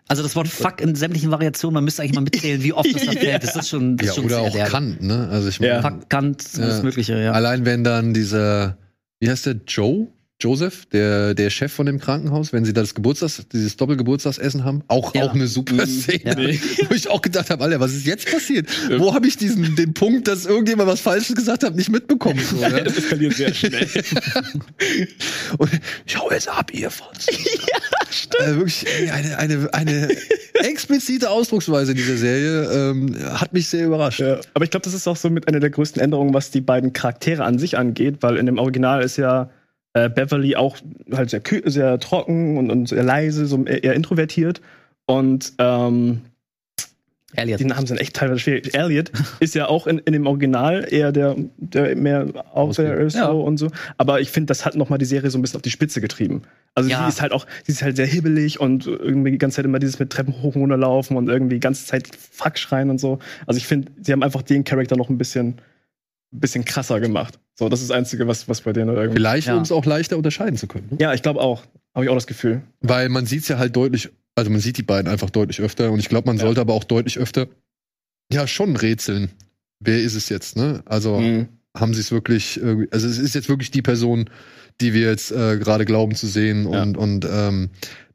Also 0.07 0.23
das 0.23 0.35
Wort 0.35 0.47
Fuck 0.47 0.81
in 0.81 0.95
sämtlichen 0.95 1.29
Variationen, 1.29 1.75
man 1.75 1.83
müsste 1.83 2.01
eigentlich 2.01 2.15
mal 2.15 2.21
mitzählen, 2.21 2.63
wie 2.63 2.73
oft 2.73 2.93
das 2.95 3.05
da 3.05 3.11
fällt. 3.19 3.43
Das 3.43 3.55
ist 3.55 3.69
schon, 3.69 3.97
das 3.97 4.07
ja, 4.07 4.11
ist 4.11 4.15
schon 4.15 4.25
oder 4.25 4.35
sehr 4.37 4.43
auch 4.49 4.53
derbe. 4.53 4.71
Kant, 4.71 5.01
ne? 5.03 5.27
Also 5.31 5.49
ich 5.49 5.59
Ja. 5.59 5.81
meine, 5.81 5.97
Fuck, 5.99 6.09
Kant, 6.09 6.43
alles 6.57 6.77
Ja. 6.77 6.83
Mögliche, 6.83 7.21
ja. 7.21 7.31
allein 7.33 7.65
wenn 7.65 7.83
dann 7.83 8.13
dieser, 8.15 8.77
wie 9.19 9.29
heißt 9.29 9.45
der, 9.45 9.57
Joe? 9.67 10.07
Joseph, 10.43 10.85
der, 10.87 11.33
der 11.33 11.49
Chef 11.49 11.71
von 11.71 11.85
dem 11.85 11.99
Krankenhaus, 11.99 12.51
wenn 12.51 12.65
sie 12.65 12.73
da 12.73 12.81
das 12.81 12.93
Geburtstags, 12.95 13.45
dieses 13.53 13.77
Doppelgeburtstagsessen 13.77 14.65
haben, 14.65 14.83
auch, 14.89 15.15
Ja. 15.15 15.23
auch 15.23 15.33
eine 15.33 15.47
super 15.47 15.85
Mhm. 15.85 15.89
Szene, 15.89 16.51
Ja. 16.51 16.59
wo 16.89 16.93
ich 16.93 17.09
auch 17.09 17.21
gedacht 17.21 17.49
habe, 17.49 17.63
Alter, 17.63 17.79
was 17.79 17.93
ist 17.93 18.05
jetzt 18.05 18.29
passiert? 18.29 18.67
Wo 18.97 19.13
habe 19.13 19.25
ich 19.27 19.37
diesen, 19.37 19.75
den 19.77 19.93
Punkt, 19.93 20.27
dass 20.27 20.45
irgendjemand 20.45 20.89
was 20.89 20.99
Falsches 20.99 21.35
gesagt 21.35 21.63
hat, 21.63 21.75
nicht 21.75 21.89
mitbekommen? 21.89 22.39
So, 22.43 22.57
ja? 22.61 22.69
Das 22.81 22.97
eskaliert 22.97 23.35
sehr 23.35 23.53
schnell. 23.53 23.87
Und 25.57 25.69
ich 26.05 26.17
hau 26.19 26.29
jetzt 26.31 26.49
ab, 26.49 26.73
ihr 26.73 26.89
Fotz. 26.89 27.27
ja, 27.27 27.79
stimmt. 28.11 28.43
Äh, 28.47 28.55
wirklich 28.57 28.85
eine, 29.11 29.37
eine, 29.37 29.73
eine 29.73 30.09
explizite 30.55 31.29
Ausdrucksweise 31.29 31.91
in 31.91 31.97
dieser 31.97 32.17
Serie 32.17 32.89
ähm, 32.91 33.15
hat 33.39 33.53
mich 33.53 33.67
sehr 33.67 33.85
überrascht. 33.85 34.19
Ja, 34.19 34.39
aber 34.53 34.65
ich 34.65 34.71
glaube, 34.71 34.83
das 34.83 34.93
ist 34.93 35.07
auch 35.07 35.15
so 35.17 35.29
mit 35.29 35.47
einer 35.47 35.59
der 35.59 35.69
größten 35.69 36.01
Änderungen, 36.01 36.33
was 36.33 36.51
die 36.51 36.61
beiden 36.61 36.93
Charaktere 36.93 37.43
an 37.43 37.59
sich 37.59 37.77
angeht, 37.77 38.17
weil 38.21 38.37
in 38.37 38.45
dem 38.45 38.57
Original 38.57 39.01
ist 39.03 39.17
ja 39.17 39.49
äh, 39.93 40.09
Beverly 40.09 40.55
auch 40.55 40.77
halt 41.11 41.29
sehr, 41.29 41.41
sehr 41.65 41.99
trocken 41.99 42.57
und, 42.57 42.71
und 42.71 42.89
sehr 42.89 43.03
leise, 43.03 43.45
so 43.45 43.63
eher, 43.63 43.93
introvertiert. 43.93 44.61
Und 45.05 45.53
ähm, 45.59 46.21
Elliot. 47.35 47.59
die 47.59 47.65
Namen 47.65 47.87
sind 47.87 47.99
echt 47.99 48.15
teilweise 48.15 48.39
schwierig. 48.39 48.75
Elliot 48.75 49.11
ist 49.39 49.55
ja 49.55 49.67
auch 49.67 49.87
in, 49.87 49.97
in 49.99 50.13
dem 50.13 50.27
Original 50.27 50.85
eher 50.91 51.11
der, 51.11 51.35
der 51.57 51.95
mehr 51.95 52.27
out 52.53 52.75
there 52.75 53.01
ist 53.03 53.15
Ja. 53.15 53.27
so 53.31 53.41
und 53.41 53.57
so. 53.57 53.69
Aber 53.97 54.21
ich 54.21 54.29
finde, 54.29 54.47
das 54.47 54.65
hat 54.65 54.75
nochmal 54.75 54.99
die 54.99 55.05
Serie 55.05 55.31
so 55.31 55.39
ein 55.39 55.41
bisschen 55.41 55.55
auf 55.57 55.63
die 55.63 55.71
Spitze 55.71 55.99
getrieben. 55.99 56.43
Also 56.75 56.89
Ja. 56.91 57.01
sie 57.03 57.09
ist 57.09 57.21
halt 57.21 57.31
auch, 57.31 57.47
sie 57.63 57.71
ist 57.71 57.81
halt 57.81 57.95
sehr 57.95 58.05
hibbelig 58.05 58.59
und 58.59 58.85
irgendwie 58.85 59.31
die 59.31 59.39
ganze 59.39 59.55
Zeit 59.57 59.65
immer 59.65 59.79
dieses 59.79 59.97
mit 59.97 60.11
Treppen 60.11 60.41
hoch 60.43 60.55
und 60.55 60.61
runter 60.61 60.77
laufen 60.77 61.17
und 61.17 61.27
irgendwie 61.27 61.55
die 61.55 61.59
ganze 61.59 61.85
Zeit 61.87 62.07
Fuck 62.31 62.57
schreien 62.59 62.91
und 62.91 62.99
so. 62.99 63.17
Also 63.47 63.57
ich 63.57 63.65
finde, 63.65 63.91
sie 64.01 64.11
haben 64.11 64.21
einfach 64.23 64.43
den 64.43 64.63
Charakter 64.63 64.95
noch 64.95 65.09
ein 65.09 65.17
bisschen, 65.17 65.55
bisschen 66.39 66.65
krasser 66.65 66.99
gemacht. 66.99 67.39
So, 67.55 67.69
das 67.69 67.81
ist 67.81 67.89
das 67.89 67.97
Einzige, 67.97 68.27
was, 68.27 68.47
was 68.49 68.61
bei 68.61 68.73
denen 68.73 68.89
irgendwie. 68.95 69.17
Vielleicht, 69.17 69.47
Ja. 69.47 69.55
um 69.57 69.61
es 69.63 69.71
auch 69.71 69.85
leichter 69.85 70.17
unterscheiden 70.17 70.57
zu 70.57 70.67
können. 70.67 70.89
Ja, 70.99 71.13
ich 71.13 71.21
glaube 71.21 71.39
auch. 71.41 71.63
Habe 71.95 72.05
ich 72.05 72.09
auch 72.11 72.15
das 72.15 72.27
Gefühl. 72.27 72.61
Weil 72.81 73.09
man 73.09 73.25
sieht 73.25 73.43
es 73.43 73.47
ja 73.47 73.57
halt 73.59 73.75
deutlich, 73.75 74.09
also 74.35 74.49
man 74.49 74.59
sieht 74.59 74.77
die 74.77 74.83
beiden 74.83 75.11
einfach 75.11 75.29
deutlich 75.29 75.61
öfter 75.61 75.91
und 75.91 75.99
ich 75.99 76.09
glaube, 76.09 76.27
man 76.27 76.37
Ja. 76.37 76.43
sollte 76.45 76.61
aber 76.61 76.73
auch 76.73 76.83
deutlich 76.83 77.19
öfter 77.19 77.47
ja 78.31 78.47
schon 78.47 78.75
rätseln. 78.75 79.29
Wer 79.79 80.01
ist 80.01 80.15
es 80.15 80.29
jetzt, 80.29 80.55
ne? 80.57 80.81
Also 80.85 81.19
Mhm. 81.19 81.47
haben 81.77 81.93
sie 81.93 82.01
es 82.01 82.11
wirklich, 82.11 82.59
also 82.91 83.07
es 83.07 83.17
ist 83.19 83.35
jetzt 83.35 83.49
wirklich 83.49 83.69
die 83.69 83.81
Person, 83.83 84.29
die 84.81 84.93
wir 84.93 85.09
jetzt 85.09 85.31
äh, 85.31 85.57
gerade 85.59 85.85
glauben 85.85 86.15
zu 86.15 86.25
sehen 86.27 86.71
Ja. 86.71 86.81
und, 86.81 86.97
und 86.97 87.27
ähm, 87.29 87.69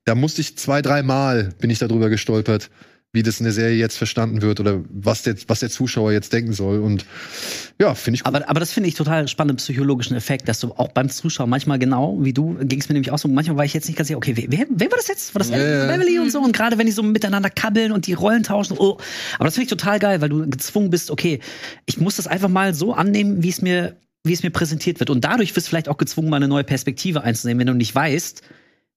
da 0.05 0.15
musste 0.17 0.41
ich 0.41 0.57
zwei, 0.59 0.83
dreimal 0.83 1.51
bin 1.61 1.71
ich 1.71 1.79
darüber 1.79 2.09
gestolpert, 2.09 2.71
wie 3.13 3.23
das 3.23 3.41
in 3.41 3.45
der 3.45 3.55
Serie 3.55 3.77
jetzt 3.77 3.97
verstanden 3.97 4.43
wird 4.43 4.61
oder 4.61 4.83
was 4.91 5.23
der, 5.23 5.35
was 5.47 5.61
der 5.61 5.71
Zuschauer 5.71 6.13
jetzt 6.13 6.33
denken 6.33 6.53
soll 6.53 6.81
und 6.81 7.07
ja, 7.81 7.95
finde 7.95 8.17
ich 8.17 8.25
gut. 8.25 8.35
Aber, 8.35 8.49
aber 8.51 8.61
das 8.61 8.73
finde 8.73 8.89
ich 8.89 8.97
total 8.97 9.29
spannenden 9.29 9.57
psychologischen 9.57 10.15
Effekt, 10.15 10.47
dass 10.47 10.61
du 10.61 10.73
auch 10.73 10.93
beim 10.93 11.09
Zuschauen 11.09 11.49
manchmal 11.49 11.79
genau, 11.79 12.19
wie 12.21 12.35
du, 12.35 12.57
ging 12.61 12.81
es 12.81 12.89
mir 12.89 12.95
nämlich 12.95 13.11
auch 13.11 13.19
so, 13.19 13.29
manchmal 13.29 13.57
war 13.57 13.65
ich 13.65 13.73
jetzt 13.73 13.89
nicht 13.89 13.97
ganz 13.97 14.09
sicher, 14.09 14.19
okay, 14.19 14.35
wer, 14.37 14.67
wer, 14.69 14.91
war 14.91 14.99
das 14.99 15.09
jetzt? 15.09 15.35
War 15.35 15.39
das 15.39 15.49
Ja, 15.49 15.89
ja. 15.89 16.21
Und 16.21 16.31
so? 16.31 16.41
Und 16.41 16.53
gerade 16.53 16.77
wenn 16.77 16.87
die 16.87 16.93
so 16.93 17.03
miteinander 17.03 17.49
kabbeln 17.49 17.93
und 17.93 18.07
die 18.07 18.13
Rollen 18.13 18.43
tauschen, 18.43 18.77
oh. 18.79 18.99
Aber 19.37 19.45
das 19.47 19.55
finde 19.55 19.65
ich 19.65 19.71
total 19.71 19.99
geil, 19.99 20.21
weil 20.21 20.29
du 20.29 20.49
gezwungen 20.49 20.91
bist, 20.91 21.11
okay, 21.11 21.41
ich 21.87 21.99
muss 21.99 22.17
das 22.17 22.27
einfach 22.27 22.49
mal 22.49 22.75
so 22.75 22.93
annehmen, 22.93 23.43
wie 23.43 23.49
es 23.49 23.63
mir, 23.63 23.97
wie 24.25 24.35
es 24.35 24.43
mir 24.43 24.51
präsentiert 24.51 25.01
wird. 25.01 25.09
Und 25.09 25.25
dadurch 25.25 25.57
wirst 25.57 25.69
du 25.69 25.71
vielleicht 25.71 25.89
auch 25.89 25.97
gezwungen, 25.97 26.29
mal 26.29 26.37
eine 26.37 26.49
neue 26.49 26.65
Perspektive 26.65 27.23
einzunehmen, 27.23 27.61
wenn 27.61 27.69
du 27.69 27.75
nicht 27.75 27.95
weißt, 27.95 28.43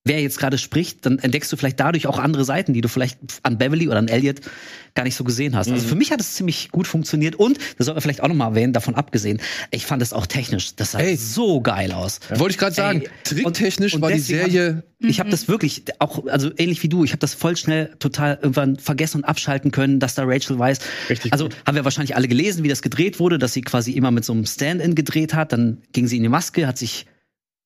wer 0.04 0.20
jetzt 0.20 0.40
gerade 0.40 0.58
spricht, 0.58 1.06
dann 1.06 1.20
entdeckst 1.20 1.52
du 1.52 1.58
vielleicht 1.58 1.80
dadurch 1.80 2.08
auch 2.08 2.18
andere 2.18 2.44
Seiten, 2.44 2.74
die 2.74 2.82
du 2.82 2.88
vielleicht 2.88 3.20
an 3.44 3.60
Beverly 3.60 3.88
oder 3.88 4.00
an 4.00 4.08
Elliot 4.08 4.42
gar 4.96 5.04
nicht 5.04 5.16
so 5.16 5.24
gesehen 5.24 5.56
hast. 5.56 5.70
Also 5.70 5.86
Mhm. 5.86 5.90
für 5.90 5.96
mich 5.96 6.12
hat 6.12 6.20
es 6.20 6.34
ziemlich 6.34 6.70
gut 6.72 6.88
funktioniert 6.88 7.36
und, 7.36 7.60
das 7.78 7.86
soll 7.86 7.94
man 7.94 8.02
vielleicht 8.02 8.22
auch 8.24 8.28
noch 8.28 8.36
mal 8.36 8.48
erwähnen, 8.48 8.74
davon 8.74 8.96
abgesehen, 8.96 9.40
ich 9.70 9.86
fand 9.86 10.02
es 10.02 10.12
auch 10.12 10.26
technisch, 10.26 10.76
das 10.76 10.94
sah 10.94 11.00
Ey. 11.00 11.16
so 11.18 11.62
geil 11.62 11.92
aus. 11.92 12.20
Wollte 12.34 12.52
ich 12.52 12.58
gerade 12.58 12.76
sagen, 12.76 13.02
Ey, 13.04 13.10
tricktechnisch 13.24 13.94
und- 13.94 13.98
und 13.98 14.02
war 14.02 14.10
die 14.12 14.18
deswegen 14.18 14.42
hab- 14.44 14.50
Serie. 14.52 14.84
Ich 15.04 15.20
habe 15.20 15.30
das 15.30 15.48
wirklich 15.48 15.84
auch, 16.00 16.26
also 16.28 16.50
ähnlich 16.58 16.82
wie 16.84 16.90
du, 16.90 17.04
ich 17.04 17.12
habe 17.12 17.20
das 17.20 17.34
voll 17.36 17.56
schnell 17.56 17.92
total 18.00 18.38
irgendwann 18.42 18.78
vergessen 18.78 19.18
und 19.18 19.24
abschalten 19.26 19.72
können, 19.72 20.00
dass 20.00 20.16
da 20.16 20.24
Rachel 20.26 20.58
weiß. 20.60 20.80
Richtig 21.10 21.32
also 21.32 21.46
gut. 21.46 21.58
haben 21.66 21.76
wir 21.76 21.86
wahrscheinlich 21.86 22.16
alle 22.16 22.28
gelesen, 22.28 22.64
wie 22.64 22.68
das 22.70 22.82
gedreht 22.82 23.20
wurde, 23.20 23.38
dass 23.40 23.54
sie 23.54 23.62
quasi 23.62 23.92
immer 23.94 24.12
mit 24.12 24.26
so 24.26 24.34
einem 24.34 24.46
Stand-in 24.46 24.94
gedreht 24.96 25.34
hat, 25.36 25.54
dann 25.54 25.78
ging 25.94 26.08
sie 26.08 26.18
in 26.18 26.24
die 26.24 26.30
Maske, 26.30 26.68
hat 26.68 26.78
sich 26.78 27.06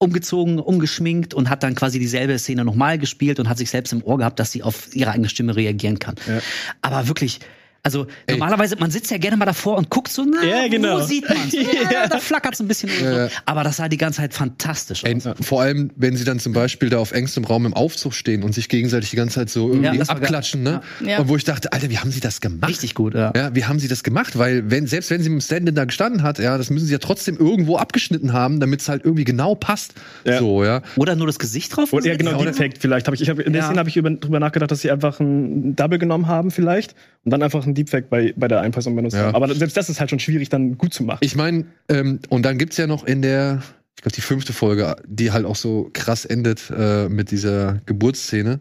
umgezogen, 0.06 0.60
umgeschminkt 0.60 1.34
und 1.34 1.50
hat 1.50 1.64
dann 1.64 1.76
quasi 1.76 2.00
dieselbe 2.00 2.38
Szene 2.40 2.64
nochmal 2.64 2.98
gespielt 2.98 3.40
und 3.40 3.50
hat 3.50 3.58
sich 3.58 3.70
selbst 3.70 3.92
im 3.92 4.04
Ohr 4.04 4.18
gehabt, 4.18 4.40
dass 4.40 4.52
sie 4.52 4.64
auf 4.64 4.96
ihre 4.96 5.12
eigene 5.12 5.30
Stimme 5.30 5.56
reagieren 5.56 6.00
kann. 6.00 6.16
Ja. 6.28 6.40
Aber 6.82 7.08
wirklich, 7.08 7.40
also 7.86 8.08
Ey. 8.26 8.36
normalerweise, 8.38 8.76
man 8.78 8.90
sitzt 8.92 9.12
ja 9.12 9.18
gerne 9.18 9.38
mal 9.38 9.46
davor 9.46 9.78
und 9.78 9.90
guckt 9.90 10.12
so, 10.12 10.26
na, 10.26 10.44
Ja, 10.44 10.68
genau. 10.68 11.00
wo 11.00 11.04
sieht 11.04 11.30
man's? 11.30 11.54
Ja, 11.92 12.08
da 12.08 12.18
flackert's 12.20 12.60
ein 12.60 12.68
bisschen 12.68 12.90
oder 13.00 13.12
Ja, 13.12 13.18
ja. 13.18 13.28
so. 13.30 13.36
Aber 13.46 13.64
das 13.64 13.78
sah 13.78 13.88
die 13.88 13.98
ganze 13.98 14.22
Zeit 14.22 14.34
fantastisch 14.34 15.04
Ey, 15.04 15.16
aus. 15.16 15.28
vor 15.42 15.62
allem, 15.62 15.92
wenn 15.96 16.18
sie 16.18 16.24
dann 16.26 16.40
zum 16.40 16.52
Beispiel 16.54 16.90
da 16.90 16.98
auf 16.98 17.12
engstem 17.12 17.44
Raum 17.46 17.66
im 17.68 17.74
Aufzug 17.74 18.14
stehen 18.14 18.42
und 18.44 18.54
sich 18.56 18.70
gegenseitig 18.70 19.12
die 19.12 19.16
ganze 19.16 19.36
Zeit 19.36 19.50
so 19.50 19.70
irgendwie 19.72 20.02
abklatschen, 20.02 20.64
ne? 20.64 20.82
Ja. 21.06 21.20
Und 21.20 21.30
wo 21.30 21.36
ich 21.38 21.44
dachte, 21.44 21.72
Alter, 21.74 21.90
wie 21.92 22.00
haben 22.00 22.12
sie 22.12 22.20
das 22.20 22.42
gemacht? 22.42 22.68
Richtig 22.70 22.96
gut, 22.96 23.14
ja. 23.14 23.32
Ja, 23.36 23.54
wie 23.56 23.66
haben 23.66 23.78
sie 23.80 23.88
das 23.88 24.04
gemacht? 24.04 24.38
Weil 24.38 24.70
wenn, 24.72 24.88
selbst 24.88 25.12
wenn 25.12 25.22
sie 25.22 25.30
mit 25.30 25.42
dem 25.42 25.46
Stand-in 25.46 25.76
da 25.76 25.86
gestanden 25.86 26.24
hat, 26.24 26.40
ja, 26.40 26.58
das 26.58 26.72
müssen 26.72 26.88
sie 26.88 26.92
ja 26.94 26.98
trotzdem 27.00 27.38
irgendwo 27.38 27.78
abgeschnitten 27.78 28.34
haben, 28.34 28.60
damit 28.60 28.82
es 28.82 28.90
halt 28.90 29.04
irgendwie 29.06 29.26
genau 29.26 29.54
passt. 29.54 29.94
Ja. 30.26 30.40
So, 30.40 30.64
ja. 30.64 30.82
Oder 30.96 31.16
nur 31.16 31.28
das 31.28 31.38
Gesicht 31.38 31.76
drauf? 31.76 31.94
Und 31.94 32.04
ja, 32.06 32.16
gesetzt? 32.16 32.32
genau, 32.32 32.44
Deepfake 32.44 32.74
vielleicht. 32.80 33.08
Hab 33.08 33.14
ich, 33.14 33.22
ich 33.22 33.30
hab, 33.30 33.38
in 33.40 33.54
der 33.54 33.62
Ja. 33.62 33.68
Szene 33.68 33.80
habe 33.80 33.90
ich 33.90 33.98
über, 33.98 34.10
drüber 34.10 34.40
nachgedacht, 34.40 34.72
dass 34.72 34.82
sie 34.82 34.90
einfach 34.90 35.20
ein 35.20 35.76
Double 35.76 36.00
genommen 36.00 36.28
haben 36.28 36.50
vielleicht 36.50 36.96
und 37.24 37.32
dann 37.32 37.44
einfach 37.44 37.66
ein 37.68 37.75
Deepfake 37.76 38.10
bei, 38.10 38.34
bei 38.36 38.48
der 38.48 38.68
Person 38.72 38.96
benutzt 38.96 39.16
Ja. 39.16 39.26
haben. 39.26 39.36
Aber 39.36 39.54
selbst 39.54 39.78
das 39.78 39.90
ist 39.90 40.00
halt 40.00 40.10
schon 40.10 40.20
schwierig 40.20 40.50
dann 40.50 40.78
gut 40.78 40.94
zu 40.94 41.04
machen. 41.04 41.20
Ich 41.22 41.36
meine, 41.36 41.66
ähm, 41.90 42.20
und 42.30 42.44
dann 42.44 42.58
gibt's 42.58 42.78
ja 42.78 42.88
noch 42.88 43.04
in 43.06 43.22
der, 43.22 43.62
ich 43.96 44.02
glaube, 44.02 44.16
die 44.16 44.22
fünfte 44.22 44.54
Folge, 44.54 44.96
die 45.08 45.32
halt 45.32 45.46
auch 45.46 45.56
so 45.56 45.90
krass 45.94 46.26
endet 46.26 46.72
äh, 46.76 47.08
mit 47.10 47.30
dieser 47.32 47.82
Geburtsszene, 47.86 48.60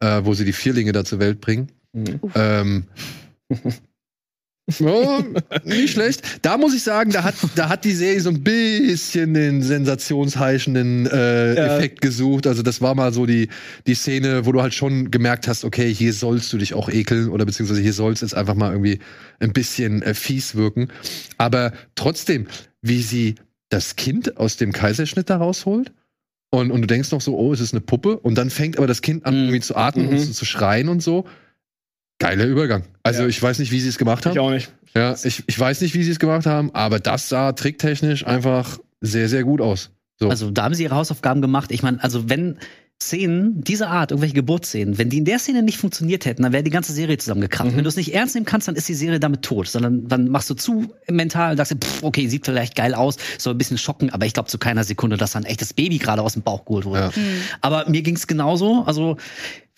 äh, 0.00 0.20
wo 0.24 0.34
sie 0.34 0.44
die 0.44 0.52
Vierlinge 0.52 0.92
da 0.92 1.04
zur 1.04 1.20
Welt 1.20 1.40
bringen. 1.40 1.68
Mhm. 1.92 2.20
Ähm, 2.34 2.84
ja, 4.80 5.22
nicht 5.64 5.92
schlecht. 5.92 6.40
Da 6.42 6.56
muss 6.58 6.74
ich 6.74 6.82
sagen, 6.82 7.10
da 7.12 7.22
hat, 7.22 7.34
da 7.54 7.68
hat 7.68 7.84
die 7.84 7.92
Serie 7.92 8.20
so 8.20 8.30
ein 8.30 8.42
bisschen 8.42 9.32
den 9.34 9.62
sensationsheischenden 9.62 11.06
äh, 11.06 11.54
Ja. 11.54 11.76
Effekt 11.76 12.00
gesucht. 12.00 12.46
Also 12.46 12.62
das 12.62 12.80
war 12.80 12.94
mal 12.94 13.12
so 13.12 13.26
die, 13.26 13.48
die 13.86 13.94
Szene, 13.94 14.44
wo 14.46 14.52
du 14.52 14.62
halt 14.62 14.74
schon 14.74 15.10
gemerkt 15.10 15.48
hast, 15.48 15.64
okay, 15.64 15.92
hier 15.94 16.12
sollst 16.12 16.52
du 16.52 16.58
dich 16.58 16.74
auch 16.74 16.88
ekeln 16.88 17.28
oder 17.28 17.44
beziehungsweise 17.44 17.80
hier 17.80 17.92
sollst 17.92 18.22
jetzt 18.22 18.34
einfach 18.34 18.54
mal 18.54 18.72
irgendwie 18.72 18.98
ein 19.40 19.52
bisschen 19.52 20.02
äh, 20.02 20.14
fies 20.14 20.54
wirken. 20.54 20.88
Aber 21.38 21.72
trotzdem, 21.94 22.46
wie 22.82 23.02
sie 23.02 23.36
das 23.68 23.96
Kind 23.96 24.36
aus 24.36 24.56
dem 24.56 24.72
Kaiserschnitt 24.72 25.28
da 25.30 25.36
rausholt 25.36 25.92
und, 26.50 26.70
und 26.70 26.80
du 26.82 26.86
denkst 26.86 27.10
noch 27.10 27.20
so, 27.20 27.36
oh, 27.36 27.52
es 27.52 27.60
ist 27.60 27.72
eine 27.74 27.80
Puppe 27.80 28.18
und 28.18 28.36
dann 28.38 28.50
fängt 28.50 28.78
aber 28.78 28.86
das 28.86 29.02
Kind 29.02 29.26
an 29.26 29.34
Mhm. 29.34 29.40
irgendwie 29.42 29.60
zu 29.60 29.76
atmen 29.76 30.06
und 30.08 30.14
Mhm. 30.14 30.18
zu, 30.18 30.32
zu 30.32 30.44
schreien 30.44 30.88
und 30.88 31.02
so. 31.02 31.26
Geiler 32.18 32.44
Übergang. 32.46 32.84
Also 33.02 33.22
Ja. 33.22 33.28
ich 33.28 33.42
weiß 33.42 33.58
nicht, 33.58 33.72
wie 33.72 33.80
sie 33.80 33.88
es 33.88 33.98
gemacht 33.98 34.24
Ich 34.24 34.30
haben. 34.30 34.38
auch 34.38 34.50
nicht. 34.50 34.72
Ja, 34.94 35.14
ich, 35.22 35.44
ich 35.46 35.58
weiß 35.58 35.82
nicht, 35.82 35.94
wie 35.94 36.02
sie 36.02 36.10
es 36.10 36.18
gemacht 36.18 36.46
haben, 36.46 36.74
aber 36.74 36.98
das 37.00 37.28
sah 37.28 37.52
tricktechnisch 37.52 38.26
einfach 38.26 38.78
sehr, 39.02 39.28
sehr 39.28 39.44
gut 39.44 39.60
aus. 39.60 39.90
So. 40.18 40.30
Also 40.30 40.50
da 40.50 40.64
haben 40.64 40.74
sie 40.74 40.84
ihre 40.84 40.94
Hausaufgaben 40.94 41.42
gemacht. 41.42 41.70
Ich 41.70 41.82
meine, 41.82 42.02
also 42.02 42.30
wenn 42.30 42.58
Szenen 43.02 43.60
dieser 43.62 43.90
Art, 43.90 44.10
irgendwelche 44.10 44.32
Geburtsszenen, 44.34 44.96
wenn 44.96 45.10
die 45.10 45.18
in 45.18 45.26
der 45.26 45.38
Szene 45.38 45.62
nicht 45.62 45.76
funktioniert 45.76 46.24
hätten, 46.24 46.42
dann 46.44 46.54
wäre 46.54 46.62
die 46.62 46.70
ganze 46.70 46.94
Serie 46.94 47.18
zusammengekracht. 47.18 47.70
Mhm. 47.70 47.76
Wenn 47.76 47.84
du 47.84 47.88
es 47.90 47.96
nicht 47.96 48.14
ernst 48.14 48.34
nehmen 48.34 48.46
kannst, 48.46 48.68
dann 48.68 48.74
ist 48.74 48.88
die 48.88 48.94
Serie 48.94 49.20
damit 49.20 49.42
tot. 49.42 49.68
Sondern 49.68 50.08
dann 50.08 50.30
machst 50.30 50.48
du 50.48 50.54
zu 50.54 50.90
mental 51.10 51.50
und 51.50 51.56
sagst 51.58 51.74
pff, 51.84 52.02
okay, 52.02 52.26
sieht 52.28 52.46
vielleicht 52.46 52.74
geil 52.74 52.94
aus, 52.94 53.18
soll 53.36 53.52
ein 53.54 53.58
bisschen 53.58 53.76
schocken, 53.76 54.08
aber 54.08 54.24
ich 54.24 54.32
glaube 54.32 54.48
zu 54.48 54.56
keiner 54.56 54.82
Sekunde, 54.82 55.18
dass 55.18 55.32
da 55.32 55.40
ein 55.40 55.44
echtes 55.44 55.74
Baby 55.74 55.98
gerade 55.98 56.22
aus 56.22 56.32
dem 56.32 56.40
Bauch 56.42 56.64
geholt 56.64 56.86
wurde. 56.86 57.00
Ja. 57.00 57.22
Aber 57.60 57.86
mir 57.90 58.00
ging's 58.00 58.26
genauso. 58.26 58.84
Also 58.86 59.18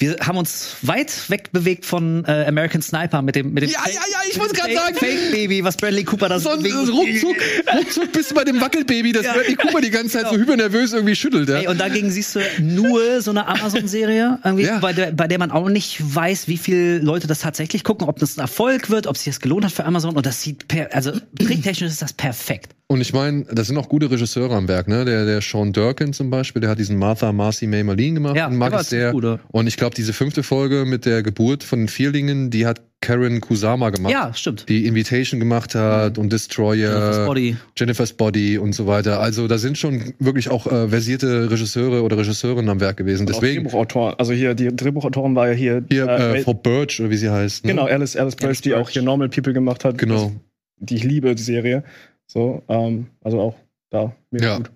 wir 0.01 0.17
haben 0.21 0.37
uns 0.39 0.77
weit 0.83 1.13
wegbewegt 1.29 1.85
von 1.85 2.25
äh, 2.25 2.45
American 2.47 2.81
Sniper 2.83 3.21
mit 3.21 3.35
dem 3.35 3.53
mit 3.53 3.65
dem 3.65 3.71
Ja, 3.71 3.81
ja, 3.87 3.93
ja, 3.95 4.19
ich 4.31 4.39
wollte 4.39 4.55
gerade 4.55 4.73
Fake, 4.73 4.79
sagen. 4.81 4.97
Fake 4.97 5.33
Baby, 5.33 5.65
was 5.65 5.77
Bradley 5.77 6.05
Cooper 6.05 6.29
da 6.29 6.39
so 6.39 6.51
ein, 6.51 6.61
ruckzuck, 6.65 7.37
ruckzuck 7.77 8.13
bist 8.13 8.31
du 8.31 8.35
bei 8.37 8.45
dem 8.45 8.61
Wackelbaby, 8.61 9.13
das 9.13 9.25
Ja. 9.25 9.33
Bradley 9.33 9.57
Cooper 9.57 9.81
die 9.81 9.91
ganze 9.91 10.19
Zeit 10.19 10.29
so 10.31 10.37
hypernervös 10.37 10.93
irgendwie 10.93 11.17
schüttelt. 11.17 11.49
Ja? 11.49 11.59
Ey, 11.59 11.67
und 11.67 11.81
dagegen 11.81 12.11
siehst 12.13 12.37
du 12.37 12.41
nur 12.61 13.21
so 13.23 13.33
eine 13.33 13.49
Amazon-Serie, 13.49 14.39
irgendwie, 14.45 14.67
Ja. 14.67 14.79
bei, 14.79 14.93
der, 14.93 15.11
bei 15.11 15.27
der 15.27 15.39
man 15.41 15.51
auch 15.51 15.69
nicht 15.69 15.99
weiß, 16.01 16.47
wie 16.47 16.59
viele 16.59 16.99
Leute 16.99 17.27
das 17.27 17.41
tatsächlich 17.41 17.83
gucken, 17.83 18.09
ob 18.09 18.21
das 18.21 18.37
ein 18.37 18.41
Erfolg 18.41 18.91
wird, 18.91 19.09
ob 19.09 19.17
sich 19.17 19.27
das 19.27 19.41
gelohnt 19.41 19.65
hat 19.65 19.73
für 19.73 19.85
Amazon. 19.85 20.17
Und 20.17 20.27
das 20.27 20.43
sieht, 20.43 20.69
per, 20.69 20.95
also 20.95 21.11
tricktechnisch 21.39 21.91
ist 21.91 22.03
das 22.03 22.13
perfekt. 22.13 22.73
Und 22.91 23.03
ich 23.03 23.13
meine, 23.13 23.45
das 23.53 23.67
sind 23.67 23.77
auch 23.77 23.91
gute 23.91 24.11
Regisseure 24.11 24.55
am 24.55 24.67
Werk, 24.67 24.89
ne? 24.89 25.05
Der, 25.05 25.27
der 25.27 25.43
Sean 25.43 25.75
Durkin 25.75 26.15
zum 26.15 26.31
Beispiel, 26.31 26.61
der 26.61 26.71
hat 26.71 26.79
diesen 26.79 26.97
Martha 26.97 27.33
Marcy 27.33 27.67
May 27.67 27.83
Marlene 27.85 28.15
gemacht. 28.15 28.35
Ja, 28.37 28.49
den 28.49 28.57
mag 28.57 28.73
ich 28.81 28.87
sehr. 28.87 29.15
Und 29.51 29.67
ich 29.67 29.77
glaube, 29.77 29.88
diese 29.95 30.13
fünfte 30.13 30.43
Folge 30.43 30.85
mit 30.85 31.07
der 31.07 31.23
Geburt 31.23 31.65
von 31.65 31.81
den 31.81 31.89
Vierlingen, 31.89 32.51
die 32.51 32.67
hat 32.67 32.83
Karen 33.01 33.41
Kusama 33.41 33.91
gemacht. 33.91 34.13
Ja, 34.13 34.35
stimmt. 34.35 34.69
Die 34.69 34.87
Invitation 34.87 35.39
gemacht 35.39 35.75
hat 35.75 36.19
und 36.19 36.33
Destroyer. 36.33 36.91
Jennifer's 36.91 37.27
Body. 37.27 37.57
Jennifer's 37.77 38.13
Body 38.13 38.59
und 38.59 38.73
so 38.73 38.87
weiter. 38.87 39.21
Also 39.21 39.47
da 39.47 39.59
sind 39.59 39.79
schon 39.79 40.15
wirklich 40.19 40.51
auch 40.51 40.67
äh, 40.67 40.89
versierte 40.89 41.51
Regisseure 41.51 42.03
oder 42.03 42.19
Regisseurinnen 42.19 42.69
am 42.69 42.81
Werk 42.81 42.97
gewesen. 42.97 43.27
Und 43.27 43.35
auch 43.35 43.41
Deswegen 43.41 43.65
Drehbuchautoren. 43.65 44.15
Also 44.19 44.33
hier, 44.33 44.55
die 44.55 44.75
Drehbuchautorin 44.75 45.35
war 45.37 45.49
ja 45.49 45.55
hier. 45.55 45.85
hier 45.91 46.09
äh, 46.09 46.39
äh, 46.39 46.43
Frau 46.43 46.55
Birch 46.55 47.01
oder 47.01 47.11
wie 47.11 47.17
sie 47.17 47.31
heißt. 47.31 47.65
Ne? 47.65 47.71
Genau, 47.71 47.85
Alice, 47.85 48.17
Alice 48.17 48.35
Birch, 48.35 48.63
die 48.63 48.71
Birch. 48.71 48.81
auch 48.81 48.91
hier 48.91 49.03
Normal 49.03 49.29
People 49.29 49.53
gemacht 49.53 49.85
hat. 49.85 49.97
Genau. 49.99 50.33
Die 50.81 50.97
ich 50.97 51.05
liebe, 51.05 51.35
die 51.35 51.43
Serie. 51.43 51.85
So, 52.27 52.63
ähm, 52.69 53.07
also 53.23 53.41
auch 53.41 53.55
da. 53.91 54.13
mega 54.31 54.47
Ja. 54.47 54.57
gut. 54.57 54.71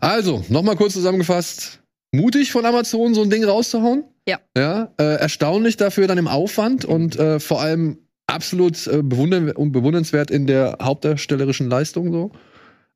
Also, 0.00 0.44
nochmal 0.48 0.76
kurz 0.76 0.92
zusammengefasst. 0.92 1.80
Mutig 2.12 2.52
von 2.52 2.64
Amazon, 2.64 3.14
so 3.14 3.22
ein 3.22 3.30
Ding 3.30 3.44
rauszuhauen. 3.44 4.04
Ja. 4.28 4.40
Ja, 4.56 4.92
äh, 4.98 5.16
erstaunlich 5.16 5.76
dafür 5.76 6.06
dann 6.06 6.18
im 6.18 6.28
Aufwand 6.28 6.84
und 6.84 7.16
äh, 7.18 7.40
vor 7.40 7.60
allem 7.60 7.98
absolut 8.26 8.86
äh, 8.86 9.02
bewundern 9.02 9.50
und 9.50 9.72
bewundernswert 9.72 10.30
in 10.30 10.46
der 10.46 10.78
hauptdarstellerischen 10.80 11.68
Leistung 11.68 12.10
so. 12.10 12.32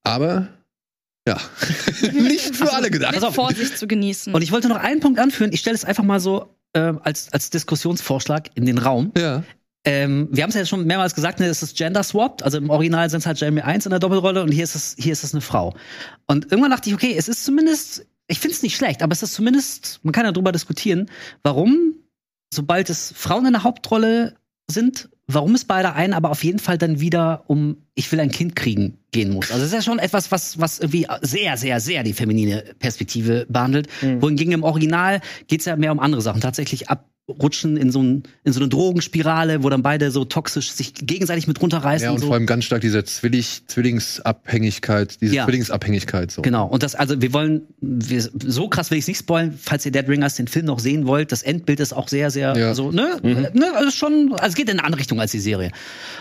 Aber 0.05 0.49
ja, 1.29 1.37
nicht 2.13 2.57
für 2.57 2.73
alle 2.73 2.91
gedacht. 2.91 3.21
Mit 3.21 3.35
Vorsicht 3.35 3.77
zu 3.77 3.87
genießen. 3.87 4.35
Und 4.35 4.43
ich 4.43 4.53
wollte 4.53 4.69
noch 4.69 4.79
einen 4.79 5.01
Punkt 5.01 5.19
anführen. 5.19 5.53
Ich 5.53 5.61
stelle 5.61 5.77
es 5.77 5.85
einfach 5.85 6.05
mal 6.05 6.21
so 6.21 6.55
äh, 6.73 6.95
als, 7.03 7.33
als 7.33 7.51
Diskussionsvorschlag 7.51 8.51
in 8.55 8.65
den 8.65 8.79
Raum. 8.79 9.13
Ja. 9.17 9.43
Ähm, 9.85 10.29
wir 10.31 10.43
haben 10.43 10.51
es 10.51 10.57
ja 10.57 10.67
schon 10.67 10.87
mehrmals 10.87 11.15
gesagt, 11.15 11.41
ne, 11.41 11.47
es 11.47 11.63
ist 11.63 11.77
gender 11.77 12.03
swapped. 12.03 12.43
Also 12.43 12.59
im 12.59 12.71
Original 12.71 13.09
sind 13.11 13.21
es 13.21 13.27
halt 13.27 13.39
Jamie 13.41 13.63
1 13.63 13.87
in 13.87 13.91
der 13.91 14.01
Doppelrolle 14.01 14.43
und 14.43 14.51
hier 14.51 14.65
ist 14.65 14.75
es, 14.75 14.97
hier 14.99 15.13
ist 15.13 15.25
es 15.25 15.35
eine 15.35 15.41
Frau. 15.41 15.75
Und 16.27 16.51
irgendwann 16.51 16.71
dachte 16.71 16.89
ich, 16.89 16.95
okay, 16.95 17.15
es 17.17 17.29
ist 17.29 17.45
zumindest, 17.45 18.07
ich 18.29 18.39
finde 18.39 18.55
es 18.55 18.63
nicht 18.63 18.77
schlecht, 18.77 19.03
aber 19.03 19.13
es 19.13 19.23
ist 19.23 19.35
zumindest, 19.35 20.01
man 20.03 20.13
kann 20.13 20.25
ja 20.25 20.33
drüber 20.33 20.53
diskutieren, 20.53 21.11
warum, 21.43 21.95
sobald 22.53 22.91
es 22.91 23.13
Frauen 23.17 23.47
in 23.47 23.53
der 23.53 23.65
Hauptrolle 23.65 24.37
sind, 24.71 25.09
warum 25.27 25.55
es 25.55 25.65
bei 25.65 25.83
der 25.83 25.95
einen 25.95 26.13
aber 26.13 26.31
auf 26.31 26.45
jeden 26.45 26.59
Fall 26.59 26.79
dann 26.79 27.01
wieder 27.01 27.45
um 27.47 27.79
ich 27.95 28.11
will 28.13 28.21
ein 28.21 28.31
Kind 28.31 28.55
kriegen 28.55 28.99
gehen 29.11 29.33
muss. 29.33 29.51
Also 29.51 29.63
es 29.63 29.69
ist 29.69 29.75
ja 29.75 29.83
schon 29.83 29.99
etwas, 29.99 30.31
was, 30.31 30.61
was 30.61 30.79
irgendwie 30.79 31.07
sehr, 31.23 31.57
sehr, 31.57 31.81
sehr 31.81 32.05
die 32.05 32.13
feminine 32.13 32.63
Perspektive 32.79 33.47
behandelt. 33.49 33.89
Mhm. 34.03 34.23
Wohingegen 34.23 34.53
im 34.53 34.63
Original 34.63 35.21
geht 35.49 35.61
es 35.61 35.67
ja 35.67 35.77
mehr 35.77 35.91
um 35.91 35.99
andere 35.99 36.23
Sachen. 36.23 36.41
Tatsächlich 36.41 36.89
abrutschen 37.29 37.77
in 37.77 37.91
so, 37.93 38.03
ein, 38.03 38.23
in 38.45 38.53
so 38.53 38.61
eine 38.61 38.69
Drogenspirale, 38.69 39.63
wo 39.63 39.69
dann 39.69 39.83
beide 39.83 40.11
so 40.11 40.25
toxisch 40.25 40.71
sich 40.73 40.95
gegenseitig 40.95 41.47
mit 41.47 41.61
runterreißen. 41.61 42.05
Ja, 42.05 42.11
und 42.11 42.17
und 42.17 42.21
so. 42.23 42.27
vor 42.29 42.35
allem 42.37 42.47
ganz 42.47 42.65
stark 42.65 42.81
diese 42.81 43.05
Zwillig 43.05 43.63
Zwillingsabhängigkeit, 43.67 45.21
diese 45.21 45.35
Ja. 45.35 45.45
Zwillingsabhängigkeit 45.45 46.31
so. 46.31 46.43
Genau. 46.43 46.67
Und 46.67 46.83
das, 46.83 46.95
also 46.95 47.21
wir 47.21 47.33
wollen, 47.33 47.63
wir, 47.81 48.23
so 48.23 48.69
krass 48.69 48.91
will 48.91 48.99
ich 48.99 49.05
es 49.05 49.09
nicht 49.09 49.19
spoilen, 49.19 49.59
falls 49.61 49.85
ihr 49.85 49.93
Dead 49.93 50.09
Ringers 50.09 50.37
den 50.37 50.49
Film 50.49 50.67
noch 50.67 50.79
sehen 50.79 51.07
wollt. 51.07 51.33
Das 51.33 51.43
Endbild 51.43 51.81
ist 51.81 51.93
auch 51.93 52.09
sehr, 52.09 52.31
sehr, 52.31 52.57
Ja. 52.57 52.75
so, 52.75 52.91
ne, 52.93 53.19
ne, 53.23 53.73
also 53.75 53.91
schon, 53.91 54.33
also 54.33 54.47
es 54.49 54.55
geht 54.55 54.69
in 54.69 54.79
eine 54.79 54.85
andere 54.85 55.01
Richtung 55.01 55.21
als 55.21 55.33
die 55.33 55.41
Serie. 55.41 55.71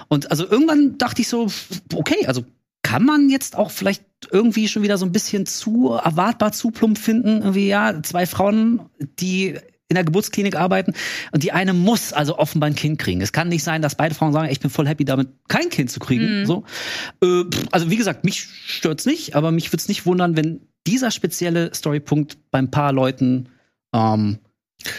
Und 0.10 0.30
also 0.30 0.46
irgendwann 0.48 0.98
dachte 0.98 1.22
ich 1.22 1.28
so, 1.30 1.48
okay, 1.94 2.26
also 2.28 2.44
kann 2.84 3.04
man 3.04 3.30
jetzt 3.30 3.56
auch 3.58 3.72
vielleicht 3.72 4.04
irgendwie 4.32 4.68
schon 4.68 4.82
wieder 4.84 4.98
so 4.98 5.06
ein 5.06 5.12
bisschen 5.12 5.46
zu 5.46 5.92
erwartbar 5.92 6.52
zu 6.54 6.72
plump 6.72 6.98
finden. 6.98 7.40
Irgendwie, 7.42 7.68
ja, 7.68 8.02
zwei 8.02 8.26
Frauen, 8.26 8.82
die 9.20 9.56
in 9.90 9.96
der 9.96 10.04
Geburtsklinik 10.04 10.56
arbeiten 10.56 10.94
und 11.32 11.44
die 11.44 11.52
eine 11.54 11.74
muss 11.74 12.12
also 12.14 12.38
offenbar 12.38 12.70
ein 12.70 12.76
Kind 12.76 13.00
kriegen. 13.00 13.22
Es 13.22 13.32
kann 13.32 13.48
nicht 13.48 13.64
sein, 13.64 13.82
dass 13.82 13.96
beide 13.96 14.14
Frauen 14.16 14.34
sagen, 14.34 14.50
ich 14.52 14.60
bin 14.60 14.70
voll 14.70 14.88
happy 14.88 15.06
damit, 15.06 15.30
kein 15.48 15.70
Kind 15.70 15.90
zu 15.92 16.00
kriegen. 16.00 16.42
Mhm. 16.42 16.46
So. 16.46 16.64
Äh, 17.24 17.44
also 17.72 17.90
wie 17.90 17.96
gesagt, 17.96 18.26
mich 18.26 18.48
stört's 18.68 19.06
nicht, 19.06 19.36
aber 19.36 19.52
mich 19.52 19.72
würde 19.72 19.82
es 19.82 19.88
nicht 19.88 20.06
wundern, 20.06 20.36
wenn 20.36 20.62
dieser 20.86 21.12
spezielle 21.12 21.74
Storypunkt 21.74 22.38
beim 22.52 22.70
paar 22.70 22.92
Leuten, 22.92 23.50
ähm, 23.94 24.40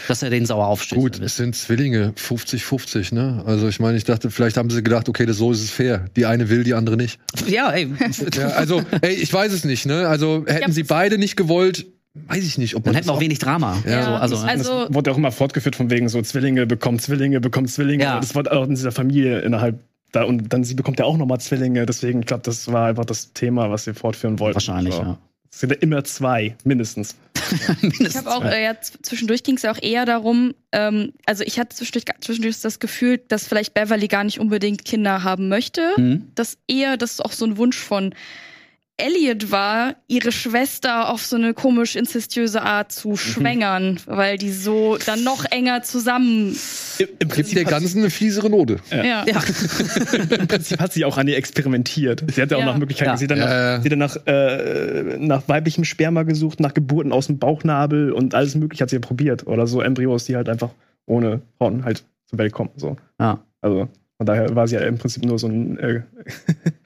dass 0.07 0.23
er 0.23 0.29
den 0.29 0.45
sauer 0.45 0.67
aufstößt. 0.67 0.99
Gut, 0.99 1.19
es 1.19 1.37
sind 1.37 1.55
Zwillinge, 1.55 2.13
50-50, 2.17 3.13
ne? 3.13 3.43
Also 3.45 3.67
ich 3.67 3.79
meine, 3.79 3.97
ich 3.97 4.03
dachte, 4.03 4.29
vielleicht 4.29 4.57
haben 4.57 4.69
sie 4.69 4.83
gedacht, 4.83 5.07
okay, 5.07 5.25
das, 5.25 5.37
so 5.37 5.51
ist 5.51 5.63
es 5.63 5.71
fair. 5.71 6.05
Die 6.15 6.25
eine 6.25 6.49
will, 6.49 6.63
die 6.63 6.73
andere 6.73 6.97
nicht. 6.97 7.19
Ja, 7.47 7.71
ey. 7.71 7.87
Ja, 8.35 8.49
also, 8.49 8.83
ey, 9.01 9.13
ich 9.13 9.31
weiß 9.31 9.53
es 9.53 9.63
nicht, 9.65 9.85
ne? 9.85 10.07
Also 10.07 10.43
hätten 10.47 10.69
Ja. 10.69 10.71
sie 10.71 10.83
beide 10.83 11.17
nicht 11.17 11.37
gewollt, 11.37 11.87
weiß 12.27 12.43
ich 12.45 12.57
nicht, 12.57 12.75
ob 12.75 12.83
Dann 12.83 12.91
man 12.93 12.97
hätten 12.97 13.09
wir 13.09 13.13
auch 13.13 13.21
wenig 13.21 13.39
Drama. 13.39 13.77
Ja. 13.87 14.03
So, 14.03 14.11
also, 14.11 14.37
Also- 14.37 14.85
das 14.85 14.93
wurde 14.93 15.11
auch 15.11 15.17
immer 15.17 15.31
fortgeführt 15.31 15.75
von 15.75 15.89
wegen 15.89 16.09
so 16.09 16.21
Zwillinge 16.21 16.65
bekommen 16.65 16.99
Zwillinge 16.99 17.39
bekommen 17.39 17.67
Zwillinge. 17.67 18.03
Ja. 18.03 18.19
Das 18.19 18.35
wurde 18.35 18.51
auch 18.51 18.63
in 18.65 18.71
dieser 18.71 18.91
Familie 18.91 19.39
innerhalb 19.39 19.79
da 20.11 20.23
und 20.23 20.51
dann 20.51 20.63
sie 20.63 20.73
bekommt 20.73 20.99
ja 20.99 21.05
auch 21.05 21.17
nochmal 21.17 21.39
Zwillinge. 21.39 21.85
Deswegen, 21.85 22.21
ich 22.21 22.25
glaube, 22.25 22.43
das 22.43 22.71
war 22.71 22.87
einfach 22.87 23.05
das 23.05 23.33
Thema, 23.33 23.69
was 23.69 23.83
sie 23.83 23.93
fortführen 23.93 24.39
wollten. 24.39 24.55
wahrscheinlich, 24.55 24.95
so. 24.95 25.01
ja. 25.01 25.17
Es 25.51 25.61
sind 25.61 25.71
ja 25.71 25.77
immer 25.77 26.03
zwei, 26.03 26.55
mindestens. 26.63 27.15
Ich 27.99 28.15
habe 28.15 28.29
auch, 28.29 28.43
äh, 28.45 28.63
ja, 28.63 28.75
zwischendurch 28.79 29.41
ging 29.43 29.55
es 29.55 29.63
ja 29.63 29.71
auch 29.71 29.81
eher 29.81 30.05
darum, 30.05 30.53
ähm, 30.71 31.13
also 31.25 31.43
ich 31.43 31.59
hatte 31.59 31.75
zwischendurch, 31.75 32.05
zwischendurch 32.21 32.61
das 32.61 32.79
Gefühl, 32.79 33.19
dass 33.27 33.47
vielleicht 33.47 33.73
Beverly 33.73 34.07
gar 34.07 34.23
nicht 34.23 34.39
unbedingt 34.39 34.85
Kinder 34.85 35.23
haben 35.23 35.47
möchte. 35.49 35.81
Mhm. 35.97 36.27
Dass 36.35 36.57
eher 36.67 36.97
das 36.97 37.19
auch 37.21 37.31
so 37.31 37.45
ein 37.45 37.57
Wunsch 37.57 37.77
von 37.77 38.13
Elliot 38.99 39.51
war, 39.51 39.95
ihre 40.07 40.31
Schwester 40.31 41.09
auf 41.09 41.25
so 41.25 41.35
eine 41.35 41.53
komisch 41.53 41.95
inzestiöse 41.95 42.61
Art 42.61 42.91
zu 42.91 43.15
schwängern, 43.15 43.99
weil 44.05 44.37
die 44.37 44.51
so 44.51 44.97
dann 45.05 45.23
noch 45.23 45.45
enger 45.45 45.81
zusammen. 45.83 46.55
Im, 46.99 47.07
im 47.19 47.27
Prinzip 47.29 47.55
der 47.55 47.65
hat, 47.65 47.71
Ganzen 47.71 47.99
eine 47.99 48.09
fiesere 48.09 48.49
Note. 48.49 48.77
Ja. 48.91 49.25
Ja. 49.25 49.41
im 50.39 50.47
Prinzip 50.47 50.79
hat 50.79 50.93
sie 50.93 51.05
auch 51.05 51.17
an 51.17 51.27
ihr 51.27 51.37
experimentiert. 51.37 52.23
Sie 52.33 52.41
hat 52.41 52.51
ja 52.51 52.57
auch 52.57 52.61
Ja. 52.61 52.67
nach 52.67 52.77
Möglichkeiten. 52.77 53.11
Ja. 53.11 53.17
Sie 53.17 53.25
hat 53.25 53.31
dann, 53.31 53.37
Ja, 53.39 53.45
nach, 53.45 53.53
ja. 53.53 53.81
sie 53.81 53.89
dann 53.89 53.99
nach, 53.99 54.17
äh, 54.25 55.17
nach 55.19 55.47
weiblichem 55.47 55.83
Sperma 55.85 56.23
gesucht, 56.23 56.59
nach 56.59 56.73
Geburten 56.73 57.11
aus 57.11 57.27
dem 57.27 57.39
Bauchnabel 57.39 58.11
und 58.11 58.35
alles 58.35 58.55
mögliche 58.55 58.83
hat 58.83 58.89
sie 58.89 58.97
ja 58.97 59.01
probiert. 59.01 59.47
Oder 59.47 59.67
so 59.67 59.81
Embryos, 59.81 60.25
die 60.25 60.35
halt 60.35 60.49
einfach 60.49 60.69
ohne 61.05 61.41
Horn 61.59 61.83
halt 61.85 62.03
zur 62.25 62.37
Welt 62.39 62.53
kommen. 62.53 62.69
So. 62.75 62.97
ja. 63.19 63.39
Also 63.61 63.89
von 64.19 64.25
daher 64.25 64.53
war 64.53 64.67
sie 64.67 64.75
ja 64.75 64.81
im 64.81 64.97
Prinzip 64.97 65.23
nur 65.23 65.39
so 65.39 65.47
ein 65.47 65.79
äh, 65.79 66.01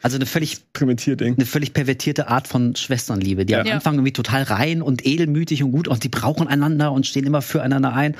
Also 0.04 0.18
eine 0.18 0.28
völlig 0.28 0.54
Experimentierding. 0.74 1.34
eine 1.36 1.48
völlig 1.48 1.74
pervertierte 1.74 2.28
Art 2.28 2.48
von 2.48 2.76
Schwesternliebe, 2.76 3.44
die 3.44 3.54
Ja. 3.54 3.62
am 3.62 3.66
Ja. 3.68 3.74
Anfang 3.74 3.96
irgendwie 3.96 4.14
total 4.14 4.44
rein 4.44 4.84
und 4.84 5.04
edelmütig 5.04 5.64
und 5.64 5.72
gut 5.72 5.88
und 5.88 6.04
die 6.04 6.10
brauchen 6.10 6.48
einander 6.48 6.92
und 6.92 7.08
stehen 7.08 7.26
immer 7.26 7.42
füreinander 7.42 7.92
ein. 7.94 8.16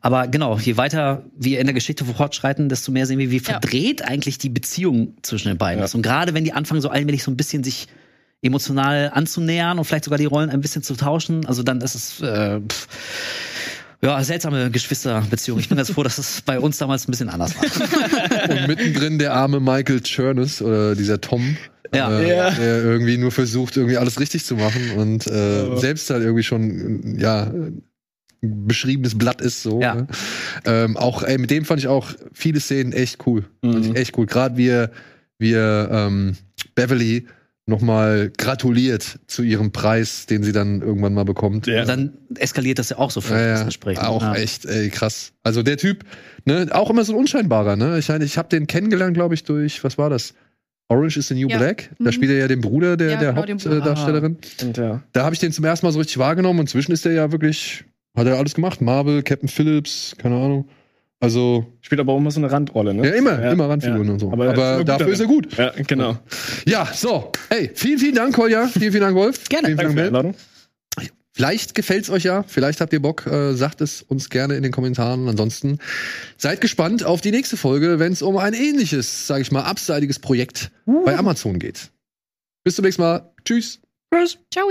Aber 0.00 0.26
genau, 0.26 0.58
je 0.58 0.76
weiter 0.76 1.22
wir 1.38 1.60
in 1.60 1.66
der 1.68 1.74
Geschichte 1.74 2.04
fortschreiten, 2.04 2.68
desto 2.68 2.90
mehr 2.90 3.06
sehen 3.06 3.20
wir, 3.20 3.30
wie 3.30 3.38
verdreht 3.38 4.02
eigentlich 4.02 4.38
die 4.38 4.48
Beziehung 4.48 5.14
zwischen 5.22 5.46
den 5.46 5.58
beiden 5.58 5.78
Ja. 5.78 5.84
ist. 5.84 5.94
Und 5.94 6.02
gerade 6.02 6.34
wenn 6.34 6.42
die 6.42 6.52
anfangen, 6.52 6.80
so 6.80 6.88
allmählich 6.88 7.22
so 7.22 7.30
ein 7.30 7.36
bisschen 7.36 7.62
sich 7.62 7.86
emotional 8.42 9.10
anzunähern 9.14 9.78
und 9.78 9.84
vielleicht 9.84 10.04
sogar 10.04 10.18
die 10.18 10.24
Rollen 10.26 10.50
ein 10.50 10.60
bisschen 10.60 10.82
zu 10.82 10.96
tauschen, 10.96 11.46
also 11.46 11.62
dann 11.62 11.80
ist 11.80 11.94
es 11.94 12.20
äh, 12.20 12.60
pff, 12.60 12.88
ja, 14.02 14.22
seltsame 14.22 14.70
Geschwisterbeziehung. 14.70 15.58
Ich 15.58 15.68
bin 15.68 15.76
ganz 15.76 15.90
froh, 15.90 16.02
dass 16.02 16.18
es 16.18 16.42
bei 16.42 16.60
uns 16.60 16.78
damals 16.78 17.06
ein 17.08 17.10
bisschen 17.10 17.28
anders 17.28 17.54
war. 17.56 17.64
Und 18.50 18.68
mittendrin 18.68 19.18
der 19.18 19.34
arme 19.34 19.60
Michael 19.60 20.00
Chernus 20.02 20.60
oder 20.62 20.94
dieser 20.94 21.20
Tom. 21.20 21.56
Ja. 21.94 22.18
Äh, 22.20 22.28
Ja. 22.36 22.50
Der 22.50 22.82
irgendwie 22.82 23.16
nur 23.16 23.30
versucht, 23.32 23.76
irgendwie 23.76 23.96
alles 23.96 24.18
richtig 24.20 24.44
zu 24.44 24.56
machen 24.56 24.92
und 24.96 25.26
äh, 25.28 25.68
Ja. 25.68 25.76
selbst 25.76 26.10
halt 26.10 26.22
irgendwie 26.22 26.42
schon, 26.42 27.16
ja, 27.18 27.44
ein 27.44 27.82
beschriebenes 28.42 29.16
Blatt 29.16 29.40
ist 29.40 29.62
so. 29.62 29.80
Ja. 29.80 29.94
Ne? 29.94 30.06
Ähm, 30.64 30.96
auch, 30.96 31.22
ey, 31.22 31.38
mit 31.38 31.50
dem 31.50 31.64
fand 31.64 31.80
ich 31.80 31.88
auch 31.88 32.12
viele 32.32 32.60
Szenen 32.60 32.92
echt 32.92 33.26
cool. 33.26 33.44
Fand 33.64 33.74
Mhm. 33.86 33.90
ich 33.92 33.96
echt 33.96 34.18
cool. 34.18 34.26
Gerade 34.26 34.56
wie 34.56 34.68
er, 34.68 34.90
wie 35.38 35.52
er 35.52 35.88
ähm, 35.90 36.36
Beverly 36.74 37.26
nochmal 37.66 38.30
gratuliert 38.36 39.18
zu 39.26 39.42
ihrem 39.42 39.72
Preis, 39.72 40.26
den 40.26 40.42
sie 40.44 40.52
dann 40.52 40.82
irgendwann 40.82 41.14
mal 41.14 41.24
bekommt. 41.24 41.66
Ja. 41.66 41.80
Und 41.82 41.88
dann 41.88 42.12
eskaliert 42.38 42.78
das 42.78 42.90
ja 42.90 42.98
auch 42.98 43.10
so 43.10 43.20
für 43.20 43.34
Ja, 43.34 43.54
das. 43.54 43.66
Gespräch. 43.66 43.98
Auch 44.00 44.22
ja. 44.22 44.34
echt 44.36 44.64
ey, 44.64 44.88
krass. 44.88 45.32
Also 45.42 45.62
der 45.64 45.76
Typ, 45.76 46.04
ne, 46.44 46.68
auch 46.70 46.90
immer 46.90 47.04
so 47.04 47.12
ein 47.12 47.18
unscheinbarer, 47.18 47.74
ne? 47.76 47.98
Ich 47.98 48.08
meine, 48.08 48.24
ich 48.24 48.38
habe 48.38 48.48
den 48.48 48.66
kennengelernt, 48.68 49.14
glaube 49.14 49.34
ich, 49.34 49.42
durch, 49.44 49.82
was 49.82 49.98
war 49.98 50.10
das? 50.10 50.34
Orange 50.88 51.16
is 51.16 51.26
the 51.26 51.34
New 51.34 51.48
Ja. 51.48 51.58
Black. 51.58 51.90
Da 51.98 52.04
Mhm. 52.10 52.12
spielt 52.12 52.30
er 52.30 52.38
ja 52.38 52.48
den 52.48 52.60
Bruder 52.60 52.96
der, 52.96 53.10
Ja, 53.10 53.18
der 53.18 53.32
genau. 53.32 53.40
Hauptdarstellerin. 53.42 54.38
Ja. 54.76 55.02
Da 55.12 55.24
habe 55.24 55.34
ich 55.34 55.40
den 55.40 55.50
zum 55.50 55.64
ersten 55.64 55.84
Mal 55.84 55.90
so 55.92 55.98
richtig 55.98 56.18
wahrgenommen. 56.18 56.60
Inzwischen 56.60 56.92
ist 56.92 57.04
er 57.04 57.12
ja 57.12 57.32
wirklich, 57.32 57.84
hat 58.16 58.28
er 58.28 58.36
alles 58.38 58.54
gemacht. 58.54 58.80
Marvel, 58.80 59.24
Captain 59.24 59.48
Phillips, 59.48 60.14
keine 60.16 60.36
Ahnung. 60.36 60.68
Also, 61.18 61.66
Spielt 61.80 62.00
aber 62.00 62.12
auch 62.12 62.18
immer 62.18 62.30
so 62.30 62.40
eine 62.40 62.52
Randrolle, 62.52 62.92
ne? 62.92 63.08
ja, 63.08 63.14
immer, 63.14 63.42
immer 63.50 63.68
Randfiguren 63.70 64.10
und 64.10 64.18
so. 64.18 64.30
Aber, 64.30 64.50
Aber, 64.50 64.62
er 64.62 64.78
ist 64.80 64.88
dafür 64.88 65.08
ist 65.08 65.20
er 65.20 65.26
gut. 65.26 65.56
Ja, 65.56 65.72
genau. 65.86 66.18
Ja, 66.66 66.86
so. 66.92 67.32
Hey, 67.48 67.70
vielen, 67.74 67.98
vielen 67.98 68.14
Dank, 68.14 68.34
Kolja. 68.34 68.66
Vielen, 68.66 68.92
vielen 68.92 69.02
Dank, 69.02 69.16
Wolf. 69.16 69.48
Gerne. 69.48 69.68
Vielen, 69.68 69.78
Danke 69.78 69.92
vielen 69.92 70.04
für 70.04 70.10
die 70.10 70.12
Dank. 70.12 70.26
Einladung. 70.26 70.34
Vielleicht 71.36 71.74
gefällt's 71.74 72.08
euch 72.08 72.24
ja, 72.24 72.44
vielleicht 72.48 72.80
habt 72.80 72.94
ihr 72.94 73.02
Bock, 73.02 73.26
äh, 73.26 73.52
sagt 73.52 73.82
es 73.82 74.00
uns 74.00 74.30
gerne 74.30 74.56
in 74.56 74.62
den 74.62 74.72
Kommentaren. 74.72 75.28
Ansonsten 75.28 75.80
seid 76.38 76.62
gespannt 76.62 77.04
auf 77.04 77.20
die 77.20 77.30
nächste 77.30 77.58
Folge, 77.58 77.98
wenn 77.98 78.12
es 78.12 78.22
um 78.22 78.38
ein 78.38 78.54
ähnliches, 78.54 79.26
sage 79.26 79.42
ich 79.42 79.52
mal, 79.52 79.60
abseitiges 79.62 80.18
Projekt 80.18 80.70
bei 81.04 81.14
Amazon 81.14 81.58
geht. 81.58 81.90
Bis 82.64 82.76
zum 82.76 82.86
nächsten 82.86 83.02
Mal. 83.02 83.30
Tschüss. 83.44 83.80
Tschüss. 84.10 84.38
Ciao. 84.50 84.70